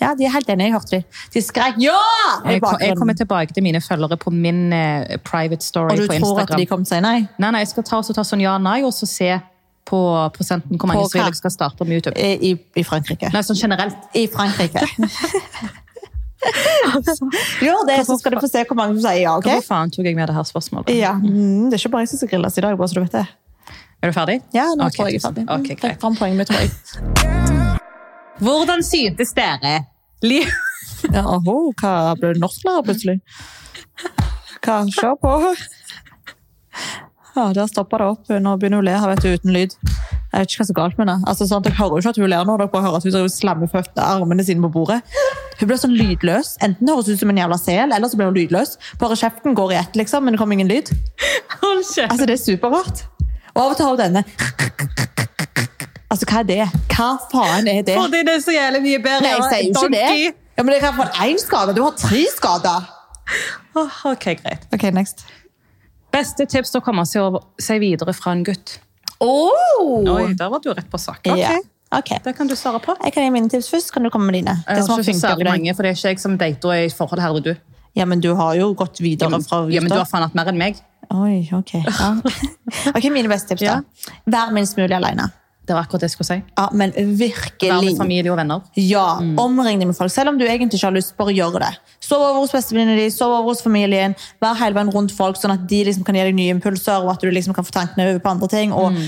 ja, 0.00 0.14
de 0.18 0.24
er 0.24 0.32
helt 0.32 0.48
enige. 0.48 0.66
Jeg 0.66 0.72
hørte 0.72 0.96
de. 0.96 1.02
De 1.34 1.42
skrek 1.42 1.76
ja! 1.80 1.98
Jeg, 2.44 2.62
jeg 2.80 2.96
kommer 2.96 3.14
tilbake 3.14 3.52
til 3.52 3.62
mine 3.62 3.80
følgere 3.80 4.16
på 4.16 4.30
min 4.30 4.72
uh, 4.72 5.04
private 5.24 5.64
story 5.64 5.96
på 5.96 6.02
Instagram. 6.02 6.16
Og 6.16 6.20
du 6.20 6.24
tror 6.24 6.40
at 6.40 6.58
de 6.58 6.66
kommer 6.66 6.84
til 6.84 6.96
å 6.96 6.96
si 6.96 7.04
nei? 7.04 7.18
Nei, 7.38 7.50
nei, 7.50 7.62
jeg 7.66 7.72
skal 7.74 7.88
ta, 7.90 8.00
ta 8.16 8.24
sånn 8.24 8.44
ja-nei, 8.44 8.80
og 8.84 8.96
så 8.96 9.08
se 9.08 9.30
på 9.90 10.00
prosenten 10.36 10.78
hvor 10.78 10.88
mange 10.88 11.04
som 11.10 11.20
jeg 11.20 11.36
skal 11.36 11.52
starte 11.52 11.84
med 11.84 12.00
YouTube. 12.00 12.16
I, 12.16 12.56
i 12.76 12.84
Frankrike. 12.86 13.32
Nei, 13.34 13.44
sånn 13.44 13.60
generelt. 13.60 14.10
I 14.16 14.26
Frankrike. 14.32 14.86
Gjør 17.60 17.82
det, 17.88 17.98
så 18.08 18.16
skal 18.18 18.34
du 18.34 18.40
få 18.40 18.48
se 18.50 18.62
hvor 18.68 18.78
mange 18.78 18.96
som 18.96 19.02
sier 19.04 19.22
ja. 19.26 19.34
ok? 19.36 19.44
Hvorfor 19.50 19.66
faen 19.68 19.92
tok 19.92 20.08
jeg 20.08 20.16
med 20.16 20.30
det 20.30 20.36
her 20.38 20.46
spørsmålet? 20.48 20.92
Ja, 20.96 21.12
mm, 21.20 21.68
Det 21.70 21.76
er 21.76 21.82
ikke 21.82 21.92
bare 21.92 22.06
jeg 22.06 22.12
som 22.14 22.20
skal 22.22 22.32
grilles 22.34 22.56
i 22.58 22.64
dag, 22.64 22.78
bare 22.80 22.88
så 22.88 22.96
du 22.96 23.02
vet 23.04 23.16
det. 23.18 23.26
Er 24.00 24.08
du 24.08 24.16
ferdig? 24.16 24.38
Ja, 24.56 24.70
nå 24.72 24.86
okay, 24.88 24.96
tror 24.96 25.10
jeg 25.10 25.18
jeg 25.18 25.20
er 25.20 25.26
ferdig. 25.28 25.44
ok, 25.44 25.68
Mm, 25.70 25.80
greit. 25.82 26.00
Fram 26.00 26.16
poenget 26.16 26.38
mitt, 26.40 26.48
tror 26.48 26.60
jeg. 26.64 27.80
Hvordan 28.40 28.82
syntes 28.86 29.34
dere? 29.36 29.74
Liv... 30.24 30.48
Ja, 31.12 31.22
oho, 31.24 31.72
hva 31.80 31.92
ble 32.20 32.34
du 32.36 32.40
norsklærer 32.42 32.82
plutselig? 32.84 33.18
Hva, 34.64 34.82
kjør 34.92 35.14
på. 35.22 35.30
Ja, 37.36 37.46
der 37.56 37.68
stopper 37.70 38.02
det 38.02 38.08
opp. 38.14 38.32
Nå 38.42 38.56
begynner 38.60 38.80
hun 38.80 38.84
å 38.84 38.88
le 38.88 38.96
her, 39.00 39.12
vet 39.14 39.22
du, 39.24 39.30
uten 39.38 39.54
lyd. 39.54 39.76
Jeg 39.80 40.42
vet 40.44 40.50
ikke 40.52 40.60
hva 40.60 40.66
som 40.68 40.74
er 40.74 40.78
galt 40.80 40.98
med 40.98 41.06
henne. 41.08 41.28
Altså, 41.30 41.46
sånn, 41.48 41.64
dere 41.64 41.78
hører 41.78 41.96
jo 41.96 42.02
ikke 42.02 42.12
at 42.12 42.20
hun 42.20 42.28
ler 42.32 42.44
nå, 42.48 42.56
dere 42.60 42.72
bare 42.72 42.84
hører 42.88 43.00
at 43.00 43.06
hun 43.08 43.32
slammer 43.32 43.70
føttene, 43.72 44.04
armene 44.18 44.44
sine 44.46 44.64
på 44.66 44.72
bordet. 44.76 45.00
Hun 45.60 45.68
blir 45.68 45.76
sånn 45.80 45.92
lydløs. 45.92 46.54
Enten 46.64 46.88
høres 46.88 47.10
ut 47.10 47.20
som 47.20 47.30
en 47.32 47.40
jævla 47.42 47.58
sel, 47.60 47.92
eller 47.92 48.08
så 48.08 48.16
blir 48.16 48.30
hun 48.30 48.36
lydløs. 48.38 48.76
Bare 49.00 49.18
kjeften 49.20 49.56
går 49.58 49.74
i 49.74 49.80
ett, 49.82 49.98
liksom, 50.00 50.24
men 50.24 50.34
det 50.34 50.40
kommer 50.40 50.56
ingen 50.56 50.70
lyd. 50.70 50.88
Hold 51.60 51.82
kjeft. 51.84 52.08
Altså, 52.08 52.28
det 52.30 52.36
er 52.38 52.40
superrart. 52.40 53.02
Og 53.52 53.60
av 53.64 53.74
og 53.74 53.76
til 53.76 53.84
har 53.84 53.96
hun 53.96 54.00
denne. 54.00 54.22
Altså, 56.10 56.26
hva 56.26 56.40
er 56.40 56.46
det? 56.48 56.62
Hva 56.94 57.10
faen 57.30 57.68
er 57.70 57.82
det? 57.86 57.98
Fordi 57.98 58.22
det 58.26 58.38
er 58.38 58.44
så 58.46 58.54
jævlig 58.56 58.80
mye 58.86 59.02
bedre. 59.04 59.26
Nei, 59.26 59.34
jeg 59.36 59.50
sier 59.50 59.66
jo 59.68 59.84
ikke 59.84 59.92
det. 59.94 60.32
Ja, 60.56 60.64
men 60.64 60.74
det 60.74 60.80
kan 60.82 60.96
få 60.96 61.06
én 61.26 61.38
skade. 61.40 61.74
Du 61.76 61.82
har 61.84 61.92
tre 62.00 62.22
skader. 62.32 62.88
Oh, 63.78 64.00
ok, 64.10 64.26
greit. 64.40 64.64
Ok, 64.74 64.88
next. 64.96 65.26
Beste 66.10 66.48
tips 66.50 66.72
til 66.72 66.80
å 66.80 66.84
komme 66.84 67.04
seg, 67.06 67.22
over, 67.28 67.44
seg 67.62 67.78
videre 67.84 68.16
fra 68.16 68.32
en 68.34 68.42
gutt? 68.48 68.78
Oh! 69.22 70.00
Oi, 70.16 70.32
der 70.34 70.50
var 70.50 70.64
du 70.64 70.72
rett 70.72 70.88
på 70.90 70.98
sak. 70.98 71.20
Okay. 71.22 71.44
Ja. 71.44 71.60
Ok. 71.92 72.12
Det 72.24 72.36
kan 72.36 72.46
du 72.46 72.54
svare 72.54 72.78
på. 72.82 72.94
Jeg 73.04 73.12
kan 73.14 73.24
gi 73.26 73.30
mine 73.34 73.50
tips 73.50 73.70
først, 73.72 73.90
kan 73.92 74.04
du 74.06 74.10
komme 74.10 74.30
med 74.30 74.38
dine. 74.40 74.54
Det 74.66 74.76
Jeg 74.78 74.86
har 74.86 75.02
ikke 75.02 75.18
særlig 75.18 75.46
mange, 75.48 75.74
for 75.74 75.82
det 75.82 75.90
er 75.90 75.98
ikke 75.98 76.12
jeg 76.14 76.22
som 76.22 76.38
dater 76.38 76.68
og 76.70 76.76
er 76.76 76.86
i 76.86 76.94
forhold 76.94 77.20
her, 77.20 77.40
du. 77.40 77.54
Ja, 77.98 78.04
men 78.06 78.20
du 78.22 78.34
har 78.38 78.54
jo 78.54 78.70
gått 78.78 79.00
videre 79.02 79.30
fra 79.30 79.40
fra 79.42 79.66
ja, 79.72 79.80
men 79.82 79.90
du 79.90 79.98
har 79.98 80.06
hatt 80.06 80.34
mer 80.38 80.52
enn 80.52 80.58
meg. 80.60 80.78
Oi, 81.10 81.48
ok. 81.52 81.74
Ja. 81.82 82.14
Ok, 82.94 83.10
mine 83.10 83.26
beste 83.28 83.50
tips 83.56 83.66
da. 83.66 83.80
Vær 84.30 84.52
minst 84.54 84.78
mulig 84.78 84.94
alene. 84.94 85.26
Det 85.66 85.74
var 85.74 85.84
akkurat 85.84 86.02
det 86.02 86.08
jeg 86.08 86.14
skulle 86.16 86.28
si. 86.28 86.36
Ja, 86.58 86.68
men 86.74 86.92
virkelig. 87.18 87.68
Vær 87.70 87.82
med 87.84 87.98
familie 87.98 88.30
og 88.32 88.38
venner. 88.38 88.62
Ja, 88.78 89.18
omring 89.38 89.78
deg 89.82 89.86
med 89.90 89.96
folk. 89.98 90.10
Selv 90.14 90.32
om 90.32 90.38
du 90.38 90.44
egentlig 90.46 90.78
ikke 90.78 90.86
har 90.88 90.94
lyst, 90.96 91.12
bare 91.18 91.34
gjør 91.34 91.58
det. 91.62 91.68
Sov 92.02 92.22
over 92.22 92.40
hos 92.44 92.54
bestevenninnene 92.54 92.98
dine, 92.98 93.12
sov 93.14 93.34
over 93.36 93.50
hos 93.52 93.62
familien. 93.62 94.14
Vær 94.42 94.54
hele 94.62 94.78
veien 94.78 94.90
rundt 94.94 95.14
folk, 95.14 95.38
sånn 95.38 95.54
at 95.54 95.66
de 95.70 95.82
liksom 95.90 96.06
kan 96.06 96.18
gi 96.18 96.24
deg 96.26 96.34
nye 96.38 96.54
impulser, 96.56 97.02
og 97.04 97.12
at 97.14 97.22
du 97.22 97.30
liksom 97.30 97.54
kan 97.54 97.66
få 97.66 97.74
tankene 97.76 98.08
over 98.08 98.22
på 98.24 98.32
andre 98.32 98.50
ting, 98.50 98.74
og 98.74 98.98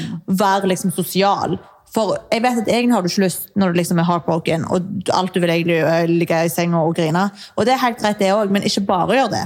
vær 0.43 0.67
liksom 0.71 0.95
sosial. 0.95 1.59
For 1.93 2.17
jeg 2.33 2.41
vet 2.43 2.63
at 2.63 2.69
egentlig 2.73 2.95
har 2.97 3.03
du 3.05 3.09
ikke 3.11 3.25
lyst 3.27 3.51
når 3.57 3.73
du 3.73 3.79
liksom 3.83 3.99
er 4.01 4.07
heartbroken, 4.09 4.65
og 4.73 4.87
alt 5.13 5.35
du 5.35 5.41
vil 5.43 5.51
egentlig 5.53 5.81
er 5.85 6.07
ligge 6.09 6.39
i 6.47 6.49
senga 6.49 6.81
og 6.81 6.95
grine. 6.97 7.27
Og 7.57 7.67
det 7.69 7.75
er 7.75 7.83
helt 7.83 7.99
greit 8.01 8.19
det 8.23 8.31
også, 8.33 8.53
men 8.55 8.63
ikke 8.69 8.81
bare 8.89 9.19
gjør 9.19 9.29
det. 9.35 9.43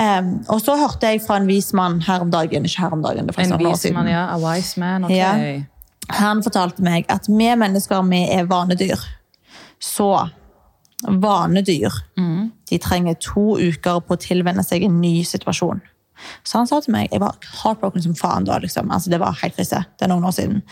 Em, 0.00 0.32
og 0.48 0.60
så 0.64 0.74
hørte 0.80 1.06
jeg 1.12 1.20
fra 1.26 1.36
en 1.36 1.46
vis 1.46 1.72
mann 1.76 2.00
her 2.02 2.24
om 2.24 2.30
dagen, 2.32 2.64
ikke 2.64 2.80
her 2.82 2.96
om 2.96 3.02
dagen, 3.04 3.26
det 3.28 3.34
er 3.34 3.38
faktisk 3.38 3.54
En 3.54 3.60
noen 3.60 3.72
år 3.72 3.78
siden. 3.78 4.08
ja. 4.08 4.24
A 4.34 4.38
wise 4.42 4.80
man. 4.80 5.04
Ok. 5.04 5.10
Ja. 5.10 5.62
Han 6.18 6.42
fortalte 6.42 6.82
meg 6.82 7.04
at 7.08 7.28
vi 7.28 7.54
mennesker 7.54 8.02
vi 8.08 8.24
er 8.34 8.48
vanedyr. 8.50 8.98
Så 9.80 10.28
vanedyr 11.06 11.90
de 12.70 12.78
trenger 12.78 13.14
to 13.14 13.56
uker 13.58 14.00
på 14.00 14.16
å 14.16 14.20
tilvenne 14.20 14.64
seg 14.66 14.82
en 14.84 15.00
ny 15.00 15.22
situasjon. 15.24 15.80
Så 16.44 16.58
han 16.60 16.68
sa 16.70 16.80
til 16.80 16.94
meg 16.94 17.10
Jeg 17.12 17.22
var 17.22 17.36
heartbroken 17.62 18.02
som 18.04 18.16
faen 18.18 18.46
da. 18.48 18.58
liksom. 18.62 18.90
Altså, 18.90 19.10
det 19.10 19.20
var 19.20 19.38
helt 19.42 19.56
krise. 19.56 19.84
Det 19.98 20.06
er 20.06 20.12
noen 20.12 20.26
år 20.28 20.36
siden. 20.36 20.62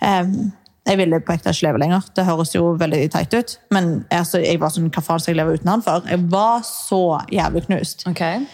Um, 0.00 0.52
jeg 0.86 1.00
ville 1.00 1.18
på 1.20 1.34
ekte 1.34 1.50
ikke 1.50 1.66
leve 1.66 1.82
lenger. 1.82 2.10
Det 2.14 2.24
høres 2.28 2.54
jo 2.54 2.68
veldig 2.78 3.00
teit 3.10 3.34
ut. 3.34 3.56
Men 3.74 4.04
altså, 4.14 4.38
jeg 4.42 4.60
var 4.62 4.70
sånn, 4.74 4.90
hva 4.94 5.02
faen 5.02 5.22
skal 5.22 5.34
jeg 5.34 5.40
leve 5.40 5.56
uten 5.58 5.72
han 5.72 5.82
for? 5.82 6.06
Jeg 6.06 6.22
var 6.30 6.62
så 6.66 7.02
jævlig 7.32 7.64
knust. 7.66 8.06
Okay. 8.10 8.46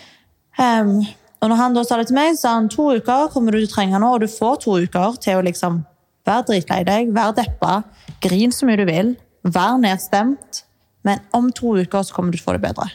Um, 0.57 1.03
og 1.42 1.50
når 1.50 1.59
han 1.59 1.76
da 1.76 1.82
sa 1.84 1.98
det 1.98 2.09
til 2.09 2.16
meg, 2.16 2.36
sa 2.38 2.55
han 2.57 2.70
to 2.72 2.92
uker 2.96 3.28
kommer 3.34 3.53
du 3.53 3.61
til 3.61 3.68
å 3.68 3.74
trenge 3.74 4.00
nå, 4.00 4.12
og 4.14 4.22
du 4.22 4.30
får 4.30 4.62
to 4.62 4.78
uker 4.84 5.18
til 5.20 5.40
å 5.40 5.44
liksom 5.44 5.82
være 6.28 6.46
dritlei 6.53 6.82
deg, 6.86 7.11
være 7.14 7.34
deppa, 7.40 7.80
grin 8.22 8.55
så 8.55 8.68
mye 8.68 8.78
du 8.78 8.84
vil, 8.86 9.16
være 9.42 9.80
nedstemt, 9.82 10.62
men 11.03 11.22
om 11.34 11.50
to 11.50 11.74
uker 11.82 12.07
så 12.07 12.14
kommer 12.14 12.30
du 12.30 12.38
til 12.38 12.44
å 12.44 12.50
få 12.50 12.57
det 12.57 12.62
bedre. 12.68 12.86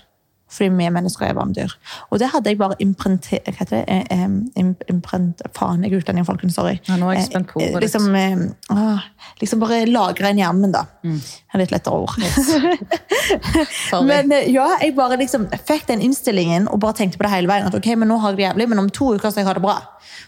Fordi 0.49 0.69
vi 0.69 0.89
mennesker 0.89 1.25
er 1.25 1.33
varmdyr. 1.35 1.67
dyr. 1.67 1.73
Og 2.09 2.19
det 2.19 2.29
hadde 2.31 2.49
jeg 2.49 2.57
bare 2.57 2.75
imprentert 2.79 3.43
Hva 3.43 3.53
heter 3.59 3.81
det? 3.81 3.85
Eh, 3.87 4.03
eh, 4.15 4.27
im- 4.55 4.75
Imprent, 4.87 5.41
faen, 5.53 5.83
jeg 5.83 5.91
er 5.91 5.97
utlending, 5.97 6.25
folkens. 6.25 6.55
Sorry. 6.55 6.79
Ja, 6.87 6.95
nå 6.95 7.09
er 7.11 7.19
jeg 7.19 7.25
spent 7.25 7.47
på 7.51 7.59
Eh, 7.61 7.73
ordet 7.73 7.81
liksom, 7.81 8.15
eh, 8.15 8.37
åh, 8.71 9.01
liksom 9.41 9.59
bare 9.59 9.85
lagre 9.85 10.29
en 10.29 10.39
i 10.39 10.71
da. 10.71 10.85
Mm. 11.03 11.21
Er 11.53 11.59
litt 11.59 11.71
lettere 11.71 11.93
ord. 11.93 12.15
Sorry. 13.89 14.05
Men 14.05 14.31
eh, 14.31 14.49
ja, 14.53 14.77
jeg 14.81 14.95
bare 14.95 15.17
liksom 15.17 15.49
fikk 15.67 15.87
den 15.87 16.01
innstillingen 16.01 16.67
og 16.67 16.79
bare 16.79 16.93
tenkte 16.93 17.17
på 17.17 17.27
det 17.27 17.31
hele 17.31 17.47
veien. 17.47 17.67
At 17.67 17.75
ok, 17.75 17.95
men 17.97 18.07
nå 18.07 18.17
har 18.17 18.31
jeg 18.31 18.37
det 18.37 18.47
jævlig, 18.47 18.69
men 18.69 18.79
om 18.79 18.89
to 18.89 19.13
uker 19.15 19.29
skal 19.29 19.41
jeg 19.43 19.47
ha 19.47 19.53
det 19.53 19.65
bra. 19.65 19.77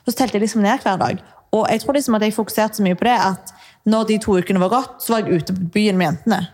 Og 0.05 0.11
så 0.11 0.17
telte 0.17 0.35
jeg 0.35 0.41
liksom 0.41 0.61
ned 0.61 0.83
hver 0.83 0.99
dag. 0.99 1.23
Og 1.51 1.67
jeg 1.69 1.81
tror 1.81 1.93
liksom 1.93 2.15
at 2.15 2.21
jeg 2.21 2.35
fokuserte 2.35 2.77
så 2.77 2.83
mye 2.83 2.95
på 2.95 3.07
det 3.07 3.17
at 3.23 3.53
når 3.89 4.07
de 4.11 4.17
to 4.21 4.37
ukene 4.37 4.59
var 4.59 4.69
gått, 4.69 4.99
så 5.01 5.15
var 5.15 5.23
jeg 5.23 5.39
ute 5.39 5.55
på 5.55 5.71
byen 5.73 5.97
med 5.97 6.11
jentene. 6.11 6.47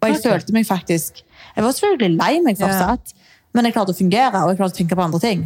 Og 0.00 0.08
jeg 0.08 0.18
okay. 0.18 0.30
følte 0.30 0.52
meg 0.56 0.66
faktisk 0.68 1.22
Jeg 1.54 1.64
var 1.64 1.74
selvfølgelig 1.76 2.16
lei 2.18 2.32
meg 2.44 2.58
fortsatt, 2.60 3.14
men 3.54 3.68
jeg 3.68 3.76
klarte 3.76 3.94
å 3.94 3.98
fungere 3.98 4.42
og 4.42 4.50
jeg 4.52 4.58
klarte 4.62 4.74
å 4.74 4.80
tenke 4.82 4.98
på 4.98 5.04
andre 5.04 5.20
ting. 5.22 5.44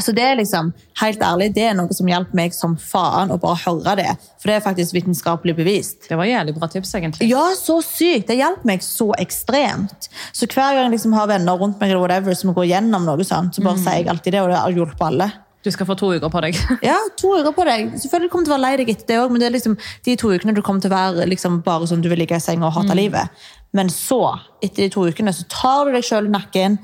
Så 0.00 0.10
det 0.16 0.24
er 0.26 0.38
liksom, 0.40 0.72
helt 0.98 1.20
ærlig, 1.22 1.52
det 1.54 1.68
er 1.68 1.74
noe 1.78 1.94
som 1.94 2.08
hjelper 2.10 2.34
meg 2.34 2.54
som 2.56 2.72
faen 2.80 3.30
å 3.30 3.36
bare 3.38 3.60
høre 3.62 3.92
det. 4.00 4.08
For 4.42 4.50
det 4.50 4.56
er 4.56 4.64
faktisk 4.64 4.96
vitenskapelig 4.96 5.54
bevist. 5.54 6.08
Det 6.08 6.18
var 6.18 6.26
jævlig 6.26 6.56
bra 6.56 6.66
tips, 6.72 6.96
egentlig. 6.98 7.28
Ja, 7.30 7.44
så 7.54 7.76
sykt! 7.84 8.26
Det 8.32 8.38
hjelper 8.40 8.66
meg 8.72 8.82
så 8.82 9.12
ekstremt. 9.22 10.08
Så 10.34 10.48
hver 10.48 10.74
gang 10.74 10.88
jeg 10.88 10.96
liksom 10.96 11.14
har 11.14 11.30
venner 11.30 11.60
rundt 11.60 11.78
meg 11.78 11.92
eller 11.92 12.02
whatever, 12.02 12.34
som 12.34 12.50
går 12.56 12.66
gjennom 12.72 13.06
noe 13.06 13.28
sånt, 13.28 13.54
så 13.54 13.62
bare 13.62 13.78
sier 13.84 14.00
jeg 14.00 14.10
alltid 14.10 14.34
det, 14.34 14.42
og 14.42 14.50
det 14.50 14.60
har 14.64 14.78
hjulpet 14.80 15.06
alle. 15.12 15.30
Du 15.64 15.70
skal 15.72 15.86
få 15.88 15.94
to 15.96 16.10
uker 16.12 16.28
på 16.32 16.42
deg. 16.44 16.58
Ja, 16.90 16.96
to 17.20 17.30
uker 17.38 17.54
på 17.56 17.64
deg. 17.68 17.94
Selvfølgelig 18.02 18.32
kommer 18.32 18.44
du 18.44 18.50
til 18.50 18.56
å 18.56 18.58
være 18.58 18.64
lei 18.66 18.76
deg 18.82 18.90
etter 18.96 19.12
det 19.14 19.20
òg, 19.22 19.30
men 19.32 19.40
det 19.40 19.46
er 19.46 19.54
liksom 19.54 19.78
de 20.04 20.16
to 20.20 20.32
ukene 20.34 20.56
du 20.56 20.60
kommer 20.64 20.82
til 20.84 20.90
å 20.90 20.96
være 20.96 21.28
liksom 21.30 21.62
bare 21.64 21.86
sånn 21.88 22.02
du 22.04 22.10
vil 22.10 22.20
ligge 22.20 22.36
i 22.36 22.42
senga 22.42 22.66
og 22.68 22.74
hate 22.80 22.98
livet. 22.98 23.46
Men 23.74 23.90
så, 23.90 24.20
etter 24.62 24.86
de 24.86 24.92
to 24.94 25.04
ukene, 25.10 25.32
så 25.34 25.46
tar 25.50 25.88
du 25.88 25.96
deg 25.96 26.06
sjøl 26.06 26.28
i 26.28 26.32
nakken, 26.34 26.78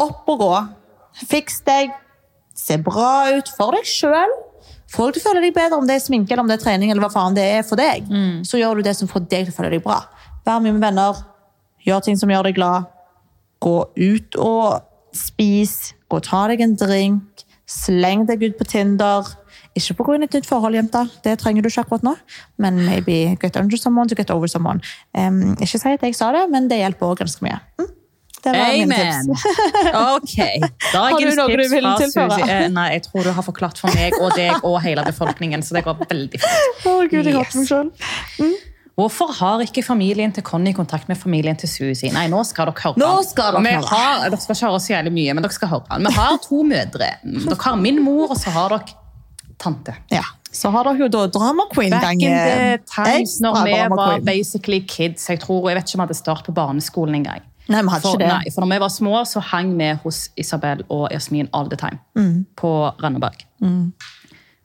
opp 0.00 0.28
og 0.32 0.40
gå, 0.40 0.52
fiks 1.28 1.60
deg, 1.66 1.92
se 2.56 2.78
bra 2.80 3.36
ut 3.36 3.50
for 3.56 3.76
deg 3.76 3.84
sjøl. 3.88 4.32
Folk 4.92 5.16
til 5.16 5.20
å 5.20 5.26
føle 5.28 5.42
deg 5.44 5.54
bedre, 5.56 5.76
om 5.76 5.86
det 5.88 5.96
er 5.98 6.04
sminke 6.04 6.32
eller 6.32 6.44
om 6.44 6.50
det 6.50 6.56
er 6.60 6.64
trening, 6.64 6.90
eller 6.92 7.04
hva 7.04 7.12
faen 7.12 7.36
det 7.36 7.44
er 7.58 7.64
for 7.66 7.76
deg. 7.80 8.06
Så 8.46 8.60
gjør 8.60 8.78
du 8.80 8.86
det 8.86 8.94
som 8.96 9.08
får 9.10 9.26
deg 9.28 9.48
til 9.48 9.52
å 9.52 9.56
føle 9.58 9.72
deg 9.76 9.82
bra. 9.84 10.00
Vær 10.46 10.62
mye 10.62 10.76
med 10.76 10.84
venner, 10.84 11.24
gjør 11.84 12.04
ting 12.06 12.16
som 12.20 12.30
gjør 12.32 12.48
deg 12.48 12.56
glad. 12.58 12.86
Gå 13.60 13.76
ut 13.96 14.38
og 14.40 15.16
spis, 15.16 15.92
gå 16.08 16.20
og 16.20 16.26
ta 16.28 16.44
deg 16.52 16.62
en 16.64 16.76
drink, 16.78 17.44
sleng 17.66 18.24
deg 18.28 18.44
ut 18.46 18.56
på 18.60 18.68
Tinder. 18.70 19.26
Ikke 19.76 19.96
på 19.98 20.06
av 20.14 20.22
et 20.24 20.32
nytt 20.38 20.46
forhold, 20.48 20.74
jenta. 20.78 21.02
Det 21.24 21.34
trenger 21.42 21.62
du 21.62 21.68
ikke 21.68 21.82
akkurat 21.84 22.06
nå. 22.06 22.14
Men 22.62 22.78
maybe 22.86 23.36
get 23.42 23.56
under 23.60 23.76
someone 23.76 24.08
to 24.08 24.16
get 24.18 24.30
over 24.32 24.48
someone. 24.48 24.80
Um, 25.12 25.54
ikke 25.60 25.78
si 25.78 25.92
at 25.92 26.02
jeg 26.06 26.16
sa 26.16 26.30
det, 26.32 26.46
men 26.52 26.68
det 26.70 26.78
hjelper 26.80 27.12
òg 27.12 27.20
ganske 27.24 27.44
mye. 27.44 27.58
Mm. 27.80 27.92
Det 28.46 28.52
var 28.54 28.76
Amen! 28.78 29.26
tips. 29.26 29.44
Ok. 30.14 30.36
Dagens 30.92 31.34
noe 31.36 31.48
du 31.50 31.56
tips 31.64 31.72
vil 31.72 31.88
tilføre? 31.98 32.36
Susi. 32.38 32.50
Eh, 32.54 32.68
Nei, 32.70 32.84
jeg 32.94 33.02
tror 33.08 33.26
du 33.26 33.32
har 33.34 33.42
forklart 33.42 33.80
for 33.82 33.90
meg 33.96 34.14
og 34.20 34.36
deg 34.38 34.60
og 34.62 34.76
hele 34.84 35.02
befolkningen, 35.08 35.64
så 35.66 35.74
det 35.74 35.82
går 35.88 35.98
veldig 36.04 36.40
fint. 36.44 36.86
Å, 36.86 36.94
Gud, 37.10 37.26
jeg 37.26 37.34
hater 37.34 37.58
meg 37.58 37.66
Yes. 37.66 37.72
selv. 37.72 38.54
Hvorfor 38.96 39.28
har 39.42 39.60
ikke 39.60 39.82
familien 39.84 40.30
til 40.32 40.44
Conny 40.46 40.70
kontakt 40.72 41.08
med 41.10 41.18
familien 41.20 41.58
til 41.60 41.68
Susi? 41.68 42.08
Nei, 42.14 42.28
nå 42.32 42.38
skal 42.48 42.70
dere 42.70 42.80
høre. 42.86 42.96
Nå 43.02 43.10
skal 43.28 43.58
dere 43.58 43.74
høre. 43.80 43.90
Har, 43.90 44.22
dere 44.30 44.40
skal 44.40 44.56
ikke 44.56 44.70
høre 44.70 44.78
så 44.86 44.92
jævlig 44.94 45.12
mye, 45.18 45.34
men 45.36 45.44
dere 45.44 45.56
skal 45.58 45.68
høre. 45.74 45.98
Vi 46.06 46.12
har 46.16 46.38
to 46.46 46.62
mødre. 46.70 47.10
Dere 47.26 47.58
har 47.66 47.76
min 47.82 47.98
mor, 48.04 48.30
og 48.32 48.38
så 48.40 48.54
har 48.54 48.72
dere 48.72 48.94
tante. 49.62 49.94
Ja. 50.12 50.24
Så 50.56 50.70
har 50.72 50.86
dere 50.88 51.04
jo 51.04 51.08
da 51.12 51.26
Drama 51.28 51.66
Queen 51.72 51.92
Back 51.92 52.16
in 52.16 52.32
the 52.32 52.78
times 52.88 53.36
Ekstra 53.36 53.50
når 53.50 53.66
vi 53.66 53.74
var 53.92 54.20
basically 54.24 54.80
kids. 54.88 55.28
Jeg 55.28 55.40
tror, 55.42 55.68
jeg 55.68 55.76
vet 55.76 55.84
ikke 55.84 55.98
om 55.98 56.02
vi 56.02 56.06
hadde 56.06 56.18
start 56.18 56.46
på 56.46 56.54
barneskolen 56.56 57.18
engang. 57.18 57.44
Nei, 57.66 57.82
vi 57.82 57.90
hadde 57.90 58.02
For, 58.02 58.14
ikke 58.14 58.22
det. 58.22 58.30
nei, 58.30 58.52
for 58.54 58.64
når 58.64 58.70
vi 58.72 58.80
var 58.84 58.92
små, 58.94 59.14
så 59.26 59.42
hang 59.42 59.74
vi 59.78 59.90
hos 60.04 60.20
Isabel 60.38 60.84
og 60.88 61.08
Jasmin 61.12 61.50
all 61.52 61.68
the 61.72 61.76
time. 61.76 61.98
Mm. 62.14 62.46
På 62.56 62.72
Randaberg. 63.02 63.42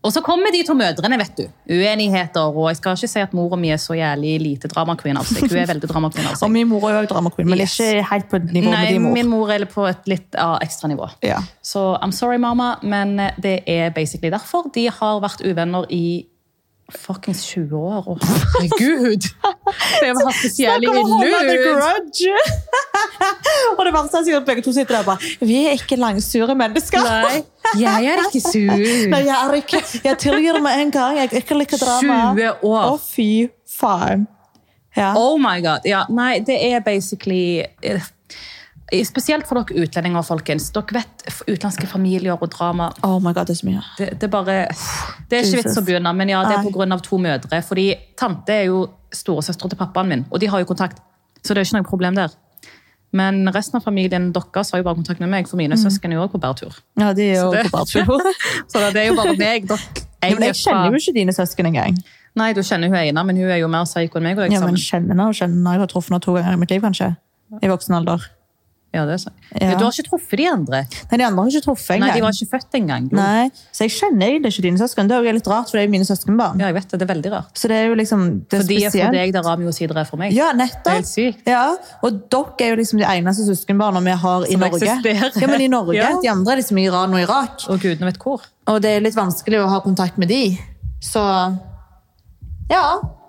Og 0.02 0.10
så 0.14 0.22
kommer 0.26 0.49
de 0.54 0.64
to 0.66 0.74
mødrene, 0.74 1.18
vet 1.22 1.36
du. 1.38 1.43
Uenigheter. 1.70 2.47
Og 2.58 2.70
jeg 2.72 2.80
skal 2.80 2.95
ikke 2.97 3.10
si 3.12 3.20
at 3.22 3.34
mora 3.38 3.58
mi 3.60 3.70
er 3.70 3.78
så 3.78 3.93
jævlig 3.93 4.32
lite 4.41 4.70
drama 4.72 4.95
queen 4.97 5.20
av 5.20 5.28
seg. 5.30 5.43
Hun 5.45 5.60
er 5.62 5.68
veldig 5.70 5.89
drama 5.91 6.10
queen 6.14 6.26
av 6.32 6.39
Og 6.47 6.52
min 6.52 6.68
mor 6.72 6.88
er 6.89 6.97
også 7.04 7.12
Drama 7.14 7.30
Queen, 7.36 7.49
men 7.52 7.62
Yes. 7.62 7.76
ikke 7.78 8.08
helt 8.10 8.30
på 8.32 8.39
nivå 8.41 8.72
Nei, 8.72 8.80
med 8.82 8.93
din 8.95 9.04
mor. 9.06 9.14
min 9.14 9.30
mor 9.30 9.52
er 9.54 9.66
på 9.70 9.86
et 9.91 10.10
litt 10.10 10.38
uh, 10.41 10.58
ekstra 10.64 10.89
nivå. 10.89 11.06
Ja. 11.22 11.38
Så 11.62 11.84
I'm 12.02 12.12
sorry, 12.18 12.39
mamma, 12.41 12.76
men 12.82 13.14
det 13.43 13.60
er 13.70 13.93
basically 13.93 14.32
derfor. 14.34 14.72
De 14.74 14.88
har 14.89 15.22
vært 15.22 15.45
uvenner 15.45 15.86
i 15.93 16.26
fuckings 16.96 17.44
20 17.50 17.78
år. 17.78 18.08
og 18.08 18.18
herregud! 18.26 19.28
Det 20.02 20.12
var 20.18 20.34
spesielt 20.36 20.52
det 20.52 20.56
så 20.56 20.64
jævlig 20.64 20.89
Snakk 20.89 20.98
om 20.98 21.14
å 21.14 21.16
holde 21.16 21.39
the 21.39 21.56
ille 21.56 21.76
grudge! 21.78 22.36
og 23.78 23.82
det 23.86 23.94
verste 23.96 24.20
er 24.20 24.26
sikkert 24.28 24.42
at 24.42 24.50
begge 24.52 24.66
to 24.66 24.74
sitter 24.76 24.98
der 24.98 25.06
og 25.06 25.10
bare 25.12 25.48
Vi 25.52 25.60
er 25.66 25.78
ikke 25.80 26.00
langsure 26.02 26.58
mennesker. 26.58 27.08
Nei, 27.08 27.42
jeg 27.82 28.12
er 28.12 28.26
ikke 28.26 28.44
sur. 28.46 28.86
Nei, 29.14 29.24
jeg 29.28 29.38
er 29.38 29.58
ikke 29.62 29.84
Jeg 30.04 30.22
tilgir 30.26 30.60
det 30.60 30.64
med 30.68 30.86
en 30.86 30.94
gang. 30.94 31.18
Jeg 31.22 31.34
ikke 31.44 31.58
liker 31.62 31.82
drama. 31.82 32.22
20 32.38 32.70
år. 32.72 32.86
Å, 32.92 33.02
fy 33.02 33.32
faen. 33.80 34.28
Ja. 34.98 35.14
Oh 35.16 35.38
my 35.39 35.62
god. 35.64 35.86
Ja, 35.88 36.04
nei, 36.12 36.42
det 36.44 36.58
er 36.68 36.82
basically 36.84 37.64
eh, 37.82 38.10
Spesielt 38.92 39.48
for 39.48 39.62
dere 39.62 39.86
utlendinger, 39.86 40.24
folkens. 40.28 40.66
Dere 40.76 40.98
vet 41.00 41.22
utenlandske 41.48 41.88
familier 41.88 42.36
og 42.36 42.50
drama. 42.52 42.89
Oh 43.08 43.20
my 43.24 43.32
god, 43.32 43.48
det 43.48 43.56
er 43.56 43.60
så 43.62 43.68
mye. 43.70 43.84
Det, 43.98 44.10
det 44.20 44.28
er 44.28 44.34
bare 44.34 44.56
Det 45.32 45.38
er 45.38 45.46
ikke 45.48 45.62
vits 45.62 45.80
å 45.80 45.84
begynne, 45.88 46.12
men 46.18 46.32
ja, 46.34 46.42
det 46.44 46.58
er 46.58 46.68
pga. 46.68 46.98
to 47.00 47.18
mødre. 47.18 47.62
Fordi 47.64 47.86
tante 48.20 48.52
er 48.52 48.66
jo 48.68 48.89
storesøster 49.16 49.72
til 49.72 49.80
pappaen 49.80 50.10
min, 50.12 50.26
og 50.30 50.39
de 50.44 50.50
har 50.52 50.60
jo 50.60 50.68
kontakt. 50.68 51.00
Så 51.42 51.54
det 51.56 51.62
er 51.64 51.70
ikke 51.70 51.80
noe 51.80 51.88
problem 51.89 52.16
der. 52.20 52.36
Men 53.16 53.48
resten 53.52 53.76
av 53.80 53.84
familien 53.84 54.30
deres 54.36 54.72
har 54.72 54.80
jo 54.80 54.84
bare 54.88 54.96
kontakt 55.00 55.20
med 55.20 55.30
meg, 55.32 55.48
for 55.48 55.60
mine 55.60 55.76
søsken 55.80 56.12
er 56.12 56.20
jo 56.20 56.24
også 56.26 56.36
på 56.38 56.42
bærtur. 56.44 56.78
Ja, 57.00 57.14
de 57.14 57.30
er 57.32 57.42
jo 57.42 57.52
det- 57.52 57.66
på 57.72 57.78
bærtur. 57.78 58.32
Så 58.72 58.80
det 58.92 59.04
er 59.06 59.08
jo 59.10 59.16
bare 59.16 59.36
meg. 59.38 59.68
Dere, 59.68 59.80
jeg, 60.22 60.36
men 60.36 60.44
jeg 60.44 60.50
er 60.50 60.60
kjenner 60.60 60.92
jo 60.92 61.00
ikke 61.00 61.14
dine 61.16 61.34
søsken 61.36 61.66
engang. 61.72 61.98
Nei, 62.36 62.54
du 62.54 62.62
kjenner 62.64 62.88
hun 62.88 62.96
ene, 62.96 63.24
men 63.28 63.36
hun 63.36 63.50
er 63.52 63.58
jo 63.60 63.68
mer 63.68 63.84
psyko 63.88 64.20
enn 64.20 64.24
meg. 64.30 64.38
Og 64.38 64.46
jeg 64.48 64.54
Ja, 64.56 64.62
men 64.64 64.76
kjenner 64.80 65.12
henne 65.16 65.28
og 65.28 65.36
kjenner 65.36 65.56
henne. 65.58 65.72
Jeg 65.76 65.80
har 65.84 65.88
truffet 65.92 66.12
henne 66.12 66.22
to 66.24 66.36
ganger 66.36 66.54
i 66.54 66.62
mitt 66.62 66.72
liv, 66.72 66.82
kanskje. 66.82 67.16
I 67.62 67.68
voksen 67.68 67.96
alder. 67.96 68.30
Ja, 68.92 69.06
det 69.08 69.14
er 69.16 69.20
sånn. 69.24 69.36
Ja. 69.56 69.76
Du 69.80 69.86
har 69.86 69.94
ikke 69.96 70.04
truffet 70.10 70.36
de 70.42 70.46
andre? 70.52 70.80
Nei, 70.84 71.18
de 71.22 71.24
andre 71.24 71.44
har 71.46 71.52
ikke 71.54 71.64
truffet 71.64 71.94
engang. 71.96 72.10
Nei, 72.10 72.16
de 72.20 72.24
var 72.26 72.34
ikke 72.36 72.48
født 72.52 72.76
engang. 72.76 73.06
Nei, 73.16 73.46
så 73.72 73.86
jeg 73.86 73.94
kjenner 73.96 74.26
egentlig 74.34 74.52
ikke 74.52 74.66
dine 74.66 74.82
søsken. 74.82 75.08
Det 75.08 75.16
er 75.16 75.24
jo 75.30 75.34
litt 75.38 75.48
rart, 75.48 75.70
for 75.72 75.78
det 75.80 75.84
er 75.84 75.88
jo 75.88 75.94
mine 75.94 76.08
søskenbarn. 76.10 76.60
Ja, 76.60 76.68
jeg 76.68 76.76
vet 76.76 76.89
det. 76.92 77.00
Det 77.00 77.06
er 77.08 77.12
veldig 77.14 77.32
rart. 77.32 77.54
Så 77.56 77.70
det 77.72 77.78
er 77.78 77.86
jo 77.88 77.96
liksom 77.96 78.26
det 78.52 78.58
er 78.58 78.66
For 78.66 78.68
de 78.68 78.76
er 78.76 78.84
for 78.84 78.92
spesielt. 78.92 79.16
deg 79.16 79.32
der 79.38 79.48
Rami 79.48 79.70
og 79.72 79.78
Sidra 79.78 80.04
er 80.04 80.10
for 80.12 80.20
meg. 80.20 80.36
Ja, 80.36 80.50
nettopp. 80.52 80.84
Det 80.84 80.92
er 80.92 81.00
helt 81.00 81.12
sykt. 81.14 81.48
Ja, 81.48 81.64
og 82.04 82.20
dere 82.36 82.68
er 82.68 82.74
jo 82.76 82.82
liksom 82.82 83.00
de 83.00 83.08
eneste 83.14 83.48
søskenbarna 83.48 84.04
vi 84.04 84.18
har 84.26 84.44
i 84.44 84.52
Som 84.52 84.66
Norge. 84.66 84.82
eksisterer. 84.84 85.39
Ja, 85.39 85.48
men 85.48 85.62
i 85.62 85.72
Norge. 85.78 85.96
Ja. 85.96 86.12
De 86.20 86.28
andre 86.36 86.52
er 86.58 86.62
liksom 86.64 86.78
i 86.84 86.86
Iran 86.92 87.16
og 87.16 87.24
Irak. 87.24 87.64
Og 87.72 87.80
gudene 87.80 88.12
vet 88.12 88.20
hvor. 88.20 88.44
Og 88.68 88.82
det 88.84 88.92
er 88.98 89.08
litt 89.08 89.16
vanskelig 89.16 89.64
å 89.64 89.70
ha 89.72 89.80
kontakt 89.88 90.20
med 90.20 90.28
de. 90.36 90.44
Så 91.00 91.24
ja, 92.70 92.84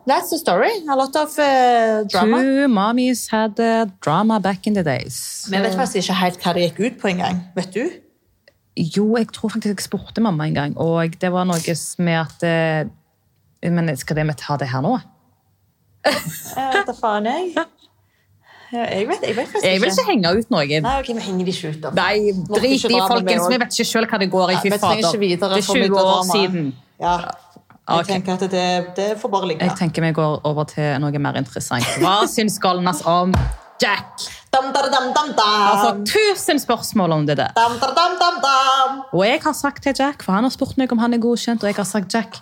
that's 0.07 0.31
the 0.31 0.39
story. 0.39 0.71
A 0.89 0.97
lot 0.97 1.15
of 1.17 1.39
uh, 1.39 2.05
drama. 2.05 2.43
Two 2.43 2.69
mommies 2.69 3.31
had 3.31 3.59
uh, 3.61 3.87
drama 4.01 4.41
back 4.41 4.67
in 4.67 4.75
the 4.75 4.83
days. 4.83 5.47
Men 5.51 5.61
jeg 5.61 5.71
vet 5.71 5.79
faktisk 5.79 5.97
ikke 6.03 6.19
helt 6.21 6.41
hva 6.43 6.55
det 6.57 6.65
gikk 6.69 6.81
ut 6.87 6.99
på 7.03 7.13
engang. 7.13 7.43
Vet 7.57 7.75
du? 7.75 7.85
Jo, 8.77 9.17
jeg 9.17 9.29
tror 9.37 9.53
faktisk 9.53 9.75
jeg 9.75 9.85
spurte 9.85 10.25
mamma 10.25 10.47
en 10.49 10.55
gang, 10.55 10.79
og 10.81 11.19
det 11.21 11.33
var 11.33 11.45
noe 11.45 11.77
med 11.99 12.17
at 12.17 12.45
eh, 12.49 13.71
Men 13.71 13.97
skal 13.97 14.17
vi 14.17 14.33
ta 14.39 14.57
det 14.57 14.69
her 14.73 14.81
nå? 14.81 14.97
Jeg 16.03 16.73
vet 16.73 16.89
da 16.89 16.95
faen, 16.97 17.27
jeg. 17.27 17.53
Jeg 18.73 19.05
vet, 19.09 19.25
jeg 19.27 19.37
vet 19.37 19.49
faktisk 19.53 19.67
Jeg 19.69 19.81
vil 19.83 19.91
ikke 19.93 20.05
henge 20.09 20.31
ut 20.39 20.51
noen. 20.55 20.87
Nei, 20.87 20.95
ok, 21.03 21.11
vi 21.13 21.25
henger 21.27 21.45
de 21.45 21.53
ikke 21.53 21.73
ut, 21.75 21.81
da. 21.83 21.91
Nei, 21.99 22.33
drit 22.49 22.87
i, 22.89 22.97
folkens. 22.97 23.45
Vi 23.53 23.59
vet 23.61 23.77
ikke 23.77 23.89
sjøl 23.91 24.09
hva 24.09 24.21
det 24.23 24.29
går 24.33 24.55
i. 24.55 24.57
Fy 24.65 24.73
fader. 24.73 25.13
ikke 25.13 25.37
Det 25.37 25.59
er 25.59 25.67
20 25.69 25.99
år 26.01 26.23
siden. 26.33 26.71
Ja. 27.03 27.17
Jeg 27.93 28.05
okay. 28.07 28.15
tenker 28.15 28.33
at 28.33 28.53
det, 28.53 28.69
det 28.97 29.09
får 29.21 29.33
bare 29.33 29.49
ligge. 29.51 29.67
Jeg 29.67 29.77
tenker 29.79 30.05
vi 30.07 30.13
går 30.17 30.39
over 30.49 30.69
til 30.71 30.95
noe 31.03 31.19
mer 31.21 31.37
interessant. 31.41 31.89
Hva 32.01 32.23
syns 32.35 32.57
Galnas 32.63 33.03
om 33.09 33.35
Jack? 33.83 34.25
Dam, 34.53 34.71
dam, 34.73 34.89
dam, 34.93 35.11
dam, 35.13 35.35
Jeg 35.37 35.45
har 35.45 35.77
dam. 35.77 35.85
fått 35.85 36.15
tusen 36.15 36.61
spørsmål 36.61 37.19
om 37.19 37.27
det 37.27 37.37
der. 37.41 37.53
Dam, 37.57 37.77
dam, 37.81 37.95
dam, 37.97 38.17
dam, 38.21 38.41
dam. 38.45 39.03
Og 39.13 39.27
jeg 39.27 39.41
har 39.45 39.53
sagt 39.53 39.83
til 39.83 39.95
Jack, 39.99 40.23
for 40.23 40.33
han 40.33 40.45
har 40.49 40.55
spurt 40.55 40.79
meg 40.81 40.93
om 40.93 41.03
han 41.03 41.15
er 41.15 41.21
godkjent, 41.23 41.65
og 41.65 41.73
jeg 41.73 41.77
har 41.77 41.89
sagt 41.89 42.15
Jack, 42.15 42.41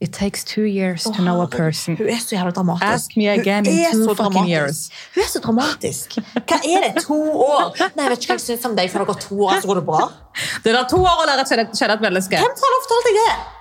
it 0.00 0.12
takes 0.12 0.44
two 0.44 0.64
years 0.64 1.04
to 1.04 1.20
know 1.22 1.42
a 1.42 1.46
person. 1.46 1.96
Hun 1.96 2.08
er 2.08 2.18
så 2.22 2.34
jævla 2.36 2.50
dramatisk. 2.50 2.92
Ask 2.94 3.16
me 3.16 3.28
again 3.28 3.66
in 3.66 3.92
two 3.92 4.14
fucking 4.14 4.48
years. 4.48 4.90
Hun 5.14 5.22
er 5.22 5.28
så 5.28 5.40
dramatisk. 5.44 6.18
Hva 6.34 6.60
er 6.64 6.88
det? 6.88 7.04
To 7.04 7.20
år? 7.44 7.76
Nei, 7.96 8.06
jeg 8.06 8.10
vet 8.14 8.24
ikke 8.24 8.32
hva 8.32 8.40
jeg 8.40 8.46
syns 8.48 8.68
om 8.70 8.76
deg, 8.78 8.90
for 8.90 9.04
det 9.04 9.10
går 9.12 9.22
to 9.28 9.40
år, 9.44 9.60
så 9.60 9.70
går 9.70 9.82
det 9.82 9.86
bra. 9.92 10.02
Det 10.64 10.72
er 10.72 10.84
to 10.88 11.00
år 11.02 11.24
å 11.24 11.24
lære 11.28 11.44
å 11.44 11.48
kjenne, 11.50 11.94
et 11.94 12.04
menneske. 12.06 12.38
Hvem 12.40 12.62
har 12.64 12.84
fortalt 12.86 13.10
deg 13.10 13.18
det? 13.20 13.59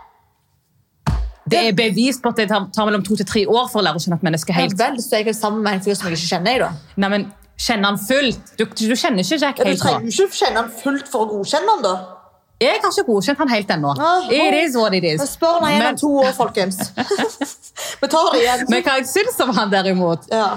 Det 1.50 1.64
er 1.72 1.76
bevist 1.78 2.22
på 2.24 2.32
at 2.34 2.39
det 2.41 2.47
tar, 2.52 2.86
mellom 2.86 3.04
to 3.06 3.18
til 3.20 3.28
tre 3.28 3.43
år 3.50 3.68
for 3.72 3.82
å 3.82 3.86
lære 3.88 4.00
å 4.00 4.04
kjenne 4.04 4.20
et 4.22 4.26
menneske 4.30 4.54
Ja, 4.54 4.62
helt. 4.62 4.78
vel, 4.80 5.02
så 5.04 5.20
jeg 5.20 5.28
er 5.34 5.38
sammen 5.38 5.64
med 5.66 5.80
en 5.80 5.84
fyr 5.86 5.97
som 5.97 6.10
jeg 6.10 6.18
ikke 6.20 6.32
kjenner, 6.36 6.66
da. 6.68 6.72
Nei, 7.02 7.10
men 7.18 7.28
Kjenner 7.60 7.89
han 7.89 7.97
fullt? 8.00 8.54
Du, 8.56 8.64
du 8.64 8.95
kjenner 8.95 9.20
ikke 9.20 9.36
Jack 9.41 9.58
helt. 9.60 9.68
Ja, 9.68 9.74
du 9.76 9.82
trenger 9.82 10.06
nå. 10.06 10.14
ikke 10.14 10.38
kjenne 10.38 10.62
han 10.62 10.70
fullt 10.72 11.10
for 11.12 11.26
å 11.26 11.28
godkjenne 11.34 11.74
han, 11.74 11.82
da. 11.84 11.93
Jeg 12.60 12.80
har 12.84 12.91
ikke 12.91 13.04
godkjent 13.08 13.39
han 13.43 13.52
helt 13.52 13.70
ennå. 13.76 13.91
Ah, 14.00 14.30
It 14.32 14.56
is 14.62 14.78
what 14.80 14.95
it 14.95 15.04
is. 15.08 15.22
Spør 15.32 15.60
meg 15.64 15.76
igjen 15.76 15.89
om 15.89 16.00
to 16.00 16.10
år, 16.24 16.32
folkens. 16.36 16.80
Vi 18.02 18.08
tar 18.12 18.32
det 18.34 18.41
igjen. 18.45 18.64
Men 18.72 18.84
hva 18.88 18.95
jeg 19.00 19.08
syns 19.12 19.39
om 19.43 19.52
han 19.56 19.72
derimot 19.72 20.28
Ja. 20.32 20.47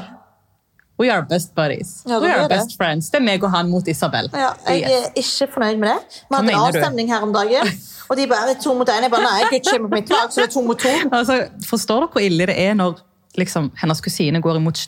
We 1.02 1.08
are 1.12 1.24
best 1.28 1.54
buddies. 1.58 1.90
Ja, 2.08 2.18
We 2.22 2.28
er 2.30 2.48
best 2.52 2.70
det. 2.72 2.76
friends. 2.80 3.10
Det 3.10 3.18
er 3.20 3.24
meg 3.26 3.42
og 3.44 3.50
han 3.50 3.70
mot 3.72 3.88
Isabel. 3.90 4.28
Ja, 4.32 4.50
jeg 4.68 4.82
Yes. 4.82 4.90
er 4.90 5.22
ikke 5.22 5.52
fornøyd 5.54 5.78
med 5.82 5.88
det. 5.88 6.20
Vi 6.30 6.36
hadde 6.36 6.52
en 6.52 6.58
avstemning 6.66 7.08
her 7.12 7.20
om 7.26 7.32
dagen, 7.34 7.72
og 8.10 8.16
de 8.20 8.26
bare 8.30 8.50
er 8.54 8.60
to 8.62 8.74
mot 8.78 8.88
én. 8.88 9.02
Jeg 9.02 9.10
bare, 9.10 9.22
nei, 9.26 9.42
Gucci 9.50 9.74
er 9.76 9.82
mot 9.82 9.90
mitt 9.96 10.08
lag, 10.14 10.30
så 10.30 10.40
det 10.40 10.48
er 10.48 10.52
to 10.54 10.62
mot 10.68 10.78
to. 10.78 10.94
Altså, 11.18 11.38
forstår 11.68 12.00
dere 12.06 12.12
hvor 12.14 12.20
ille 12.28 12.46
det 12.52 12.56
er 12.68 12.74
når 12.78 13.00
liksom, 13.38 13.72
hennes 13.82 14.00
kusine 14.04 14.40
går 14.42 14.56
imot 14.62 14.86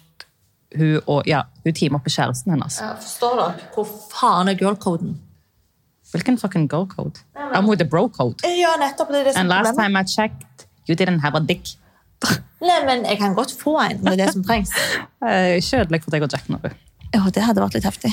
hun 0.78 1.00
og 1.06 1.22
ja, 1.30 1.42
hun 1.64 1.72
teamer 1.74 1.98
på 2.02 2.10
kjæresten 2.10 2.50
hennes? 2.54 2.80
Ja, 2.82 2.92
forstår 3.00 3.36
dere? 3.40 3.68
Hvor 3.74 3.86
faen 4.20 4.48
er 4.48 4.54
girl-koden? 4.58 5.16
Hvilken 6.14 6.38
fucking 6.38 6.68
girl 6.70 6.86
code? 6.86 7.20
I'm 7.54 7.66
with 7.66 7.78
the 7.82 7.88
bro 7.90 8.08
code. 8.08 8.36
Ja, 8.44 8.74
nettopp. 8.78 9.08
Det 9.10 9.20
er 9.20 9.24
det 9.24 9.34
som 9.34 9.40
And 9.40 9.48
last 9.48 9.74
time 9.78 9.98
I 10.00 10.04
checked, 10.04 10.66
you 10.88 10.94
didn't 10.94 11.20
have 11.26 11.34
a 11.36 11.40
dick. 11.40 11.64
Nei, 12.64 12.78
men 12.88 13.04
jeg 13.08 13.20
kan 13.20 13.34
godt 13.36 13.52
få 13.60 13.76
en, 13.82 13.98
om 14.00 14.08
det 14.08 14.16
er 14.16 14.24
det 14.26 14.32
som 14.36 14.46
trengs. 14.46 14.72
Eh, 15.24 15.56
Ikke 15.56 15.78
ødelegg 15.80 16.02
for 16.04 16.12
deg 16.12 16.24
og 16.26 16.34
Jack 16.34 16.48
nå. 16.52 16.58
Jo, 16.64 16.72
Ja, 17.14 17.20
det 17.32 17.44
hadde 17.46 17.62
vært 17.62 17.78
litt 17.78 17.86
heftig. 17.88 18.10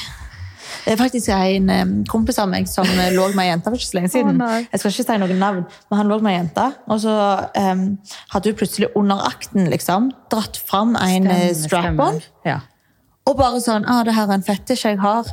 Det 0.86 0.94
er 0.94 0.98
faktisk 0.98 1.30
en 1.36 2.06
kompis 2.10 2.40
av 2.42 2.48
meg 2.50 2.70
som 2.72 2.88
eh, 2.88 3.12
lå 3.14 3.28
med 3.36 3.44
ei 3.44 3.50
jente 3.52 3.70
for 3.70 3.78
ikke 3.78 3.90
så 3.90 3.98
lenge 3.98 4.12
siden. 4.14 4.40
Oh, 4.42 4.56
jeg 4.64 4.82
skal 4.82 4.94
ikke 4.94 5.06
si 5.10 5.18
noen 5.22 5.42
navn, 5.42 5.66
men 5.92 6.00
han 6.00 6.10
lå 6.10 6.18
med 6.24 6.32
ei 6.32 6.38
jente, 6.40 6.68
og 6.88 7.02
så 7.04 7.16
um, 7.52 7.84
hadde 8.34 8.54
hun 8.54 8.58
plutselig 8.62 8.90
under 8.98 9.22
akten 9.28 9.70
liksom, 9.74 10.10
dratt 10.34 10.58
fram 10.70 10.96
en 10.98 11.30
eh, 11.36 11.52
strap-on. 11.58 12.22
Ja. 12.48 12.62
Og 13.30 13.38
bare 13.38 13.62
sånn 13.62 13.86
ah, 13.86 14.02
'Det 14.04 14.16
her 14.18 14.30
er 14.32 14.40
en 14.40 14.48
fetisj 14.48 14.88
jeg 14.88 15.02
har. 15.04 15.30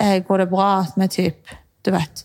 Eh, 0.00 0.20
går 0.24 0.44
det 0.44 0.50
bra 0.50 0.86
med 0.96 1.10
typ 1.10 1.52
Du 1.84 1.90
vet. 1.90 2.24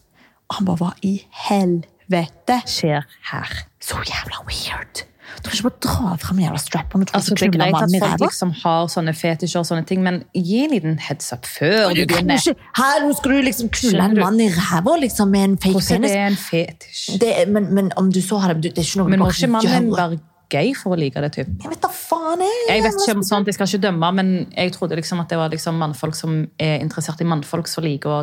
Og 0.50 0.58
han 0.58 0.66
bare 0.68 0.78
Hva 0.78 0.92
i 1.08 1.14
helvete? 1.48 2.62
Skjer 2.68 3.06
her. 3.32 3.52
Så 3.80 4.00
jævla 4.08 4.44
weird. 4.48 5.04
Du 5.42 5.50
kan 5.50 5.54
ikke 5.58 5.70
bare 5.70 5.80
dra 5.88 6.16
fram 6.22 6.40
en 6.40 6.46
jævla 6.46 6.60
strap 6.62 6.96
om 6.96 7.02
og 7.02 7.08
tro 7.08 7.16
Altså, 7.18 7.30
du 7.30 7.36
det 7.36 7.48
er 7.48 7.52
knuller 7.52 7.72
greit 7.72 8.02
at 8.02 8.10
folk 8.10 8.22
liksom 8.28 8.52
har 8.64 8.88
sånne 8.94 9.14
fetisjer 9.16 9.60
og 9.64 9.66
sånne 9.72 9.86
ting, 9.88 10.02
men 10.04 10.24
gi 10.36 10.64
en 10.66 10.72
liten 10.76 10.98
heads 11.00 11.32
up 11.34 11.46
før 11.46 11.94
du 11.96 12.02
Du 12.02 12.14
begynner. 12.14 12.36
ikke, 12.42 12.56
her, 12.82 13.06
nå 13.06 13.14
skal 13.18 13.32
du 13.32 13.42
liksom 13.48 13.70
knulle 13.70 14.04
en 14.10 14.18
mann 14.20 14.40
i 14.42 14.50
ræva 14.50 14.98
liksom, 15.02 15.32
med 15.32 15.44
en 15.50 15.56
fake 15.58 15.72
Hvordan 15.78 16.04
er 16.04 16.10
penis. 16.10 16.12
det 16.12 16.26
en 16.26 16.36
fetisj? 16.50 17.20
Det, 17.22 17.32
er- 17.42 17.48
men, 17.52 17.74
men 17.74 17.92
om 17.98 18.12
du 18.12 18.22
så 18.22 18.38
har 18.44 18.54
det 18.54 18.64
Det 18.76 18.78
er 18.78 18.84
ikke 18.90 19.02
noe 19.04 19.10
Men 19.10 19.20
du 19.20 19.26
må 19.26 19.32
ikke 19.32 19.48
mannen 19.56 19.92
være 19.96 20.20
gay 20.52 20.74
for 20.76 20.92
å 20.92 21.00
like 21.00 21.16
det? 21.22 21.32
typ? 21.32 21.48
Jeg 21.64 21.70
vet 21.72 21.82
da 21.82 21.88
faen, 21.88 22.40
jeg. 22.44 22.66
Jeg 22.68 22.84
vet 22.84 22.94
ikke 23.00 23.16
om 23.16 23.24
sånt, 23.24 23.48
jeg 23.48 23.56
skal 23.56 23.68
ikke 23.72 23.82
dømme, 23.88 24.10
men 24.20 24.32
jeg 24.52 24.74
trodde 24.76 24.96
liksom 25.00 25.22
at 25.24 25.30
det 25.32 25.38
var 25.40 25.50
liksom 25.50 25.78
mannfolk 25.80 26.16
som 26.16 26.48
er 26.60 26.80
interessert 26.84 27.22
i 27.22 27.24
mannfolk 27.24 27.68
som 27.72 27.84
liker 27.88 28.10
å 28.12 28.22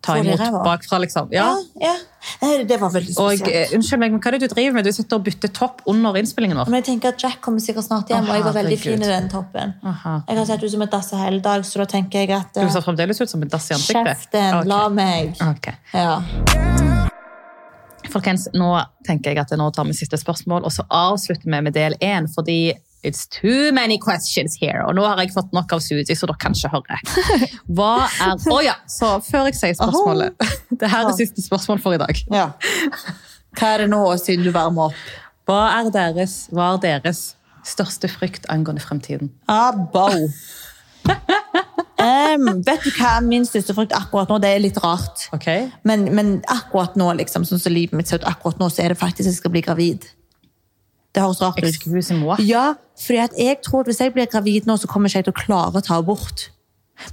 ta 0.00 0.18
imot 0.18 0.40
bakfra, 0.64 0.98
liksom. 0.98 1.28
Ja. 1.34 1.56
Ja, 1.74 1.94
ja. 2.40 2.64
Det 2.68 2.76
var 2.76 2.90
veldig 2.90 3.14
spesielt. 3.14 3.42
Og, 3.48 3.74
unnskyld 3.78 4.00
meg, 4.02 4.12
men 4.12 4.20
hva 4.22 4.30
er 4.30 4.36
det 4.36 4.48
du 4.48 4.54
driver 4.54 4.76
med? 4.78 4.86
Du 4.86 4.92
sitter 4.94 5.18
og 5.18 5.26
bytter 5.26 5.52
topp 5.54 5.82
under 5.90 6.18
innspillingen 6.20 6.58
vår. 6.60 6.70
Men 6.70 6.82
jeg 6.82 6.88
tenker 6.90 7.14
at 7.14 7.24
Jack 7.24 7.40
kommer 7.44 7.62
sikkert 7.62 7.86
snart 7.88 8.10
hjem, 8.12 8.24
Aha, 8.24 8.30
og 8.30 8.38
jeg 8.38 8.46
var 8.46 8.56
veldig 8.58 8.78
fin 8.82 9.02
i 9.02 9.10
den 9.10 9.30
toppen. 9.32 9.74
Aha. 9.86 10.14
Jeg 10.28 10.40
har 10.40 10.50
sett 10.50 10.64
ut 10.64 10.74
som 10.74 10.84
et 10.86 10.94
dass 10.94 11.12
hele 11.18 11.42
dag, 11.44 11.66
så 11.66 11.82
da 11.82 11.88
tenker 11.96 12.24
jeg 12.24 12.34
at 12.38 12.54
Du 12.54 12.64
eh, 12.64 12.72
ser 12.74 12.84
fremdeles 12.86 13.22
ut 13.22 13.30
som 13.30 13.42
en 13.42 13.52
dass 13.54 13.70
i 13.70 13.76
ansiktet. 13.78 14.12
Kjeften, 14.12 14.60
okay. 14.60 14.72
la 14.74 14.82
meg. 14.92 15.34
Ok. 15.48 15.70
Ja. 15.94 16.18
Folkens, 18.08 18.48
nå 18.56 18.70
tenker 19.06 19.34
jeg 19.34 19.42
at 19.42 19.52
nå 19.58 19.70
tar 19.74 19.88
vi 19.88 19.96
siste 19.96 20.18
spørsmål, 20.20 20.64
og 20.64 20.74
så 20.74 20.86
avslutter 20.88 21.48
vi 21.48 21.62
med 21.64 21.74
del 21.76 21.98
én, 22.04 22.28
fordi 22.32 22.72
it's 23.02 23.26
too 23.26 23.72
many 23.72 23.98
questions 23.98 24.56
here. 24.60 24.82
Og 24.86 24.96
nå 24.98 25.04
har 25.06 25.20
jeg 25.22 25.32
fått 25.34 25.52
nok 25.56 25.72
av 25.76 25.82
Suzy, 25.84 26.16
så 26.18 26.28
dere 26.28 26.40
kan 26.42 26.56
ikke 26.56 26.72
høre. 26.72 26.98
Hva 27.78 27.92
er 28.24 28.50
Å 28.50 28.60
ja! 28.64 28.76
Så 28.90 29.14
før 29.26 29.48
jeg 29.50 29.58
sier 29.58 29.78
spørsmålet 29.78 30.48
Det 30.80 30.90
her 30.90 31.08
er 31.08 31.16
siste 31.18 31.44
spørsmål 31.44 31.82
for 31.84 31.98
i 31.98 32.02
dag. 32.02 32.22
ja. 32.34 32.50
Hva 33.58 33.72
er 33.74 33.82
det 33.82 33.88
nå, 33.90 34.02
siden 34.20 34.44
du 34.46 34.52
varmer 34.54 34.92
opp? 34.92 34.98
Hva 35.48 35.62
er 35.78 35.88
deres, 35.90 36.34
hva 36.52 36.74
er 36.76 36.82
deres 36.82 37.22
største 37.66 38.10
frykt 38.12 38.44
angående 38.52 38.82
fremtiden? 38.84 39.30
Ah, 39.48 39.72
um, 41.08 42.44
vet 42.66 42.84
du 42.84 42.90
hva 42.98 43.14
min 43.24 43.46
største 43.48 43.74
frykt 43.74 43.96
akkurat 43.96 44.30
nå? 44.30 44.36
Det 44.44 44.52
er 44.52 44.62
litt 44.62 44.78
rart. 44.84 45.26
Okay. 45.34 45.70
Men, 45.88 46.06
men 46.14 46.36
akkurat 46.52 46.94
nå, 47.00 47.08
liksom, 47.22 47.48
sånn 47.48 47.62
som 47.62 47.74
livet 47.74 47.96
mitt 47.96 48.12
ser 48.12 48.20
ut 48.20 48.28
akkurat 48.28 48.60
nå, 48.60 48.68
så 48.70 48.84
er 48.84 48.94
det 48.94 49.00
faktisk 49.00 49.24
at 49.24 49.32
jeg 49.32 49.40
skal 49.40 49.54
bli 49.56 49.64
gravid. 49.64 50.06
Det 51.14 51.24
høres 51.24 51.40
rart 51.42 51.58
ut. 51.58 51.68
Excuse 51.68 52.14
me. 52.14 52.36
Ja, 52.44 52.74
fordi 53.00 53.18
at 53.24 53.34
jeg 53.38 53.58
tror 53.64 53.82
at 53.84 53.90
hvis 53.90 54.00
jeg 54.00 54.12
blir 54.14 54.28
gravid 54.30 54.68
nå, 54.68 54.76
så 54.76 54.90
kommer 54.90 55.08
ikke 55.08 55.22
jeg 55.22 55.28
til 55.28 55.36
å 55.36 55.40
klare 55.40 55.80
å 55.80 55.84
ta 55.84 55.98
abort. 55.98 56.50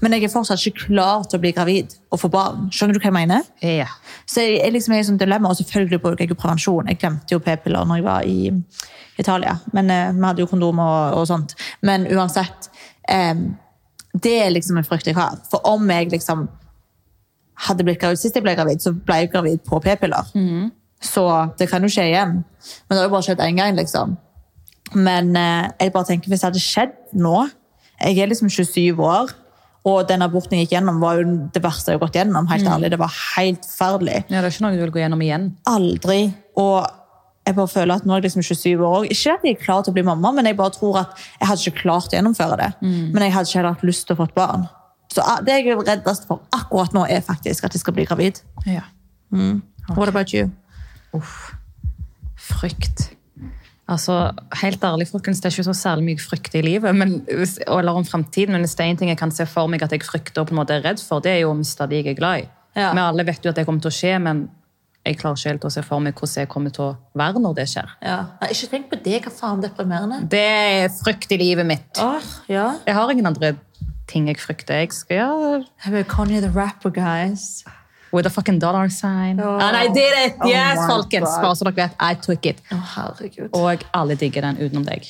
Men 0.01 0.15
jeg 0.15 0.25
er 0.25 0.31
fortsatt 0.33 0.63
ikke 0.65 0.87
klar 0.89 1.25
til 1.29 1.37
å 1.37 1.43
bli 1.43 1.51
gravid 1.53 1.93
og 2.13 2.19
få 2.23 2.29
barn. 2.33 2.67
Skjønner 2.73 2.97
du 2.97 2.99
hva 2.99 3.11
jeg 3.11 3.15
mener? 3.15 3.45
Ja. 3.61 3.87
Så 4.25 4.41
jeg, 4.41 4.57
jeg 4.63 4.73
liksom 4.73 4.95
er 4.95 5.03
i 5.03 5.05
et 5.05 5.21
dilemma, 5.21 5.51
og 5.51 5.59
selvfølgelig 5.59 6.01
bruker 6.01 6.25
jeg 6.25 6.33
jo 6.33 6.39
prevensjon. 6.41 6.89
Jeg 6.89 6.99
glemte 7.03 7.35
jo 7.35 7.41
p-piller 7.45 7.85
når 7.85 8.01
jeg 8.01 8.07
var 8.07 8.25
i 8.25 8.49
Italia, 9.21 9.53
men 9.77 9.91
eh, 9.93 10.09
vi 10.11 10.25
hadde 10.25 10.43
jo 10.43 10.49
kondom 10.51 10.81
og, 10.83 11.19
og 11.21 11.27
sånt. 11.29 11.53
Men 11.85 12.07
uansett, 12.11 12.69
eh, 13.13 13.35
det 14.15 14.35
er 14.41 14.53
liksom 14.55 14.81
en 14.81 14.87
frykt 14.87 15.07
jeg 15.11 15.17
har. 15.19 15.37
For 15.51 15.63
om 15.69 15.85
jeg 15.93 16.09
liksom 16.11 16.47
hadde 17.67 17.85
blitt 17.87 18.01
gravid 18.01 18.19
sist 18.19 18.35
jeg 18.35 18.43
ble 18.43 18.55
gravid, 18.57 18.81
så 18.83 18.91
ble 18.91 19.21
jeg 19.21 19.31
gravid 19.31 19.61
på 19.69 19.79
p-piller. 19.85 20.33
Så 21.03 21.25
det 21.59 21.69
kan 21.69 21.83
jo 21.83 21.91
skje 21.91 22.07
igjen. 22.09 22.37
Men 22.43 22.95
det 22.95 23.01
har 23.01 23.09
jo 23.09 23.13
bare 23.13 23.27
skjedd 23.27 23.43
én 23.45 23.59
gang, 23.59 23.75
liksom. 23.77 24.15
Men 24.95 25.35
eh, 25.35 25.71
jeg 25.81 25.93
bare 25.93 26.07
tenker, 26.11 26.29
hvis 26.29 26.43
det 26.43 26.49
hadde 26.51 26.61
skjedd 26.61 26.93
nå 27.17 27.47
Jeg 27.95 28.19
er 28.21 28.27
liksom 28.29 28.49
27 28.51 28.99
år, 29.01 29.31
og 29.87 30.07
den 30.09 30.21
aborten 30.25 30.57
jeg 30.57 30.65
gikk 30.65 30.75
gjennom, 30.75 30.97
var 30.99 31.19
jo 31.19 31.25
det 31.53 31.61
verste 31.63 31.93
jeg 31.93 31.99
har 31.99 32.03
gått 32.07 32.17
gjennom. 32.17 32.47
helt 32.49 32.67
ærlig. 32.67 32.89
Det 32.91 32.99
var 32.99 33.13
helt 33.37 33.65
forferdelig. 33.65 34.25
ja, 34.27 34.41
det 34.41 34.49
er 34.49 34.53
ikke 34.53 34.65
noe 34.65 34.75
du 34.75 34.81
vil 34.81 34.93
gå 34.95 34.99
gjennom 34.99 35.21
igjen. 35.21 35.45
Aldri. 35.69 36.19
Og 36.59 36.87
jeg 37.45 37.55
bare 37.55 37.69
føler 37.69 37.93
at 37.95 38.05
nå 38.05 38.15
er 38.15 38.23
jeg 38.23 38.25
liksom 38.25 38.43
27 38.43 38.81
år. 38.81 38.95
òg. 38.97 39.11
Ikke 39.13 39.35
at 39.37 39.45
jeg 39.45 39.55
er 39.55 39.61
klar 39.61 39.83
til 39.85 39.93
å 39.93 39.97
bli 39.97 40.03
mamma, 40.07 40.31
men 40.33 40.49
jeg 40.49 40.57
bare 40.57 40.73
tror 40.73 40.97
at 41.03 41.13
jeg 41.39 41.47
hadde 41.47 41.61
ikke 41.69 41.81
klart 41.83 42.09
å 42.09 42.17
gjennomføre 42.17 42.57
det. 42.57 42.71
Men 42.81 43.21
jeg 43.23 43.35
hadde 43.35 43.47
ikke 43.49 43.59
heller 43.61 43.77
hatt 43.77 43.85
lyst 43.85 44.07
til 44.09 44.17
å 44.17 44.19
få 44.19 44.27
et 44.31 44.35
barn. 44.35 44.65
Så 45.13 45.21
ah, 45.23 45.37
det 45.45 45.53
jeg 45.53 45.69
er 45.71 45.77
reddest 45.85 46.25
for 46.27 46.41
akkurat 46.51 46.91
nå, 46.97 47.05
er 47.05 47.21
faktisk 47.23 47.63
at 47.63 47.77
jeg 47.77 47.85
skal 47.85 47.93
bli 47.95 48.07
gravid. 48.09 48.41
Ja. 48.65 48.81
What 49.95 50.09
about 50.09 50.33
you? 50.33 50.49
Frykt. 52.35 53.11
Altså, 53.87 54.31
helt 54.61 54.83
ærlig, 54.83 55.07
folkens, 55.11 55.39
Det 55.39 55.45
er 55.45 55.53
ikke 55.53 55.63
så 55.67 55.73
særlig 55.77 56.03
mye 56.03 56.19
frykt 56.19 56.55
i 56.57 56.61
livet 56.65 56.95
men, 56.95 57.19
eller 57.67 57.91
om 57.91 58.05
fremtiden, 58.05 58.51
men 58.51 58.65
hvis 58.65 58.73
det 58.75 58.85
er 58.85 58.93
én 58.93 58.97
ting 58.97 59.09
jeg 59.09 59.17
kan 59.17 59.31
se 59.31 59.45
for 59.45 59.69
meg 59.69 59.83
at 59.83 59.91
jeg 59.91 60.01
frykter 60.01 60.41
og 60.41 60.47
på 60.47 60.55
en 60.55 60.61
måte 60.63 60.73
er 60.73 60.81
redd 60.81 61.01
for, 61.05 61.21
det 61.21 61.31
er 61.31 61.43
jo 61.43 61.51
å 61.51 61.57
miste 61.57 61.85
de 61.85 61.99
jeg 61.99 62.07
er 62.15 62.17
glad 62.17 62.39
i. 62.39 62.47
Ja. 62.75 62.93
Vi 62.93 63.03
alle 63.03 63.25
vet 63.27 63.45
jo 63.45 63.53
at 63.53 63.59
det 63.59 63.65
kommer 63.67 63.81
til 63.81 63.93
å 63.93 63.95
skje, 63.95 64.17
men 64.19 64.47
jeg 65.05 65.19
klarer 65.21 65.37
ikke 65.37 65.51
helt 65.53 65.67
å 65.69 65.71
se 65.75 65.83
for 65.85 66.01
meg 66.01 66.17
hvordan 66.17 66.41
jeg 66.41 66.49
kommer 66.49 66.73
til 66.73 66.87
å 66.87 66.89
være 67.13 67.41
når 67.43 67.55
det 67.59 67.67
skjer. 67.69 67.93
Ja. 68.01 68.17
Ikke 68.49 68.69
tenk 68.71 68.89
på 68.89 68.99
det. 69.05 69.19
Hva 69.21 69.33
faen 69.37 69.61
deprimerende? 69.61 70.23
Det 70.33 70.41
er 70.41 70.89
frykt 70.89 71.31
i 71.35 71.37
livet 71.37 71.69
mitt. 71.69 72.01
Åh, 72.01 72.31
ja. 72.49 72.71
Jeg 72.87 72.97
har 72.97 73.13
ingen 73.13 73.29
andre 73.29 73.53
ting 74.09 74.29
jeg 74.31 74.41
frykter. 74.41 74.81
Jeg 74.81 74.93
skal 74.97 75.65
er 75.85 76.09
Kanye 76.09 76.41
the 76.41 76.49
rapper, 76.49 76.89
guys. 76.89 77.63
With 78.15 78.27
a 78.29 78.31
fucking 78.31 78.59
dollar 78.63 78.87
sign. 78.89 79.41
Oh. 79.43 79.57
And 79.59 79.75
I 79.75 79.87
did 79.91 80.13
it! 80.23 80.37
Oh 80.39 80.47
Yes, 80.47 80.77
my 80.79 80.87
folkens! 80.87 81.27
Bare 81.43 81.55
så 81.59 81.67
dere 81.67 81.75
vet, 81.81 81.95
I 81.99 82.13
took 82.15 82.45
it. 82.47 82.61
Oh. 82.71 83.59
Og 83.59 83.83
alle 83.93 84.15
digger 84.15 84.45
den 84.47 84.61
utenom 84.63 84.85
deg. 84.87 85.09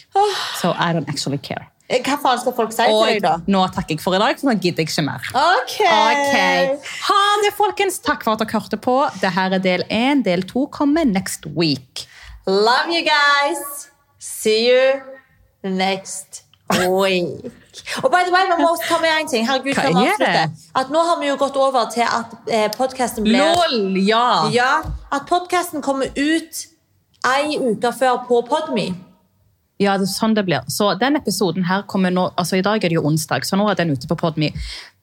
So 0.57 0.71
I 0.73 0.89
don't 0.97 1.07
actually 1.11 1.37
care. 1.37 1.67
Eh, 1.85 2.01
Hva 2.01 2.15
faen 2.17 2.39
skal 2.41 2.55
folk 2.57 2.71
si 2.73 2.81
til 2.81 2.97
deg, 3.05 3.19
da? 3.21 3.35
nå 3.45 3.61
takker 3.75 3.93
jeg 3.93 4.01
for 4.01 4.17
i 4.17 4.21
dag, 4.23 4.39
for 4.41 4.49
nå 4.49 4.55
gidder 4.57 4.81
jeg 4.81 4.89
ikke 4.89 5.03
mer. 5.05 5.27
Ok! 5.37 5.75
Ok. 5.85 6.87
Ha 7.11 7.19
det, 7.43 7.51
folkens. 7.53 7.99
Takk 8.01 8.25
for 8.25 8.33
at 8.33 8.41
dere 8.41 8.57
hørte 8.57 8.79
på. 8.81 8.95
Dette 9.21 9.45
er 9.53 9.59
del 9.61 9.85
én. 9.93 10.25
Del 10.25 10.41
to 10.49 10.65
kommer 10.73 11.05
next 11.05 11.45
week. 11.45 12.07
Love 12.47 12.89
you 12.89 13.05
guys. 13.05 13.91
See 14.17 14.65
you 14.65 15.01
next 15.61 16.44
week. 16.73 17.51
Og 18.03 18.11
by 18.11 18.23
the 18.25 18.31
way, 18.33 18.45
vi 18.49 18.61
må 18.61 18.69
også 18.71 18.87
ta 18.89 18.99
med 19.01 19.09
en 19.21 19.27
ting. 19.29 19.47
Herregud, 19.47 19.75
Hva 19.75 20.05
er 20.05 20.21
det? 20.21 20.45
At 20.75 20.93
nå 20.93 21.01
har 21.09 21.19
vi 21.19 21.27
jo 21.27 21.35
gått 21.39 21.57
over 21.59 21.89
til 21.93 22.05
at 22.07 22.37
eh, 22.47 22.69
podcasten 22.77 23.23
blir... 23.27 23.41
LOL, 23.41 23.97
ja! 23.99 24.27
Ja, 24.53 24.71
at 25.11 25.27
podcasten 25.29 25.83
kommer 25.85 26.07
ut 26.15 26.63
ei 27.25 27.57
uke 27.59 27.91
før 27.99 28.23
på 28.29 28.41
Podme. 28.47 28.93
Ja, 29.81 29.97
det 29.99 30.05
er 30.07 30.11
sånn 30.13 30.35
det 30.37 30.45
blir. 30.47 30.63
Så 30.71 30.93
den 30.99 31.17
episoden 31.19 31.65
her 31.67 31.81
kommer 31.91 32.13
nå, 32.13 32.29
altså 32.39 32.55
I 32.55 32.63
dag 32.63 32.79
er 32.79 32.93
det 32.93 32.95
jo 32.95 33.03
onsdag, 33.09 33.43
så 33.43 33.57
nå 33.59 33.65
er 33.67 33.75
den 33.75 33.91
ute 33.91 34.07
på 34.07 34.15
Podme. 34.15 34.53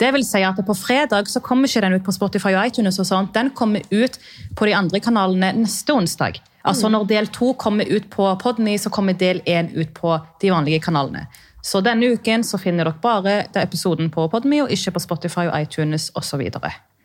Det 0.00 0.08
vil 0.14 0.24
si 0.24 0.40
at 0.48 0.56
på 0.64 0.76
fredag 0.76 1.28
så 1.28 1.42
kommer 1.44 1.68
ikke 1.68 1.82
den 1.84 1.98
ut 1.98 2.06
på 2.06 2.14
Spotify 2.16 2.54
og 2.54 2.70
iTunes. 2.70 2.98
og 2.98 3.06
sånt. 3.06 3.34
Den 3.34 3.50
kommer 3.50 3.84
ut 3.90 4.16
på 4.56 4.66
de 4.66 4.72
andre 4.74 5.00
kanalene 5.04 5.52
neste 5.60 5.92
onsdag. 5.92 6.40
Altså 6.64 6.88
Når 6.88 7.04
del 7.10 7.26
to 7.34 7.52
kommer 7.58 7.84
ut 7.84 8.08
på 8.10 8.28
Podme, 8.40 8.78
så 8.78 8.90
kommer 8.90 9.12
del 9.12 9.42
én 9.46 9.68
ut 9.74 9.92
på 9.94 10.16
de 10.40 10.50
vanlige 10.50 10.80
kanalene. 10.80 11.26
Så 11.62 11.80
denne 11.80 12.06
uken 12.16 12.44
så 12.44 12.58
finner 12.58 12.84
dere 12.84 12.98
bare 13.02 13.36
den 13.54 13.62
episoden 13.62 14.10
på 14.10 14.26
Podme, 14.28 14.64
og 14.64 14.70
ikke 14.74 14.96
på 14.96 15.02
Spotify 15.04 15.46
og 15.46 15.60
iTunes 15.62 16.10
osv. 16.18 16.42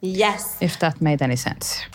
Yes. 0.02 0.58
If 0.62 0.78
that 0.80 1.02
made 1.02 1.22
any 1.22 1.38
sense. 1.38 1.86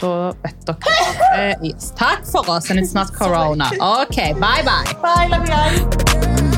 Da 0.00 0.32
vet 0.42 0.66
dere. 0.66 0.96
Eh, 1.36 1.54
yes. 1.68 1.92
Takk 1.96 2.24
for 2.26 2.48
oss, 2.50 2.70
and 2.70 2.80
it's 2.80 2.94
not 2.94 3.12
corona. 3.12 3.70
Ok, 3.80 4.16
bye 4.40 4.64
bye. 4.64 4.94
Bye, 5.02 5.28
love 5.28 5.44
you 5.44 5.54
guys. 5.54 6.53